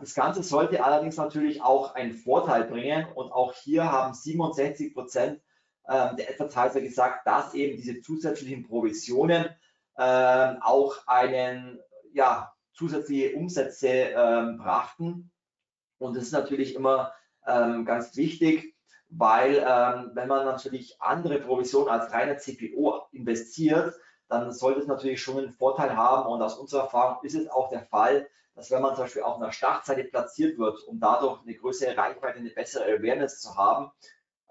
Das 0.00 0.14
Ganze 0.14 0.44
sollte 0.44 0.84
allerdings 0.84 1.16
natürlich 1.16 1.62
auch 1.62 1.94
einen 1.94 2.14
Vorteil 2.14 2.64
bringen 2.64 3.06
und 3.12 3.32
auch 3.32 3.52
hier 3.54 3.90
haben 3.90 4.14
67 4.14 4.94
Prozent 4.94 5.40
ähm, 5.88 6.16
der 6.16 6.30
Advertiser 6.30 6.80
gesagt, 6.80 7.26
dass 7.26 7.54
eben 7.54 7.76
diese 7.76 8.00
zusätzlichen 8.00 8.68
Provisionen 8.68 9.48
ähm, 10.00 10.62
auch 10.62 11.06
einen, 11.06 11.78
ja, 12.14 12.52
zusätzliche 12.72 13.36
Umsätze 13.36 13.88
ähm, 13.88 14.56
brachten. 14.56 15.30
Und 15.98 16.16
das 16.16 16.24
ist 16.24 16.32
natürlich 16.32 16.74
immer 16.74 17.12
ähm, 17.46 17.84
ganz 17.84 18.16
wichtig, 18.16 18.74
weil 19.10 19.56
ähm, 19.56 20.12
wenn 20.14 20.28
man 20.28 20.46
natürlich 20.46 20.96
andere 21.00 21.38
Provisionen 21.38 21.90
als 21.90 22.10
reiner 22.12 22.38
CPO 22.38 23.08
investiert, 23.12 23.94
dann 24.28 24.52
sollte 24.52 24.80
es 24.80 24.86
natürlich 24.86 25.20
schon 25.20 25.36
einen 25.36 25.50
Vorteil 25.50 25.94
haben. 25.94 26.30
Und 26.30 26.40
aus 26.40 26.56
unserer 26.56 26.84
Erfahrung 26.84 27.22
ist 27.22 27.34
es 27.34 27.48
auch 27.48 27.68
der 27.68 27.84
Fall, 27.84 28.26
dass 28.54 28.70
wenn 28.70 28.80
man 28.80 28.94
zum 28.94 29.04
Beispiel 29.04 29.22
auf 29.22 29.36
einer 29.36 29.52
Startseite 29.52 30.04
platziert 30.04 30.58
wird, 30.58 30.82
um 30.84 30.98
dadurch 30.98 31.42
eine 31.42 31.54
größere 31.54 31.96
Reichweite, 31.96 32.38
eine 32.38 32.50
bessere 32.50 32.84
Awareness 32.84 33.40
zu 33.40 33.56
haben, 33.56 33.90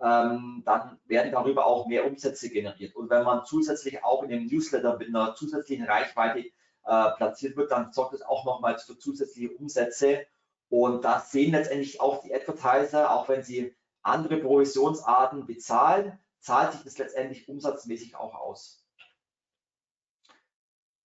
ähm, 0.02 0.64
dann 0.66 1.00
werden 1.06 1.32
darüber 1.32 1.66
auch 1.66 1.88
mehr 1.88 2.06
Umsätze 2.06 2.50
generiert. 2.50 2.96
Und 2.96 3.10
wenn 3.10 3.24
man 3.24 3.46
zusätzlich 3.46 4.04
auch 4.04 4.24
in 4.24 4.30
dem 4.30 4.48
Newsletter 4.48 4.98
mit 4.98 5.10
einer 5.10 5.36
zusätzlichen 5.36 5.86
Reichweite 5.86 6.40
äh, 6.40 7.12
platziert 7.18 7.58
wird, 7.58 7.72
dann 7.72 7.92
sorgt 7.92 8.14
es 8.14 8.22
auch 8.22 8.46
nochmals 8.46 8.84
für 8.84 8.98
zusätzliche 8.98 9.52
Umsätze. 9.52 10.26
Und 10.70 11.04
das 11.04 11.32
sehen 11.32 11.52
letztendlich 11.52 12.00
auch 12.00 12.22
die 12.22 12.34
Advertiser, 12.34 13.12
auch 13.12 13.28
wenn 13.28 13.44
sie 13.44 13.76
andere 14.02 14.38
Provisionsarten 14.38 15.46
bezahlen, 15.46 16.18
zahlt 16.40 16.72
sich 16.74 16.84
das 16.84 16.98
letztendlich 16.98 17.50
umsatzmäßig 17.50 18.16
auch 18.16 18.36
aus. 18.36 18.86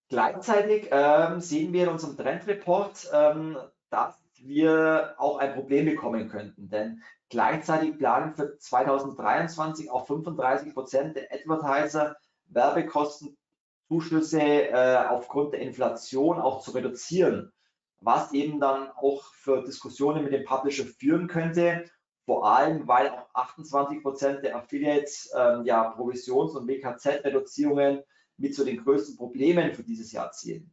Gleichzeitig 0.08 0.88
ähm, 0.92 1.40
sehen 1.40 1.72
wir 1.72 1.84
in 1.84 1.88
unserem 1.88 2.16
Trendreport, 2.16 3.08
ähm, 3.12 3.56
dass 3.90 4.16
wir 4.38 5.14
auch 5.18 5.38
ein 5.38 5.54
Problem 5.54 5.86
bekommen 5.86 6.28
könnten, 6.28 6.68
denn 6.68 7.02
Gleichzeitig 7.34 7.98
planen 7.98 8.32
für 8.36 8.56
2023 8.58 9.90
auch 9.90 10.06
35 10.06 10.72
Prozent 10.72 11.16
der 11.16 11.32
Advertiser 11.32 12.14
Werbekostenzuschüsse 12.46 14.40
äh, 14.40 15.04
aufgrund 15.08 15.52
der 15.52 15.58
Inflation 15.58 16.38
auch 16.38 16.62
zu 16.62 16.70
reduzieren, 16.70 17.52
was 17.98 18.32
eben 18.34 18.60
dann 18.60 18.88
auch 18.92 19.24
für 19.32 19.64
Diskussionen 19.64 20.22
mit 20.22 20.32
dem 20.32 20.44
Publisher 20.44 20.84
führen 20.84 21.26
könnte, 21.26 21.90
vor 22.24 22.46
allem 22.46 22.86
weil 22.86 23.08
auch 23.08 23.26
28 23.34 24.00
Prozent 24.00 24.44
der 24.44 24.54
Affiliates 24.54 25.28
äh, 25.34 25.62
ja 25.64 25.90
Provisions- 25.90 26.54
und 26.54 26.68
WKZ-Reduzierungen 26.68 28.04
mit 28.36 28.54
zu 28.54 28.64
den 28.64 28.84
größten 28.84 29.16
Problemen 29.16 29.74
für 29.74 29.82
dieses 29.82 30.12
Jahr 30.12 30.30
zählen. 30.30 30.72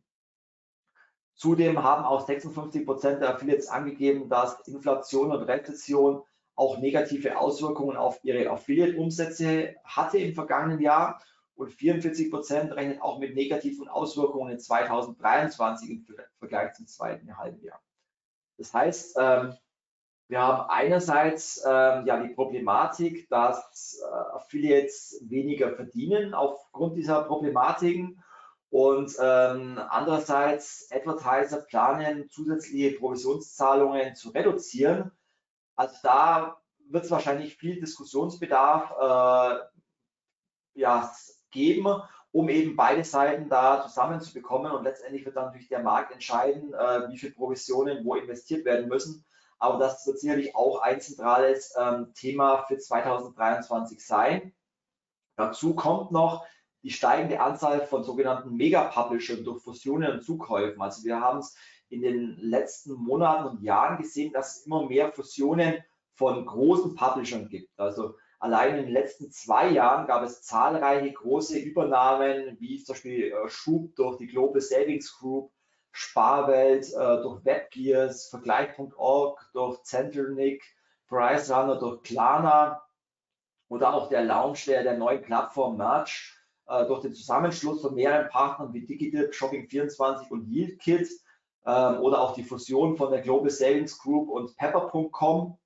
Zudem 1.34 1.82
haben 1.82 2.06
auch 2.06 2.28
56 2.28 2.86
Prozent 2.86 3.20
der 3.20 3.34
Affiliates 3.34 3.68
angegeben, 3.68 4.30
dass 4.30 4.60
Inflation 4.68 5.32
und 5.32 5.42
Rezession 5.42 6.22
auch 6.56 6.78
negative 6.78 7.38
Auswirkungen 7.38 7.98
auf 7.98 8.20
ihre 8.24 8.50
Affiliate-Umsätze 8.50 9.76
hatte 9.84 10.18
im 10.18 10.34
vergangenen 10.34 10.80
Jahr. 10.80 11.22
Und 11.56 11.72
44 11.72 12.32
Prozent 12.32 12.72
rechnen 12.74 13.02
auch 13.02 13.20
mit 13.20 13.36
negativen 13.36 13.88
Auswirkungen 13.88 14.54
in 14.54 14.60
2023 14.60 15.90
im 15.90 16.06
Vergleich 16.40 16.74
zum 16.74 16.88
zweiten 16.88 17.38
halben 17.38 17.64
Jahr. 17.64 17.82
Das 18.58 18.74
heißt, 18.74 19.18
ähm, 19.20 19.54
wir 20.28 20.42
haben 20.42 20.70
einerseits 20.70 21.62
ähm, 21.66 22.06
ja 22.06 22.22
die 22.24 22.34
Problematik, 22.34 23.28
dass 23.30 24.00
äh, 24.02 24.36
Affiliates 24.36 25.22
weniger 25.28 25.76
verdienen 25.76 26.34
aufgrund 26.34 26.96
dieser 26.96 27.24
Problematiken. 27.24 28.24
Und 28.70 29.14
ähm, 29.22 29.78
andererseits 29.90 30.90
Advertiser 30.92 31.62
planen 31.64 32.30
zusätzliche 32.30 32.98
Provisionszahlungen 32.98 34.16
zu 34.16 34.30
reduzieren 34.30 35.12
also 35.82 35.96
da 36.04 36.62
wird 36.90 37.06
es 37.06 37.12
wahrscheinlich 37.12 37.58
viel 37.58 37.80
Diskussionsbedarf 37.80 38.92
äh, 38.92 40.80
ja, 40.80 41.12
geben, 41.50 41.88
um 42.32 42.50
eben 42.50 42.76
beide 42.76 43.04
Seiten 43.04 43.50
da 43.50 43.82
zusammenzubekommen. 43.82 44.72
Und 44.72 44.84
letztendlich 44.84 45.26
wird 45.26 45.36
dann 45.36 45.46
natürlich 45.46 45.70
der 45.70 45.82
Markt 45.82 46.12
entscheiden, 46.12 46.72
äh, 46.74 47.10
wie 47.10 47.18
viele 47.18 47.34
Provisionen 47.34 48.06
wo 48.06 48.14
investiert 48.14 48.64
werden 48.64 48.90
müssen. 48.90 49.26
Aber 49.58 49.80
das 49.80 50.06
wird 50.06 50.20
sicherlich 50.20 50.56
auch 50.56 50.82
ein 50.82 51.02
zentrales 51.02 51.74
ähm, 51.80 52.14
Thema 52.14 52.64
für 52.68 52.78
2023 52.78 54.06
sein. 54.06 54.54
Dazu 55.36 55.74
kommt 55.74 56.12
noch 56.12 56.46
die 56.84 56.92
steigende 56.92 57.42
Anzahl 57.42 57.88
von 57.88 58.04
sogenannten 58.04 58.56
Mega-Publishern 58.56 59.44
durch 59.44 59.64
Fusionen 59.64 60.12
und 60.12 60.24
Zukäufen. 60.24 60.80
Also 60.80 61.04
wir 61.04 61.20
haben 61.20 61.40
es 61.40 61.56
in 61.92 62.02
den 62.02 62.38
letzten 62.40 62.94
Monaten 62.94 63.48
und 63.48 63.64
Jahren 63.64 63.98
gesehen, 64.02 64.34
dass 64.34 64.58
es 64.58 64.66
immer 64.66 64.88
mehr 64.88 65.12
Fusionen 65.12 65.84
von 66.14 66.46
großen 66.46 66.96
Publishern 66.96 67.50
gibt. 67.50 67.78
Also 67.80 68.16
Allein 68.42 68.76
in 68.76 68.86
den 68.86 68.94
letzten 68.94 69.30
zwei 69.30 69.70
Jahren 69.70 70.08
gab 70.08 70.24
es 70.24 70.42
zahlreiche 70.42 71.14
große 71.14 71.60
Übernahmen, 71.60 72.58
wie 72.60 72.84
zum 72.84 72.94
Beispiel 72.94 73.32
äh, 73.32 73.50
Schub 73.50 73.96
durch 73.96 74.18
die 74.18 74.26
Global 74.26 74.60
Savings 74.60 75.16
Group, 75.20 75.52
Sparwelt 75.92 76.92
äh, 76.92 77.22
durch 77.22 77.46
Webgears, 77.46 78.30
Vergleich.org 78.30 79.48
durch 79.54 79.84
Centralnic, 79.84 80.64
Price 81.08 81.52
Runner 81.52 81.78
durch 81.78 82.02
Klarna 82.02 82.82
oder 83.70 83.94
auch 83.94 84.10
der 84.10 84.24
Launch 84.24 84.66
der, 84.66 84.82
der 84.82 84.98
neuen 84.98 85.22
Plattform 85.22 85.78
Merch 85.78 86.36
äh, 86.66 86.88
durch 86.88 87.02
den 87.02 87.14
Zusammenschluss 87.14 87.84
von 87.84 87.94
mehreren 87.94 88.30
Partnern 88.30 88.74
wie 88.74 88.88
Digital, 88.88 89.26
Shopping24 89.26 90.30
und 90.30 90.50
YieldKit 90.50 91.12
ähm, 91.66 92.00
oder 92.00 92.22
auch 92.22 92.34
die 92.34 92.44
Fusion 92.44 92.98
von 92.98 93.12
der 93.12 93.22
Global 93.22 93.50
Savings 93.50 93.98
Group 93.98 94.30
und 94.30 94.56
Pepper.com. 94.58 95.58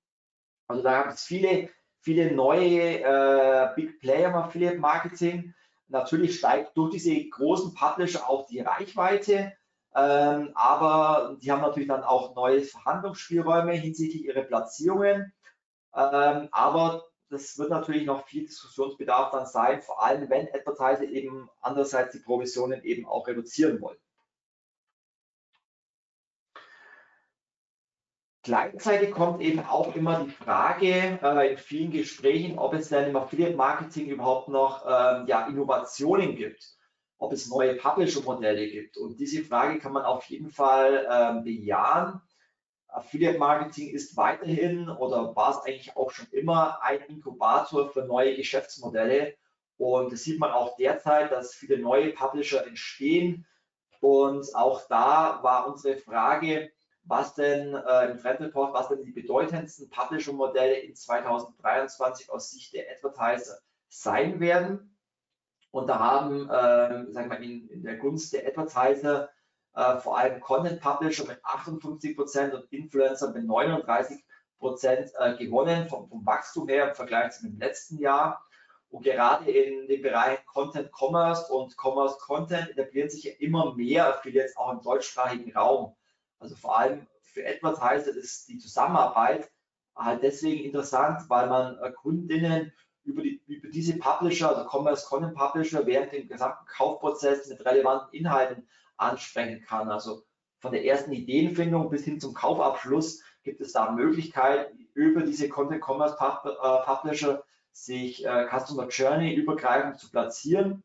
Also 0.68 0.84
da 0.84 1.04
gab 1.04 1.14
es 1.14 1.24
viele, 1.24 1.70
viele 2.02 2.34
neue 2.34 3.02
äh, 3.02 3.70
Big 3.76 4.00
Player 4.00 4.30
im 4.30 4.36
Affiliate 4.36 4.78
Marketing. 4.78 5.54
Natürlich 5.88 6.39
steigt 6.39 6.76
durch 6.78 6.91
diese 6.91 7.30
großen 7.30 7.74
Publisher 7.74 8.28
auch 8.28 8.48
die 8.48 8.60
Reichweite, 8.60 9.54
ähm, 9.96 10.52
aber 10.56 11.38
die 11.41 11.52
haben 11.52 11.62
natürlich 11.62 11.88
dann 11.88 12.04
auch 12.04 12.36
neue 12.36 12.62
Verhandlungsspielräume 12.62 13.74
hinsichtlich 13.74 14.26
ihrer 14.26 14.41
Platzierungen. 14.41 15.32
Ähm, 15.96 16.50
aber 16.52 17.06
das 17.30 17.58
wird 17.58 17.70
natürlich 17.70 18.06
noch 18.06 18.26
viel 18.28 18.46
Diskussionsbedarf 18.46 19.32
dann 19.32 19.46
sein, 19.46 19.82
vor 19.82 20.04
allem 20.04 20.30
wenn 20.30 20.48
Advertiser 20.54 21.04
eben 21.04 21.50
andererseits 21.62 22.14
die 22.14 22.20
Provisionen 22.20 22.84
eben 22.84 23.06
auch 23.06 23.28
reduzieren 23.28 23.80
wollen. 23.82 23.98
Gleichzeitig 28.46 29.10
kommt 29.10 29.41
eben 29.41 29.62
auch 29.62 29.96
immer 29.96 30.24
die 30.24 30.30
Frage 30.30 31.20
äh, 31.24 31.54
in 31.54 31.58
vielen 31.58 31.89
Gesprächen, 31.89 32.60
ob 32.60 32.76
es 32.76 32.89
denn 32.89 33.10
im 33.10 33.16
Affiliate 33.16 33.56
Marketing 33.56 34.06
überhaupt 34.06 34.50
noch 34.50 34.86
ähm, 34.86 35.26
ja, 35.26 35.48
Innovationen 35.48 36.36
gibt, 36.36 36.64
ob 37.18 37.34
es 37.34 37.50
neue 37.50 37.74
Publisher-Modelle 37.74 38.68
gibt. 38.68 38.98
Und 38.98 39.20
diese 39.20 39.43
Frage 39.43 39.80
kann 39.80 39.93
man 39.93 40.06
auf 40.06 40.26
jeden 40.26 40.52
Fall 40.52 41.08
ähm, 41.12 41.43
bejahen. 41.43 42.22
Affiliate 42.88 43.39
Marketing 43.39 43.89
ist 43.89 44.16
weiterhin 44.16 44.89
oder 44.89 45.36
war 45.36 45.50
es 45.50 45.66
eigentlich 45.66 45.98
auch 45.98 46.12
schon 46.12 46.28
immer 46.32 46.84
ein 46.84 47.02
Inkubator 47.08 47.89
für 47.89 48.06
neue 48.06 48.36
Geschäftsmodelle. 48.36 49.34
Und 49.78 50.14
das 50.14 50.24
sieht 50.24 50.39
man 50.39 50.52
auch 50.52 50.76
derzeit, 50.78 51.32
dass 51.32 51.56
viele 51.56 51.80
neue 51.80 52.12
Publisher 52.12 52.68
entstehen. 52.68 53.48
Und 54.02 54.54
auch 54.54 54.84
da 54.88 55.39
war 55.41 55.68
unsere 55.68 55.98
Frage, 55.98 56.72
was 57.06 57.36
denn 57.36 57.76
äh, 57.76 58.12
im 58.12 58.18
Trend 58.18 58.41
Report, 58.41 58.74
was 58.74 58.89
denn 58.89 59.03
die 59.03 59.12
bedeutendsten 59.12 59.89
Publisher-Modelle 59.89 60.80
in 60.80 60.95
2023 60.95 62.32
aus 62.32 62.51
Sicht 62.51 62.74
der 62.74 62.86
Advertiser 62.91 63.60
sein 63.89 64.39
werden. 64.39 64.97
Und 65.72 65.88
da 65.88 65.99
haben, 65.99 66.49
äh, 66.49 67.12
sagen 67.12 67.30
wir, 67.30 67.39
in, 67.39 67.70
in 67.70 67.84
der 67.84 67.97
Gunst 67.97 68.34
der 68.34 68.47
Advertiser 68.47 69.30
äh, 69.76 69.97
vor 69.97 70.18
allem 70.18 70.39
Content 70.39 70.82
Publisher 70.82 71.26
mit 71.28 71.39
58 71.43 72.16
Prozent 72.16 72.53
und 72.53 72.72
Influencer 72.72 73.32
mit 73.32 73.45
39 73.45 74.24
Prozent 74.58 75.12
äh, 75.20 75.36
gewonnen 75.38 75.88
vom, 75.89 76.10
vom, 76.10 76.26
Wachstum 76.26 76.68
her 76.68 76.89
im 76.89 76.95
Vergleich 76.95 77.34
zu 77.34 77.43
dem 77.43 77.60
letzten 77.60 77.99
Jahr. 77.99 78.43
Und 78.89 79.03
gerade 79.03 79.51
in 79.51 79.88
dem 79.88 80.01
Bereich 80.01 80.43
Content 80.45 80.89
Commerce 80.91 81.51
und 81.51 81.76
Commerce 81.78 82.18
Content 82.20 82.70
etablieren 82.70 83.10
sich 83.10 83.26
ja 83.26 83.34
immer 83.39 83.76
mehr 83.76 84.08
Affiliates 84.08 84.56
auch 84.58 84.72
im 84.72 84.82
deutschsprachigen 84.82 85.51
Raum. 85.56 85.95
Also 86.46 86.58
vor 86.58 86.78
allem 86.78 87.08
für 87.24 87.43
Advertiser 87.43 88.16
ist 88.16 88.48
die 88.48 88.60
Zusammenarbeit 88.60 89.50
halt 89.96 90.22
deswegen 90.22 90.64
interessant, 90.64 91.28
weil 91.28 91.50
man 91.50 91.80
äh, 91.80 91.91
Kundinnen 91.91 92.72
über, 93.04 93.24
die, 93.24 93.41
über 93.48 93.70
diese 93.70 93.98
Publisher, 93.98 94.56
also 94.56 94.70
Commerce 94.70 95.08
Content 95.08 95.34
Publisher, 95.34 95.88
während 95.88 96.12
dem 96.12 96.28
gesamten 96.28 96.68
Kaufprozess 96.68 97.48
mit 97.48 97.66
relevanten 97.66 98.14
Inhalten 98.14 98.70
ansprechen 98.98 99.64
kann. 99.66 99.89
Also 99.89 100.22
von 100.60 100.72
der 100.72 100.86
ersten 100.86 101.14
Ideenfindung 101.14 101.89
bis 101.89 102.04
hin 102.04 102.20
zum 102.20 102.36
Kaufabschluss 102.36 103.24
gibt 103.41 103.60
es 103.60 103.72
da 103.72 103.91
Möglichkeiten, 103.91 104.88
über 104.93 105.22
diese 105.22 105.50
Content 105.50 105.84
Commerce 105.84 106.16
äh, 106.20 106.86
Publisher 106.86 107.43
sich 107.72 108.24
äh, 108.24 108.48
Customer 108.52 108.88
Journey 108.89 109.34
übergreifend 109.34 109.98
zu 109.98 110.12
platzieren 110.12 110.84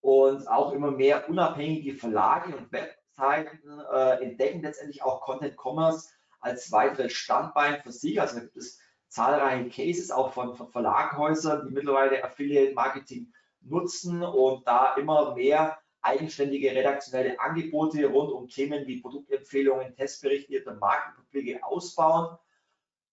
und 0.00 0.48
auch 0.48 0.72
immer 0.72 0.90
mehr 0.90 1.28
unabhängige 1.28 1.94
Verlage 1.94 2.56
und 2.56 2.72
Webseiten 3.20 3.80
äh, 3.92 4.24
entdecken 4.24 4.62
letztendlich 4.62 5.02
auch 5.02 5.20
Content 5.20 5.56
Commerce 5.56 6.08
als 6.40 6.72
weiteres 6.72 7.12
Standbein 7.12 7.80
für 7.82 7.92
sich. 7.92 8.20
Also 8.20 8.40
gibt 8.40 8.56
es 8.56 8.80
zahlreiche 9.08 9.68
Cases 9.68 10.10
auch 10.10 10.32
von, 10.32 10.54
von 10.54 10.68
Verlaghäusern, 10.68 11.66
die 11.66 11.74
mittlerweile 11.74 12.24
Affiliate 12.24 12.74
Marketing 12.74 13.32
nutzen 13.60 14.22
und 14.22 14.66
da 14.66 14.94
immer 14.94 15.34
mehr 15.34 15.78
eigenständige 16.02 16.70
redaktionelle 16.70 17.38
Angebote 17.40 18.06
rund 18.06 18.32
um 18.32 18.48
Themen 18.48 18.86
wie 18.86 19.02
Produktempfehlungen, 19.02 19.94
Testberichte 19.94 20.64
und 20.64 20.80
Markenpublike 20.80 21.62
ausbauen 21.62 22.38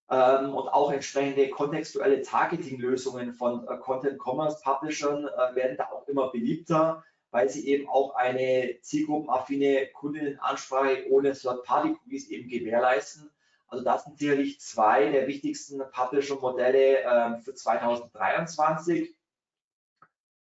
ähm, 0.09 0.55
und 0.55 0.69
auch 0.69 0.93
entsprechende 0.93 1.49
kontextuelle 1.49 2.21
Targeting-Lösungen 2.21 3.33
von 3.33 3.67
äh, 3.67 3.77
Content-Commerce-Publishern 3.77 5.25
äh, 5.25 5.55
werden 5.55 5.75
da 5.75 5.89
auch 5.91 6.07
immer 6.07 6.31
beliebter, 6.31 7.03
weil 7.37 7.49
sie 7.49 7.67
eben 7.67 7.87
auch 7.87 8.15
eine 8.15 8.79
zielgruppenaffine 8.81 9.89
Kundendenansprache 9.93 11.05
ohne 11.11 11.33
Third-Party-Cookies 11.33 12.29
eben 12.29 12.49
gewährleisten. 12.49 13.29
Also 13.67 13.83
das 13.83 14.05
sind 14.05 14.17
sicherlich 14.17 14.59
zwei 14.59 15.11
der 15.11 15.27
wichtigsten 15.27 15.79
Publisher-Modelle 15.91 17.03
äh, 17.03 17.37
für 17.37 17.53
2023. 17.53 19.15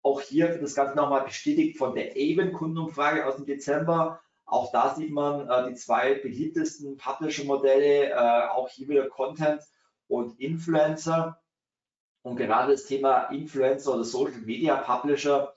Auch 0.03 0.21
hier 0.21 0.51
wird 0.51 0.63
das 0.63 0.75
Ganze 0.75 0.95
nochmal 0.95 1.25
bestätigt 1.25 1.79
von 1.79 1.95
der 1.95 2.11
Avon-Kundenumfrage 2.11 3.25
aus 3.25 3.37
dem 3.37 3.47
Dezember. 3.47 4.21
Auch 4.45 4.71
da 4.71 4.95
sieht 4.95 5.13
man 5.13 5.49
äh, 5.49 5.71
die 5.71 5.77
zwei 5.77 6.17
beliebtesten 6.17 6.99
Publisher-Modelle, 6.99 8.11
äh, 8.11 8.49
auch 8.51 8.69
hier 8.69 8.89
wieder 8.89 9.09
Content 9.09 9.63
und 10.09 10.39
Influencer. 10.39 11.41
Und 12.21 12.37
gerade 12.37 12.73
das 12.73 12.85
Thema 12.85 13.31
Influencer 13.31 13.95
oder 13.95 14.05
Social 14.05 14.43
Media 14.43 14.77
Publisher 14.77 15.55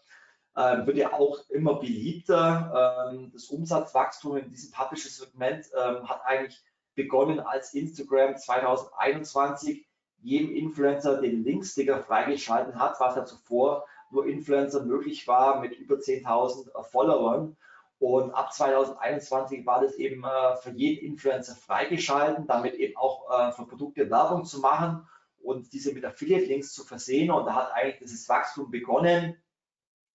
äh, 0.55 0.85
wird 0.85 0.97
ja 0.97 1.13
auch 1.13 1.49
immer 1.49 1.75
beliebter. 1.75 3.09
Ähm, 3.11 3.31
das 3.33 3.45
Umsatzwachstum 3.45 4.37
in 4.37 4.49
diesem 4.49 4.71
Publisher-Segment 4.71 5.67
ähm, 5.75 6.07
hat 6.07 6.21
eigentlich 6.25 6.61
begonnen, 6.95 7.39
als 7.39 7.73
Instagram 7.73 8.37
2021 8.37 9.85
jedem 10.21 10.55
Influencer 10.55 11.21
den 11.21 11.43
Linksticker 11.43 12.03
freigeschalten 12.03 12.79
hat, 12.79 12.99
was 12.99 13.15
ja 13.15 13.25
zuvor 13.25 13.85
nur 14.09 14.25
Influencer 14.25 14.83
möglich 14.83 15.27
war 15.27 15.59
mit 15.59 15.73
über 15.77 15.95
10.000 15.95 16.69
äh, 16.69 16.83
Followern. 16.83 17.57
Und 17.99 18.31
ab 18.31 18.53
2021 18.53 19.65
war 19.65 19.81
das 19.81 19.95
eben 19.95 20.23
äh, 20.23 20.55
für 20.57 20.71
jeden 20.71 21.05
Influencer 21.05 21.55
freigeschalten, 21.55 22.47
damit 22.47 22.75
eben 22.75 22.97
auch 22.97 23.29
äh, 23.29 23.51
für 23.51 23.65
Produkte 23.65 24.09
Werbung 24.09 24.45
zu 24.45 24.59
machen 24.59 25.07
und 25.41 25.71
diese 25.73 25.93
mit 25.93 26.03
Affiliate-Links 26.03 26.73
zu 26.73 26.83
versehen. 26.83 27.31
Und 27.31 27.45
da 27.45 27.55
hat 27.55 27.71
eigentlich 27.73 27.99
dieses 27.99 28.27
Wachstum 28.27 28.69
begonnen. 28.69 29.37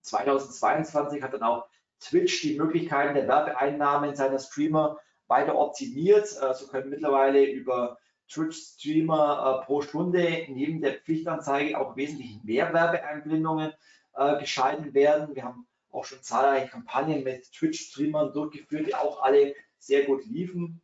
2022 0.06 1.22
hat 1.22 1.34
dann 1.34 1.42
auch 1.42 1.66
Twitch 2.00 2.42
die 2.42 2.58
Möglichkeiten 2.58 3.14
der 3.14 3.28
Werbeeinnahmen 3.28 4.14
seiner 4.14 4.38
Streamer 4.38 4.98
weiter 5.28 5.56
optimiert. 5.56 6.28
So 6.28 6.66
können 6.68 6.90
mittlerweile 6.90 7.44
über 7.44 7.98
Twitch-Streamer 8.28 9.60
äh, 9.62 9.66
pro 9.66 9.82
Stunde 9.82 10.46
neben 10.48 10.80
der 10.80 10.94
Pflichtanzeige 10.94 11.78
auch 11.78 11.96
wesentlich 11.96 12.42
mehr 12.42 12.72
Werbeeinblendungen 12.72 13.72
äh, 14.14 14.38
geschalten 14.38 14.94
werden. 14.94 15.34
Wir 15.34 15.44
haben 15.44 15.66
auch 15.90 16.04
schon 16.04 16.22
zahlreiche 16.22 16.68
Kampagnen 16.68 17.24
mit 17.24 17.50
Twitch-Streamern 17.52 18.32
durchgeführt, 18.32 18.88
die 18.88 18.94
auch 18.94 19.22
alle 19.22 19.54
sehr 19.78 20.04
gut 20.04 20.24
liefen. 20.26 20.82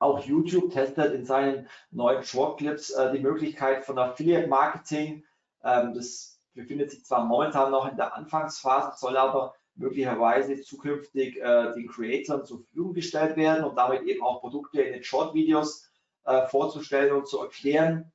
Auch 0.00 0.24
YouTube 0.24 0.72
testet 0.72 1.12
in 1.14 1.24
seinen 1.24 1.68
neuen 1.90 2.22
Shortclips 2.22 2.90
äh, 2.90 3.12
die 3.12 3.20
Möglichkeit 3.20 3.84
von 3.84 3.98
Affiliate-Marketing. 3.98 5.24
Ähm, 5.64 5.94
das 5.94 6.37
befindet 6.58 6.90
sich 6.90 7.04
zwar 7.04 7.24
momentan 7.24 7.70
noch 7.70 7.88
in 7.88 7.96
der 7.96 8.16
Anfangsphase, 8.16 8.98
soll 8.98 9.16
aber 9.16 9.54
möglicherweise 9.76 10.60
zukünftig 10.60 11.36
äh, 11.36 11.72
den 11.72 11.86
Creatoren 11.86 12.44
zur 12.44 12.58
Verfügung 12.58 12.94
gestellt 12.94 13.36
werden 13.36 13.64
und 13.64 13.76
damit 13.76 14.02
eben 14.02 14.24
auch 14.24 14.40
Produkte 14.40 14.82
in 14.82 14.92
den 14.92 15.04
Short-Videos 15.04 15.88
äh, 16.24 16.46
vorzustellen 16.48 17.14
und 17.14 17.28
zu 17.28 17.40
erklären. 17.40 18.12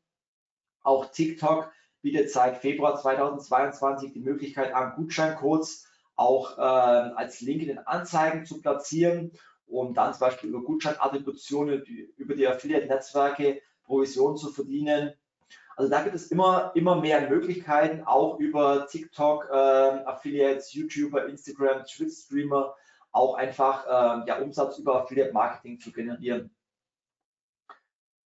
Auch 0.82 1.06
TikTok 1.06 1.72
bietet 2.02 2.32
seit 2.32 2.58
Februar 2.58 3.00
2022 3.00 4.12
die 4.12 4.20
Möglichkeit 4.20 4.74
an, 4.74 4.96
Gutscheincodes 4.98 5.88
auch 6.16 6.58
äh, 6.58 6.62
als 6.62 7.40
Link 7.40 7.62
in 7.62 7.70
den 7.70 7.80
Anzeigen 7.80 8.46
zu 8.46 8.60
platzieren, 8.60 9.32
um 9.68 9.94
dann 9.94 10.14
zum 10.14 10.20
Beispiel 10.20 10.50
über 10.50 10.62
Gutscheinattributionen, 10.64 11.82
über 12.18 12.36
die 12.36 12.46
Affiliate-Netzwerke 12.46 13.62
Provisionen 13.86 14.36
zu 14.36 14.50
verdienen. 14.50 15.14
Also 15.76 15.90
da 15.90 16.04
gibt 16.04 16.16
es 16.16 16.32
immer, 16.32 16.72
immer 16.76 16.96
mehr 17.00 17.30
Möglichkeiten, 17.30 18.04
auch 18.04 18.40
über 18.40 18.88
TikTok, 18.88 19.50
äh, 19.50 19.54
Affiliates, 19.54 20.74
YouTuber, 20.74 21.26
Instagram, 21.28 21.84
Twitch-Streamer, 21.86 22.76
auch 23.12 23.36
einfach 23.36 23.86
äh, 23.86 24.28
ja, 24.28 24.38
Umsatz 24.40 24.78
über 24.78 25.02
Affiliate-Marketing 25.02 25.80
zu 25.80 25.92
generieren. 25.92 26.52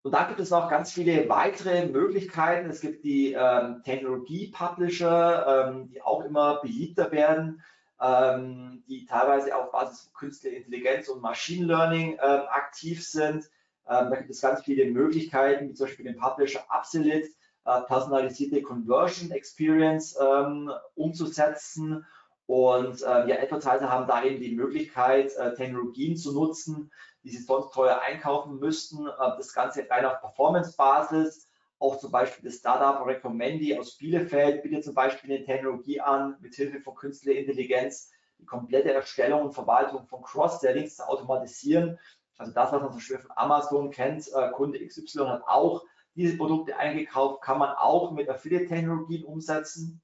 Und 0.03 0.13
da 0.13 0.25
gibt 0.25 0.41
es 0.41 0.51
noch 0.51 0.71
ganz 0.71 0.93
viele 0.93 1.29
weitere 1.29 1.87
Möglichkeiten. 1.87 2.71
Es 2.71 2.81
gibt 2.81 3.05
die 3.05 3.35
ähm, 3.35 3.83
Technologie-Publisher, 3.85 5.69
ähm, 5.69 5.89
die 5.89 6.01
auch 6.01 6.25
immer 6.25 6.61
beliebter 6.63 7.13
werden, 7.13 7.63
ähm, 8.01 8.83
die 8.89 9.05
teilweise 9.05 9.55
auf 9.55 9.71
Basis 9.73 10.05
von 10.05 10.13
künstlicher 10.15 10.57
Intelligenz 10.57 11.09
und 11.09 11.21
Machine 11.21 11.67
Learning 11.67 12.15
äh, 12.15 12.21
aktiv 12.21 13.07
sind. 13.07 13.51
Ähm, 13.91 14.09
da 14.11 14.17
gibt 14.17 14.31
es 14.31 14.41
ganz 14.41 14.63
viele 14.63 14.87
Möglichkeiten, 14.91 15.69
wie 15.69 15.75
zum 15.75 15.87
Beispiel 15.87 16.05
den 16.05 16.17
Publisher 16.17 16.65
Absolute, 16.69 17.29
äh, 17.65 17.81
personalisierte 17.83 18.63
Conversion 18.63 19.33
Experience 19.33 20.17
ähm, 20.21 20.71
umzusetzen. 20.95 22.07
Und 22.47 23.03
äh, 23.03 23.27
wir 23.27 23.43
Advertiser 23.43 23.91
haben 23.91 24.07
da 24.07 24.23
eben 24.25 24.41
die 24.41 24.55
Möglichkeit, 24.55 25.35
äh, 25.37 25.55
Technologien 25.55 26.17
zu 26.17 26.33
nutzen, 26.33 26.91
die 27.23 27.31
sie 27.31 27.43
sonst 27.43 27.73
teuer 27.75 28.01
einkaufen 28.01 28.59
müssten. 28.59 29.07
Äh, 29.07 29.11
das 29.37 29.53
Ganze 29.53 29.85
rein 29.91 30.05
auf 30.05 30.21
Performance-Basis. 30.21 31.49
Auch 31.81 31.99
zum 31.99 32.13
Beispiel 32.13 32.49
das 32.49 32.59
Startup 32.59 33.05
Recommandi 33.07 33.77
aus 33.79 33.97
Bielefeld 33.97 34.63
bietet 34.63 34.85
zum 34.85 34.95
Beispiel 34.95 35.33
eine 35.33 35.45
Technologie 35.45 36.01
an, 36.01 36.37
mit 36.41 36.55
Hilfe 36.55 36.81
von 36.81 36.95
künstlicher 36.95 37.39
Intelligenz 37.39 38.11
die 38.39 38.47
komplette 38.47 38.93
Erstellung 38.93 39.43
und 39.43 39.53
Verwaltung 39.53 40.07
von 40.07 40.23
Cross-Sellings 40.23 40.97
zu 40.97 41.09
automatisieren. 41.09 41.99
Also 42.41 42.53
das, 42.53 42.73
was 42.73 42.81
man 42.81 42.91
zum 42.91 42.99
Beispiel 42.99 43.19
von 43.19 43.33
Amazon 43.37 43.91
kennt, 43.91 44.27
äh, 44.33 44.51
Kunde 44.53 44.79
XY 44.85 45.27
hat 45.27 45.43
auch 45.47 45.85
diese 46.15 46.39
Produkte 46.39 46.75
eingekauft, 46.75 47.43
kann 47.43 47.59
man 47.59 47.77
auch 47.77 48.13
mit 48.13 48.31
Affiliate-Technologien 48.31 49.25
umsetzen. 49.25 50.01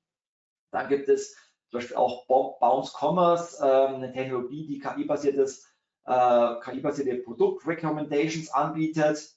Dann 0.70 0.88
gibt 0.88 1.08
es 1.08 1.34
zum 1.70 1.78
Beispiel 1.78 1.96
auch 1.96 2.26
Bounce 2.26 2.92
Commerce, 2.94 3.64
äh, 3.64 3.86
eine 3.86 4.12
Technologie, 4.12 4.66
die 4.66 4.78
KI-basiertes 4.78 5.66
äh, 6.04 6.60
KI-basierte 6.60 7.22
Produkt-Recommendations 7.22 8.50
anbietet. 8.50 9.34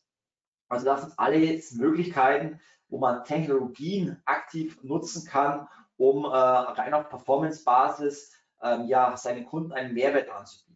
Also 0.68 0.86
das 0.86 1.02
sind 1.02 1.14
alles 1.18 1.72
Möglichkeiten, 1.72 2.60
wo 2.90 2.98
man 2.98 3.24
Technologien 3.24 4.22
aktiv 4.26 4.78
nutzen 4.84 5.26
kann, 5.26 5.70
um 5.96 6.26
äh, 6.26 6.28
rein 6.28 6.94
auf 6.94 7.08
Performance-Basis 7.08 8.34
ähm, 8.62 8.88
ja, 8.88 9.16
seinen 9.16 9.46
Kunden 9.46 9.72
einen 9.72 9.94
Mehrwert 9.94 10.30
anzubieten. 10.30 10.69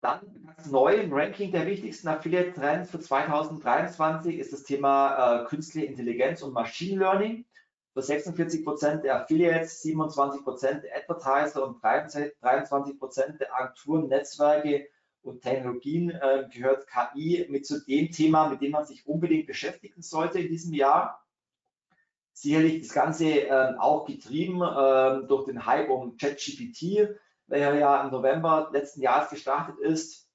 Dann 0.00 0.20
ganz 0.46 0.70
neu 0.70 0.94
im 0.94 1.12
Ranking 1.12 1.52
der 1.52 1.66
wichtigsten 1.66 2.08
Affiliate-Trends 2.08 2.90
für 2.90 3.00
2023 3.00 4.38
ist 4.38 4.52
das 4.52 4.62
Thema 4.62 5.42
äh, 5.42 5.44
künstliche 5.44 5.86
Intelligenz 5.86 6.42
und 6.42 6.54
Machine 6.54 6.98
Learning 6.98 7.44
für 7.92 8.00
46 8.00 8.64
Prozent 8.64 9.04
der 9.04 9.20
Affiliates, 9.20 9.82
27 9.82 10.42
Prozent 10.42 10.84
der 10.84 10.96
Advertiser 10.96 11.66
und 11.66 11.82
23 11.82 12.98
Prozent 12.98 13.40
der 13.40 13.54
Agenturen, 13.54 14.08
Netzwerke 14.08 14.88
und 15.22 15.42
Technologien 15.42 16.10
äh, 16.10 16.48
gehört 16.50 16.86
KI 16.86 17.46
mit 17.50 17.66
zu 17.66 17.84
dem 17.84 18.10
Thema, 18.10 18.48
mit 18.48 18.62
dem 18.62 18.70
man 18.70 18.86
sich 18.86 19.06
unbedingt 19.06 19.46
beschäftigen 19.46 20.00
sollte 20.00 20.38
in 20.38 20.48
diesem 20.48 20.72
Jahr. 20.72 21.26
Sicherlich 22.32 22.80
das 22.80 22.94
Ganze 22.94 23.26
äh, 23.26 23.74
auch 23.76 24.06
getrieben 24.06 24.62
äh, 24.62 25.26
durch 25.26 25.44
den 25.44 25.66
Hype 25.66 25.90
um 25.90 26.16
ChatGPT, 26.16 27.18
welcher 27.50 27.74
ja 27.74 28.02
im 28.04 28.10
November 28.10 28.70
letzten 28.72 29.02
Jahres 29.02 29.30
gestartet 29.30 29.78
ist 29.78 30.28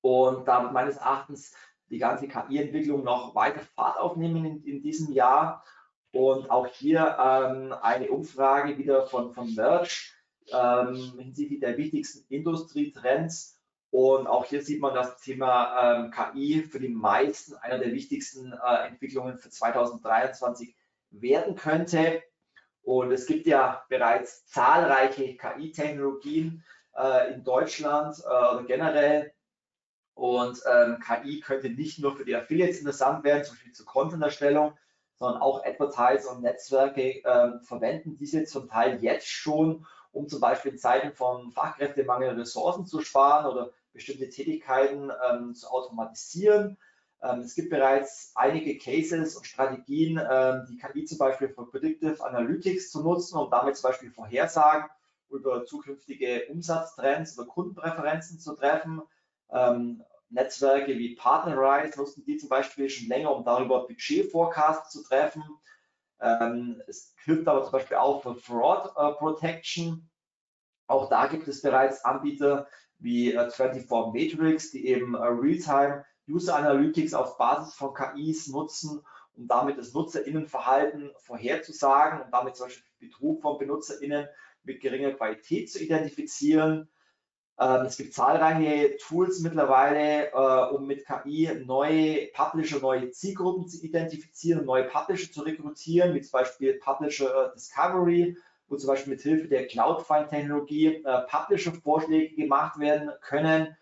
und 0.00 0.48
da 0.48 0.70
meines 0.72 0.96
Erachtens 0.96 1.54
die 1.90 1.98
ganze 1.98 2.28
KI-Entwicklung 2.28 3.04
noch 3.04 3.34
weiter 3.34 3.60
Fahrt 3.60 3.98
aufnehmen 3.98 4.44
in, 4.44 4.64
in 4.64 4.82
diesem 4.82 5.12
Jahr 5.12 5.64
und 6.12 6.50
auch 6.50 6.66
hier 6.66 7.16
ähm, 7.20 7.74
eine 7.82 8.10
Umfrage 8.10 8.78
wieder 8.78 9.06
von, 9.06 9.32
von 9.32 9.54
Merch 9.54 10.14
ähm, 10.52 11.14
hinsichtlich 11.18 11.60
der 11.60 11.76
wichtigsten 11.76 12.24
Industrietrends. 12.32 13.56
Und 13.90 14.26
auch 14.26 14.44
hier 14.44 14.62
sieht 14.62 14.80
man 14.80 14.94
das 14.94 15.20
Thema 15.20 16.02
ähm, 16.04 16.10
KI 16.10 16.62
für 16.62 16.78
die 16.78 16.88
meisten 16.88 17.54
einer 17.54 17.78
der 17.78 17.92
wichtigsten 17.92 18.52
äh, 18.52 18.88
Entwicklungen 18.88 19.38
für 19.38 19.48
2023 19.48 20.76
werden 21.10 21.54
könnte. 21.54 22.22
Und 22.88 23.12
es 23.12 23.26
gibt 23.26 23.46
ja 23.46 23.84
bereits 23.90 24.46
zahlreiche 24.46 25.36
KI-Technologien 25.36 26.64
äh, 26.96 27.34
in 27.34 27.44
Deutschland 27.44 28.16
äh, 28.24 28.26
oder 28.26 28.64
generell. 28.66 29.34
Und 30.14 30.62
ähm, 30.66 30.98
KI 30.98 31.40
könnte 31.40 31.68
nicht 31.68 31.98
nur 31.98 32.16
für 32.16 32.24
die 32.24 32.34
Affiliates 32.34 32.78
interessant 32.78 33.24
werden, 33.24 33.44
zum 33.44 33.56
Beispiel 33.56 33.74
zur 33.74 33.84
Content-Erstellung, 33.84 34.72
sondern 35.18 35.42
auch 35.42 35.66
Advertiser 35.66 36.34
und 36.34 36.40
Netzwerke 36.40 37.20
ähm, 37.26 37.60
verwenden 37.60 38.16
diese 38.16 38.44
zum 38.44 38.70
Teil 38.70 39.02
jetzt 39.02 39.28
schon, 39.28 39.84
um 40.10 40.26
zum 40.26 40.40
Beispiel 40.40 40.72
in 40.72 40.78
Zeiten 40.78 41.12
von 41.12 41.52
Fachkräftemangel 41.52 42.40
Ressourcen 42.40 42.86
zu 42.86 43.02
sparen 43.02 43.44
oder 43.44 43.70
bestimmte 43.92 44.30
Tätigkeiten 44.30 45.12
ähm, 45.30 45.54
zu 45.54 45.68
automatisieren. 45.68 46.78
Ähm, 47.22 47.40
es 47.40 47.54
gibt 47.54 47.70
bereits 47.70 48.32
einige 48.34 48.78
Cases 48.78 49.36
und 49.36 49.46
Strategien, 49.46 50.20
ähm, 50.30 50.66
die 50.68 50.76
KI 50.76 51.04
zum 51.04 51.18
Beispiel 51.18 51.48
für 51.48 51.66
Predictive 51.66 52.24
Analytics 52.24 52.90
zu 52.90 53.02
nutzen, 53.02 53.36
um 53.38 53.50
damit 53.50 53.76
zum 53.76 53.90
Beispiel 53.90 54.10
Vorhersagen 54.10 54.88
über 55.30 55.64
zukünftige 55.64 56.46
Umsatztrends 56.48 57.38
oder 57.38 57.48
Kundenpräferenzen 57.48 58.38
zu 58.38 58.54
treffen. 58.54 59.02
Ähm, 59.50 60.02
Netzwerke 60.30 60.98
wie 60.98 61.14
Partnerrise 61.16 61.98
nutzen 61.98 62.24
die 62.24 62.36
zum 62.36 62.48
Beispiel 62.48 62.88
schon 62.90 63.08
länger, 63.08 63.34
um 63.34 63.44
darüber 63.44 63.86
Budget-Forecasts 63.86 64.92
zu 64.92 65.02
treffen. 65.02 65.42
Es 66.86 67.14
hilft 67.24 67.46
aber 67.46 67.62
zum 67.62 67.72
Beispiel 67.72 67.96
auch 67.96 68.22
für 68.22 68.34
Fraud 68.34 68.92
äh, 68.96 69.12
Protection. 69.16 70.10
Auch 70.88 71.08
da 71.08 71.28
gibt 71.28 71.46
es 71.46 71.62
bereits 71.62 72.04
Anbieter 72.04 72.66
wie 72.98 73.32
äh, 73.32 73.50
24 73.50 73.88
Matrix, 73.88 74.70
die 74.70 74.86
eben 74.86 75.14
äh, 75.14 75.18
Realtime 75.18 76.04
User 76.28 76.56
Analytics 76.56 77.14
auf 77.14 77.38
Basis 77.38 77.74
von 77.74 77.94
KIs 77.94 78.48
nutzen, 78.48 79.00
um 79.34 79.46
damit 79.46 79.78
das 79.78 79.94
Nutzerinnenverhalten 79.94 81.12
vorherzusagen 81.18 82.22
und 82.22 82.30
damit 82.32 82.56
zum 82.56 82.66
Beispiel 82.66 82.84
Betrug 82.98 83.40
von 83.42 83.58
BenutzerInnen 83.58 84.26
mit 84.64 84.80
geringer 84.80 85.12
Qualität 85.12 85.70
zu 85.70 85.82
identifizieren. 85.82 86.88
Ähm, 87.60 87.86
es 87.86 87.96
gibt 87.96 88.14
zahlreiche 88.14 88.96
Tools 88.98 89.40
mittlerweile, 89.40 90.30
äh, 90.32 90.74
um 90.74 90.86
mit 90.86 91.04
KI 91.06 91.50
neue 91.64 92.28
Publisher, 92.28 92.78
neue 92.80 93.10
Zielgruppen 93.10 93.66
zu 93.66 93.84
identifizieren, 93.84 94.64
neue 94.64 94.84
Publisher 94.84 95.32
zu 95.32 95.42
rekrutieren, 95.42 96.14
wie 96.14 96.20
zum 96.20 96.32
Beispiel 96.32 96.74
Publisher 96.74 97.52
Discovery, 97.56 98.36
wo 98.68 98.76
zum 98.76 98.88
Beispiel 98.88 99.14
mit 99.14 99.22
Hilfe 99.22 99.48
der 99.48 99.66
Cloudfile-Technologie 99.66 101.02
äh, 101.04 101.22
Publisher-Vorschläge 101.28 102.36
gemacht 102.36 102.78
werden 102.78 103.10
können. 103.22 103.76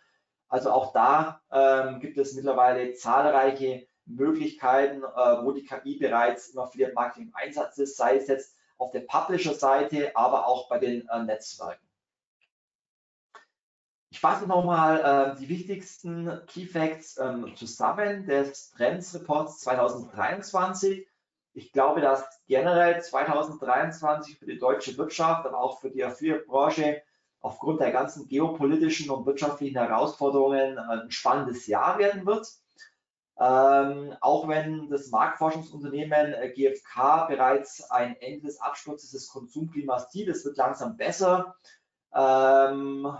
Also 0.48 0.70
auch 0.70 0.92
da 0.92 1.40
ähm, 1.50 2.00
gibt 2.00 2.18
es 2.18 2.34
mittlerweile 2.34 2.94
zahlreiche 2.94 3.86
Möglichkeiten, 4.04 5.02
äh, 5.02 5.44
wo 5.44 5.52
die 5.52 5.64
KI 5.64 5.96
bereits 5.98 6.50
im 6.50 6.60
Affiliate-Marketing 6.60 7.28
im 7.28 7.34
Einsatz 7.34 7.78
ist, 7.78 7.96
sei 7.96 8.16
es 8.16 8.28
jetzt 8.28 8.56
auf 8.78 8.92
der 8.92 9.00
Publisher-Seite, 9.00 10.14
aber 10.14 10.46
auch 10.46 10.68
bei 10.68 10.78
den 10.78 11.08
Netzwerken. 11.24 11.86
Ich 14.16 14.20
fasse 14.20 14.46
nochmal 14.46 15.34
äh, 15.36 15.38
die 15.38 15.50
wichtigsten 15.50 16.40
Key 16.46 16.64
Facts 16.64 17.18
ähm, 17.18 17.54
zusammen 17.54 18.24
des 18.24 18.70
Trends 18.70 19.14
Reports 19.14 19.58
2023. 19.60 21.06
Ich 21.52 21.70
glaube, 21.70 22.00
dass 22.00 22.24
generell 22.46 23.02
2023 23.02 24.38
für 24.38 24.46
die 24.46 24.58
deutsche 24.58 24.96
Wirtschaft, 24.96 25.44
aber 25.44 25.58
auch 25.58 25.80
für 25.80 25.90
die 25.90 26.02
Affiliate-Branche 26.02 27.02
aufgrund 27.40 27.80
der 27.80 27.92
ganzen 27.92 28.28
geopolitischen 28.28 29.10
und 29.10 29.26
wirtschaftlichen 29.26 29.78
Herausforderungen 29.78 30.76
äh, 30.76 31.02
ein 31.02 31.10
spannendes 31.10 31.66
Jahr 31.66 31.98
werden 31.98 32.26
wird. 32.26 32.46
Ähm, 33.38 34.14
auch 34.20 34.48
wenn 34.48 34.88
das 34.88 35.10
Marktforschungsunternehmen 35.10 36.32
äh, 36.32 36.50
GfK 36.50 37.26
bereits 37.28 37.90
ein 37.90 38.16
Ende 38.16 38.46
des 38.46 38.60
Absturzes 38.60 39.10
des 39.10 39.28
Konsumklimas 39.28 40.10
sieht, 40.10 40.28
es 40.28 40.44
wird 40.44 40.56
langsam 40.56 40.96
besser. 40.96 41.54
Ähm, 42.14 43.14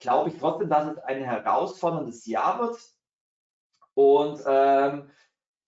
glaube 0.00 0.30
ich 0.30 0.38
trotzdem, 0.38 0.68
dass 0.68 0.86
es 0.86 0.98
ein 0.98 1.22
herausforderndes 1.22 2.26
Jahr 2.26 2.60
wird. 2.60 2.78
Und 3.94 4.42
ähm, 4.46 5.10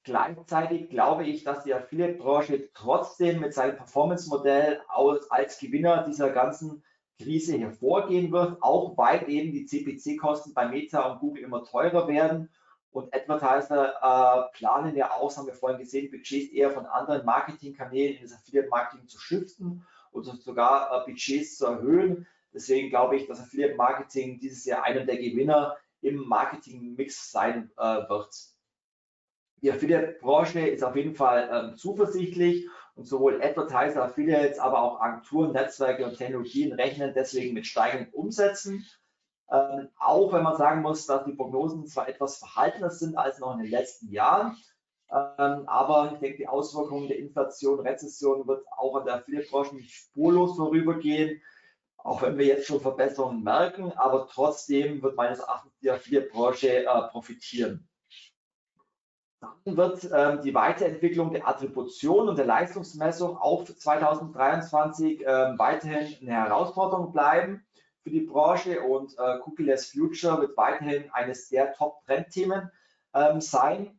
gleichzeitig 0.04 0.90
glaube 0.90 1.24
ich, 1.24 1.44
dass 1.44 1.64
die 1.64 1.74
Affiliate-Branche 1.74 2.70
trotzdem 2.74 3.40
mit 3.40 3.54
seinem 3.54 3.76
Performance-Modell 3.76 4.82
als 5.30 5.58
Gewinner 5.58 6.04
dieser 6.04 6.30
ganzen 6.30 6.84
Krise 7.22 7.58
hervorgehen 7.58 8.32
wird, 8.32 8.62
auch 8.62 8.96
weil 8.96 9.28
eben 9.28 9.52
die 9.52 9.66
CPC-Kosten 9.66 10.54
bei 10.54 10.68
Meta 10.68 11.10
und 11.10 11.20
Google 11.20 11.44
immer 11.44 11.64
teurer 11.64 12.08
werden. 12.08 12.48
Und 12.90 13.14
Advertiser 13.14 13.94
äh, 14.02 14.58
planen 14.58 14.94
ja 14.96 15.12
auch, 15.12 15.34
haben 15.36 15.46
wir 15.46 15.54
vorhin 15.54 15.78
gesehen, 15.78 16.10
Budgets 16.10 16.52
eher 16.52 16.70
von 16.70 16.84
anderen 16.84 17.24
Marketingkanälen 17.24 18.16
in 18.16 18.22
das 18.22 18.34
Affiliate-Marketing 18.34 19.08
zu 19.08 19.18
shiften 19.18 19.86
oder 20.12 20.36
sogar 20.36 21.02
äh, 21.02 21.10
Budgets 21.10 21.56
zu 21.56 21.66
erhöhen. 21.66 22.26
Deswegen 22.52 22.90
glaube 22.90 23.16
ich, 23.16 23.26
dass 23.26 23.40
Affiliate 23.40 23.76
Marketing 23.76 24.38
dieses 24.40 24.66
Jahr 24.66 24.84
einer 24.84 25.06
der 25.06 25.16
Gewinner 25.16 25.76
im 26.02 26.16
Marketing-Mix 26.28 27.32
sein 27.32 27.70
äh, 27.78 28.08
wird. 28.08 28.34
Die 29.62 29.72
Affiliate-Branche 29.72 30.68
ist 30.68 30.84
auf 30.84 30.96
jeden 30.96 31.14
Fall 31.14 31.48
ähm, 31.50 31.76
zuversichtlich 31.76 32.68
und 32.94 33.06
sowohl 33.06 33.42
Advertiser, 33.42 34.04
Affiliates, 34.04 34.58
aber 34.58 34.82
auch 34.82 35.00
Agenturen, 35.00 35.52
Netzwerke 35.52 36.04
und 36.04 36.16
Technologien 36.16 36.72
rechnen 36.72 37.12
deswegen 37.14 37.54
mit 37.54 37.66
steigenden 37.66 38.12
Umsätzen. 38.12 38.86
Ähm, 39.50 39.88
auch 39.98 40.32
wenn 40.32 40.42
man 40.42 40.56
sagen 40.56 40.82
muss, 40.82 41.06
dass 41.06 41.24
die 41.24 41.32
Prognosen 41.32 41.86
zwar 41.86 42.08
etwas 42.08 42.38
verhaltener 42.38 42.90
sind 42.90 43.16
als 43.16 43.38
noch 43.38 43.54
in 43.54 43.62
den 43.62 43.70
letzten 43.70 44.10
Jahren, 44.10 44.56
ähm, 45.12 45.68
aber 45.68 46.12
ich 46.14 46.20
denke, 46.20 46.38
die 46.38 46.48
Auswirkungen 46.48 47.08
der 47.08 47.18
Inflation, 47.18 47.80
Rezession 47.80 48.46
wird 48.46 48.64
auch 48.70 48.96
an 48.96 49.04
der 49.04 49.16
Affiliate-Branche 49.16 49.76
nicht 49.76 49.90
spurlos 49.90 50.56
vorübergehen, 50.56 51.42
auch 51.98 52.22
wenn 52.22 52.38
wir 52.38 52.46
jetzt 52.46 52.66
schon 52.66 52.80
Verbesserungen 52.80 53.42
merken, 53.42 53.92
aber 53.92 54.26
trotzdem 54.26 55.02
wird 55.02 55.16
meines 55.16 55.40
Erachtens 55.40 55.72
die 55.82 55.90
Affiliate-Branche 55.90 56.86
äh, 56.86 57.08
profitieren. 57.10 57.88
Dann 59.42 59.76
wird 59.76 60.08
ähm, 60.14 60.40
die 60.42 60.54
Weiterentwicklung 60.54 61.32
der 61.32 61.48
Attribution 61.48 62.28
und 62.28 62.38
der 62.38 62.46
Leistungsmessung 62.46 63.36
auch 63.36 63.66
für 63.66 63.76
2023 63.76 65.24
ähm, 65.26 65.58
weiterhin 65.58 66.16
eine 66.20 66.44
Herausforderung 66.44 67.10
bleiben 67.10 67.64
für 68.02 68.10
die 68.10 68.20
Branche 68.20 68.80
und 68.80 69.18
äh, 69.18 69.38
Cookie-less 69.44 69.90
Future 69.90 70.40
wird 70.40 70.56
weiterhin 70.56 71.10
eines 71.12 71.48
der 71.48 71.72
Top-Trendthemen 71.72 72.70
ähm, 73.14 73.40
sein, 73.40 73.98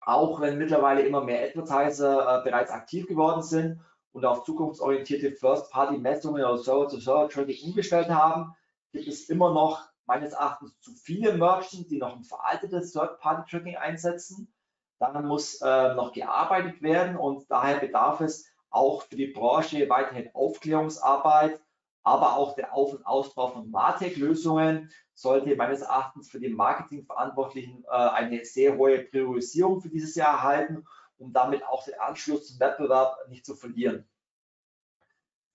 auch 0.00 0.40
wenn 0.40 0.58
mittlerweile 0.58 1.02
immer 1.02 1.22
mehr 1.22 1.42
Advertiser 1.42 2.40
äh, 2.40 2.44
bereits 2.44 2.70
aktiv 2.70 3.08
geworden 3.08 3.42
sind 3.42 3.80
und 4.12 4.24
auf 4.24 4.44
zukunftsorientierte 4.44 5.32
First-Party-Messungen 5.32 6.44
oder 6.44 6.58
Server-to-Server-Tracking 6.58 7.68
umgestellt 7.68 8.10
haben, 8.10 8.54
gibt 8.92 9.08
es 9.08 9.28
immer 9.28 9.52
noch 9.52 9.91
meines 10.06 10.32
Erachtens 10.32 10.78
zu 10.80 10.92
viele 10.94 11.34
Merchants, 11.34 11.88
die 11.88 11.98
noch 11.98 12.16
ein 12.16 12.24
veraltetes 12.24 12.92
Third-Party-Tracking 12.92 13.76
einsetzen. 13.76 14.52
Daran 14.98 15.26
muss 15.26 15.60
äh, 15.60 15.94
noch 15.94 16.12
gearbeitet 16.12 16.82
werden 16.82 17.16
und 17.16 17.50
daher 17.50 17.78
bedarf 17.78 18.20
es 18.20 18.46
auch 18.70 19.02
für 19.02 19.16
die 19.16 19.26
Branche 19.26 19.88
weiterhin 19.88 20.30
Aufklärungsarbeit, 20.34 21.60
aber 22.02 22.36
auch 22.36 22.54
der 22.54 22.74
Auf- 22.74 22.94
und 22.94 23.06
Ausbau 23.06 23.48
von 23.48 23.70
Martech-Lösungen 23.70 24.90
sollte 25.14 25.54
meines 25.56 25.82
Erachtens 25.82 26.30
für 26.30 26.40
die 26.40 26.48
Marketingverantwortlichen 26.48 27.84
äh, 27.84 27.88
eine 27.90 28.44
sehr 28.44 28.76
hohe 28.76 28.98
Priorisierung 28.98 29.80
für 29.80 29.88
dieses 29.88 30.14
Jahr 30.14 30.34
erhalten, 30.34 30.84
um 31.18 31.32
damit 31.32 31.64
auch 31.64 31.84
den 31.84 31.98
Anschluss 32.00 32.48
zum 32.48 32.60
Wettbewerb 32.60 33.16
nicht 33.28 33.46
zu 33.46 33.54
verlieren. 33.54 34.08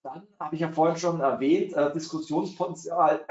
Dann 0.03 0.27
habe 0.39 0.55
ich 0.55 0.61
ja 0.61 0.71
vorhin 0.71 0.97
schon 0.97 1.19
erwähnt, 1.19 1.73
äh, 1.73 1.91
Diskussionspotenzial 1.91 3.25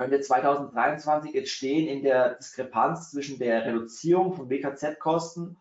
könnte 0.00 0.22
2023 0.22 1.34
entstehen 1.34 1.86
in 1.86 2.02
der 2.02 2.36
Diskrepanz 2.36 3.10
zwischen 3.10 3.38
der 3.38 3.66
Reduzierung 3.66 4.32
von 4.32 4.48
WKZ-Kosten 4.48 5.58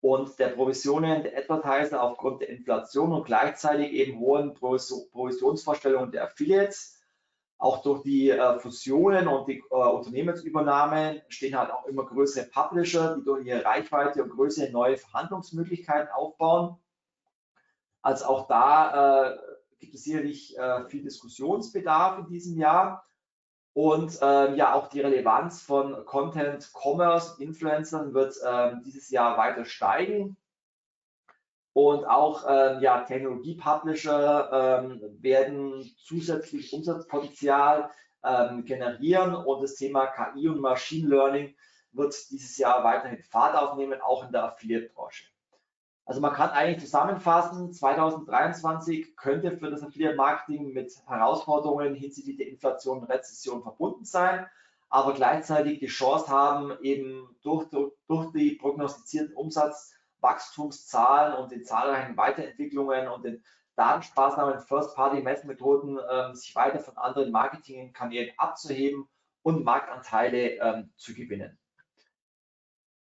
und 0.00 0.38
der 0.38 0.50
Provisionen 0.50 1.24
der 1.24 1.36
Advertiser 1.36 2.00
aufgrund 2.00 2.40
der 2.40 2.50
Inflation 2.50 3.12
und 3.12 3.24
gleichzeitig 3.24 3.90
eben 3.90 4.20
hohen 4.20 4.54
Provisionsvorstellungen 4.54 6.12
der 6.12 6.22
Affiliates. 6.22 7.00
Auch 7.58 7.82
durch 7.82 8.04
die 8.04 8.30
äh, 8.30 8.60
Fusionen 8.60 9.26
und 9.26 9.48
die 9.48 9.58
äh, 9.58 9.74
Unternehmensübernahmen 9.74 11.22
stehen 11.26 11.58
halt 11.58 11.72
auch 11.72 11.86
immer 11.86 12.06
größere 12.06 12.46
Publisher, 12.46 13.16
die 13.16 13.24
durch 13.24 13.44
ihre 13.44 13.64
Reichweite 13.64 14.22
und 14.22 14.30
Größe 14.30 14.70
neue 14.70 14.98
Verhandlungsmöglichkeiten 14.98 16.12
aufbauen. 16.12 16.76
Also 18.02 18.26
auch 18.26 18.46
da 18.46 19.32
äh, 19.32 19.38
gibt 19.80 19.96
es 19.96 20.04
sicherlich 20.04 20.56
äh, 20.56 20.84
viel 20.84 21.02
Diskussionsbedarf 21.02 22.20
in 22.20 22.28
diesem 22.28 22.56
Jahr. 22.56 23.04
Und 23.72 24.18
ähm, 24.20 24.56
ja, 24.56 24.74
auch 24.74 24.88
die 24.88 25.00
Relevanz 25.00 25.62
von 25.62 26.04
Content, 26.04 26.70
Commerce, 26.74 27.40
Influencern 27.42 28.14
wird 28.14 28.34
ähm, 28.44 28.82
dieses 28.84 29.10
Jahr 29.10 29.38
weiter 29.38 29.64
steigen. 29.64 30.36
Und 31.72 32.04
auch 32.04 32.44
ähm, 32.48 32.80
ja, 32.80 33.02
Technologie-Publisher 33.04 34.82
ähm, 34.82 35.00
werden 35.22 35.88
zusätzlich 36.04 36.72
Umsatzpotenzial 36.72 37.90
ähm, 38.24 38.64
generieren 38.64 39.34
und 39.34 39.62
das 39.62 39.76
Thema 39.76 40.06
KI 40.08 40.48
und 40.48 40.60
Machine 40.60 41.08
Learning 41.08 41.54
wird 41.92 42.14
dieses 42.30 42.58
Jahr 42.58 42.82
weiterhin 42.84 43.22
Fahrt 43.22 43.56
aufnehmen, 43.56 44.00
auch 44.00 44.24
in 44.24 44.32
der 44.32 44.44
Affiliate-Branche. 44.44 45.24
Also 46.04 46.20
man 46.20 46.32
kann 46.32 46.50
eigentlich 46.50 46.80
zusammenfassen, 46.80 47.72
2023 47.72 49.16
könnte 49.16 49.56
für 49.56 49.70
das 49.70 49.82
Affiliate 49.82 50.16
Marketing 50.16 50.72
mit 50.72 50.92
Herausforderungen 51.06 51.94
hinsichtlich 51.94 52.36
der 52.36 52.48
Inflation 52.48 52.98
und 52.98 53.04
Rezession 53.04 53.62
verbunden 53.62 54.04
sein, 54.04 54.46
aber 54.88 55.14
gleichzeitig 55.14 55.78
die 55.78 55.86
Chance 55.86 56.28
haben, 56.28 56.76
eben 56.82 57.28
durch, 57.42 57.68
durch 58.08 58.32
die 58.32 58.56
prognostizierten 58.56 59.36
Umsatzwachstumszahlen 59.36 61.36
und 61.36 61.52
den 61.52 61.64
zahlreichen 61.64 62.16
Weiterentwicklungen 62.16 63.06
und 63.06 63.24
den 63.24 63.44
Datensparsamen 63.76 64.58
First-Party-Messmethoden 64.58 66.00
ähm, 66.10 66.34
sich 66.34 66.56
weiter 66.56 66.80
von 66.80 66.96
anderen 66.96 67.30
Marketingkanälen 67.30 68.32
abzuheben 68.36 69.08
und 69.42 69.64
Marktanteile 69.64 70.58
ähm, 70.58 70.92
zu 70.96 71.14
gewinnen. 71.14 71.59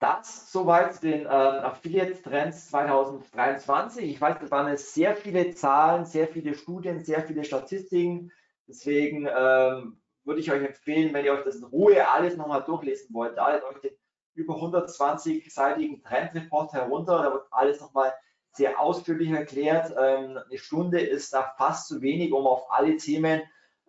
Das 0.04 0.52
soweit 0.52 0.92
zu 0.92 1.00
den 1.00 1.20
ähm, 1.20 1.26
Affiliate-Trends 1.26 2.68
2023. 2.68 4.04
Ich 4.04 4.20
weiß, 4.20 4.36
das 4.38 4.50
waren 4.50 4.76
sehr 4.76 5.16
viele 5.16 5.52
Zahlen, 5.54 6.04
sehr 6.04 6.28
viele 6.28 6.54
Studien, 6.54 7.02
sehr 7.02 7.22
viele 7.22 7.42
Statistiken. 7.42 8.30
Deswegen 8.68 9.26
ähm, 9.26 10.02
würde 10.24 10.40
ich 10.40 10.52
euch 10.52 10.62
empfehlen, 10.62 11.14
wenn 11.14 11.24
ihr 11.24 11.32
euch 11.32 11.44
das 11.44 11.56
in 11.56 11.64
Ruhe 11.64 12.06
alles 12.06 12.36
nochmal 12.36 12.62
durchlesen 12.64 13.14
wollt, 13.14 13.36
ladet 13.36 13.64
euch 13.64 13.80
den 13.80 13.92
über 14.34 14.56
120-seitigen 14.56 16.02
Trendreport 16.02 16.74
herunter. 16.74 17.22
Da 17.22 17.32
wird 17.32 17.46
alles 17.50 17.80
nochmal 17.80 18.12
sehr 18.52 18.78
ausführlich 18.78 19.30
erklärt. 19.30 19.90
Ähm, 19.98 20.36
eine 20.36 20.58
Stunde 20.58 21.00
ist 21.00 21.32
da 21.32 21.54
fast 21.56 21.88
zu 21.88 22.02
wenig, 22.02 22.30
um 22.30 22.46
auf 22.46 22.70
alle 22.70 22.98
Themen 22.98 23.40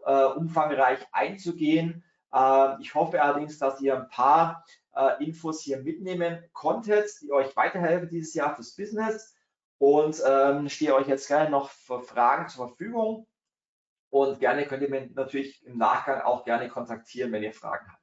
äh, 0.06 0.24
umfangreich 0.24 1.00
einzugehen. 1.12 2.06
Äh, 2.34 2.82
ich 2.82 2.96
hoffe 2.96 3.22
allerdings, 3.22 3.60
dass 3.60 3.82
ihr 3.82 3.98
ein 3.98 4.08
paar 4.08 4.64
äh, 4.96 5.24
Infos 5.24 5.62
hier 5.62 5.82
mitnehmen 5.82 6.44
konntet, 6.54 7.10
die 7.22 7.32
euch 7.32 7.56
weiterhelfen 7.56 8.10
dieses 8.10 8.34
Jahr 8.34 8.56
fürs 8.56 8.76
Business. 8.76 9.36
Und 9.78 10.22
ähm, 10.26 10.70
stehe 10.70 10.96
euch 10.96 11.08
jetzt 11.08 11.28
gerne 11.28 11.50
noch 11.50 11.70
für 11.70 12.02
Fragen 12.02 12.48
zur 12.48 12.70
Verfügung. 12.70 13.28
Und 14.10 14.40
gerne 14.40 14.66
könnt 14.66 14.82
ihr 14.82 14.90
mich 14.90 15.14
natürlich 15.14 15.66
im 15.66 15.78
Nachgang 15.78 16.22
auch 16.22 16.46
gerne 16.46 16.70
kontaktieren, 16.70 17.32
wenn 17.34 17.44
ihr 17.44 17.54
Fragen 17.54 17.92
habt. 17.92 18.02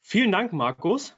Vielen 0.00 0.32
Dank, 0.32 0.52
Markus. 0.52 1.16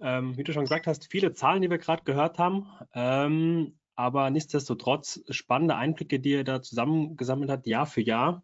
Ähm, 0.00 0.36
wie 0.36 0.44
du 0.44 0.52
schon 0.52 0.64
gesagt 0.64 0.86
hast, 0.86 1.10
viele 1.10 1.32
Zahlen, 1.34 1.62
die 1.62 1.70
wir 1.70 1.78
gerade 1.78 2.04
gehört 2.04 2.38
haben. 2.38 2.70
Ähm, 2.94 3.78
aber 3.94 4.30
nichtsdestotrotz 4.30 5.22
spannende 5.30 5.74
Einblicke, 5.74 6.20
die 6.20 6.32
ihr 6.32 6.44
da 6.44 6.62
zusammengesammelt 6.62 7.50
habt, 7.50 7.66
Jahr 7.66 7.86
für 7.86 8.02
Jahr 8.02 8.42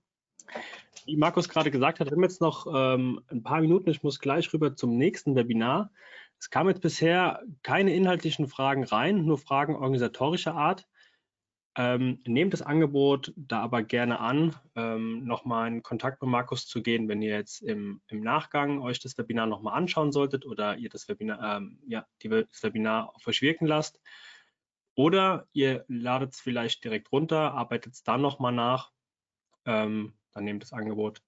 wie 1.06 1.16
Markus 1.16 1.48
gerade 1.48 1.70
gesagt 1.70 2.00
hat, 2.00 2.08
wir 2.08 2.16
haben 2.16 2.22
jetzt 2.22 2.40
noch 2.40 2.66
ähm, 2.72 3.22
ein 3.28 3.42
paar 3.42 3.60
Minuten. 3.60 3.90
Ich 3.90 4.02
muss 4.02 4.18
gleich 4.18 4.52
rüber 4.52 4.76
zum 4.76 4.96
nächsten 4.96 5.34
Webinar. 5.34 5.90
Es 6.38 6.50
kamen 6.50 6.70
jetzt 6.70 6.82
bisher 6.82 7.42
keine 7.62 7.94
inhaltlichen 7.94 8.48
Fragen 8.48 8.84
rein, 8.84 9.24
nur 9.24 9.38
Fragen 9.38 9.76
organisatorischer 9.76 10.54
Art. 10.54 10.86
Ähm, 11.74 12.20
nehmt 12.26 12.52
das 12.52 12.60
Angebot 12.60 13.32
da 13.34 13.60
aber 13.60 13.82
gerne 13.82 14.20
an, 14.20 14.54
ähm, 14.76 15.24
nochmal 15.24 15.68
in 15.68 15.82
Kontakt 15.82 16.20
mit 16.20 16.30
Markus 16.30 16.66
zu 16.66 16.82
gehen, 16.82 17.08
wenn 17.08 17.22
ihr 17.22 17.34
jetzt 17.34 17.62
im, 17.62 18.02
im 18.08 18.20
Nachgang 18.20 18.82
euch 18.82 19.00
das 19.00 19.16
Webinar 19.16 19.46
nochmal 19.46 19.78
anschauen 19.78 20.12
solltet 20.12 20.44
oder 20.44 20.76
ihr 20.76 20.90
das 20.90 21.08
Webinar, 21.08 21.56
ähm, 21.56 21.78
ja, 21.86 22.06
die, 22.22 22.28
das 22.28 22.62
Webinar 22.62 23.14
auf 23.16 23.26
euch 23.26 23.40
wirken 23.40 23.66
lasst. 23.66 24.00
Oder 24.94 25.46
ihr 25.54 25.86
ladet 25.88 26.34
es 26.34 26.40
vielleicht 26.40 26.84
direkt 26.84 27.10
runter, 27.10 27.54
arbeitet 27.54 27.94
es 27.94 28.02
dann 28.02 28.20
nochmal 28.20 28.52
nach. 28.52 28.90
Ähm, 29.64 30.12
dann 30.32 30.44
nehmt 30.44 30.62
das 30.62 30.72
Angebot 30.72 31.22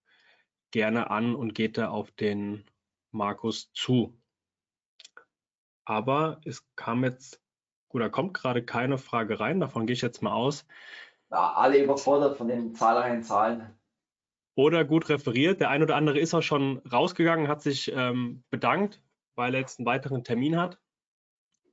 gerne 0.70 1.11
an 1.11 1.34
und 1.34 1.55
geht 1.55 1.78
da 1.78 1.88
auf 1.88 2.11
den 2.11 2.64
Markus 3.12 3.72
zu. 3.72 4.20
Aber 5.84 6.40
es 6.44 6.66
kam 6.76 7.05
jetzt, 7.05 7.40
oder 7.90 8.11
kommt 8.11 8.34
gerade 8.34 8.64
keine 8.64 8.98
Frage 8.98 9.38
rein, 9.38 9.61
davon 9.61 9.86
gehe 9.86 9.94
ich 9.94 10.02
jetzt 10.02 10.22
mal 10.22 10.32
aus. 10.32 10.66
Ja, 11.30 11.52
alle 11.55 11.82
überfordert 11.82 12.36
von 12.36 12.48
den 12.48 12.74
zahlreichen 12.74 13.22
Zahlen. 13.22 13.78
Oder 14.57 14.84
gut 14.84 15.09
referiert. 15.09 15.61
Der 15.61 15.70
ein 15.70 15.82
oder 15.82 15.96
andere 15.96 16.18
ist 16.18 16.34
auch 16.34 16.42
schon 16.42 16.78
rausgegangen, 16.78 17.48
hat 17.48 17.62
sich 17.62 17.90
ähm, 17.92 18.44
bedankt, 18.50 19.02
weil 19.34 19.55
er 19.55 19.61
jetzt 19.61 19.78
einen 19.78 19.86
weiteren 19.86 20.24
Termin 20.24 20.57
hat. 20.57 20.78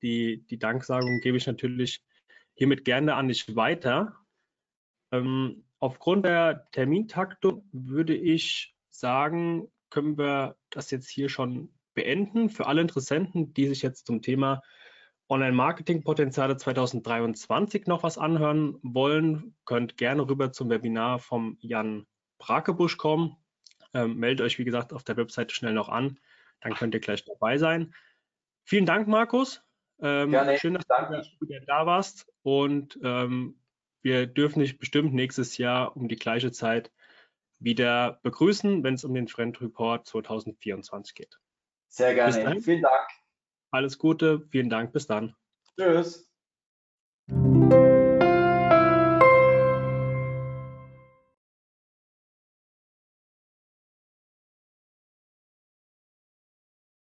Die, 0.02 0.46
die 0.48 0.58
Danksagung 0.58 1.22
gebe 1.22 1.38
ich 1.38 1.46
natürlich 1.46 2.04
hiermit 2.56 2.86
gerne 2.86 3.16
an 3.16 3.28
dich 3.28 3.56
weiter. 3.56 4.16
Ähm, 5.12 5.64
Aufgrund 5.82 6.26
der 6.26 6.70
Termintaktung 6.72 7.68
würde 7.72 8.16
ich 8.16 8.76
sagen, 8.90 9.68
können 9.90 10.16
wir 10.16 10.56
das 10.70 10.92
jetzt 10.92 11.10
hier 11.10 11.28
schon 11.28 11.74
beenden. 11.96 12.50
Für 12.50 12.68
alle 12.68 12.82
Interessenten, 12.82 13.56
die 13.56 13.68
sich 13.68 13.82
jetzt 13.82 14.06
zum 14.06 14.22
Thema 14.22 14.62
Online-Marketing-Potenziale 15.28 16.58
2023 16.58 17.88
noch 17.88 18.04
was 18.04 18.20
anhören 18.20 18.78
wollen, 18.84 19.56
könnt 19.66 19.98
gerne 19.98 20.30
rüber 20.30 20.52
zum 20.52 20.70
Webinar 20.70 21.18
vom 21.18 21.58
Jan 21.62 22.06
Brakebusch 22.38 22.98
kommen. 22.98 23.38
Ähm, 23.96 24.18
meldet 24.18 24.46
euch, 24.46 24.60
wie 24.60 24.66
gesagt, 24.66 24.94
auf 24.94 25.04
der 25.04 25.18
Webseite 25.18 25.56
schnell 25.56 25.74
noch 25.74 25.90
an. 25.90 26.20
Dann 26.60 26.76
könnt 26.76 26.94
ihr 26.94 27.00
gleich 27.00 27.26
dabei 27.26 27.58
sein. 27.58 27.96
Vielen 28.66 28.86
Dank, 28.86 29.08
Markus. 29.08 29.64
Ähm, 30.00 30.30
Gerne. 30.30 30.60
Schön, 30.60 30.76
dass 30.76 30.86
Danke. 30.86 31.24
du 31.40 31.48
wieder 31.48 31.62
da 31.62 31.88
warst. 31.88 32.32
Und 32.44 33.00
ähm, 33.04 33.56
wir 34.02 34.28
dürfen 34.28 34.60
nicht 34.60 34.80
bestimmt 34.80 35.14
nächstes 35.14 35.58
Jahr 35.58 35.96
um 35.96 36.08
die 36.08 36.16
gleiche 36.16 36.52
Zeit 36.52 36.92
wieder 37.60 38.20
begrüßen, 38.24 38.84
wenn 38.84 38.96
es 38.96 39.04
um 39.04 39.14
den 39.14 39.28
Trend 39.28 39.62
Report 39.62 40.08
2024 40.08 41.16
geht. 41.16 41.40
Sehr 41.88 42.16
gerne. 42.16 42.62
Vielen 42.62 42.82
Dank. 42.82 43.08
Alles 43.72 43.98
Gute, 43.98 44.48
vielen 44.50 44.70
Dank, 44.70 44.92
bis 44.94 45.08
dann. 45.08 45.36
Tschüss. 45.78 46.31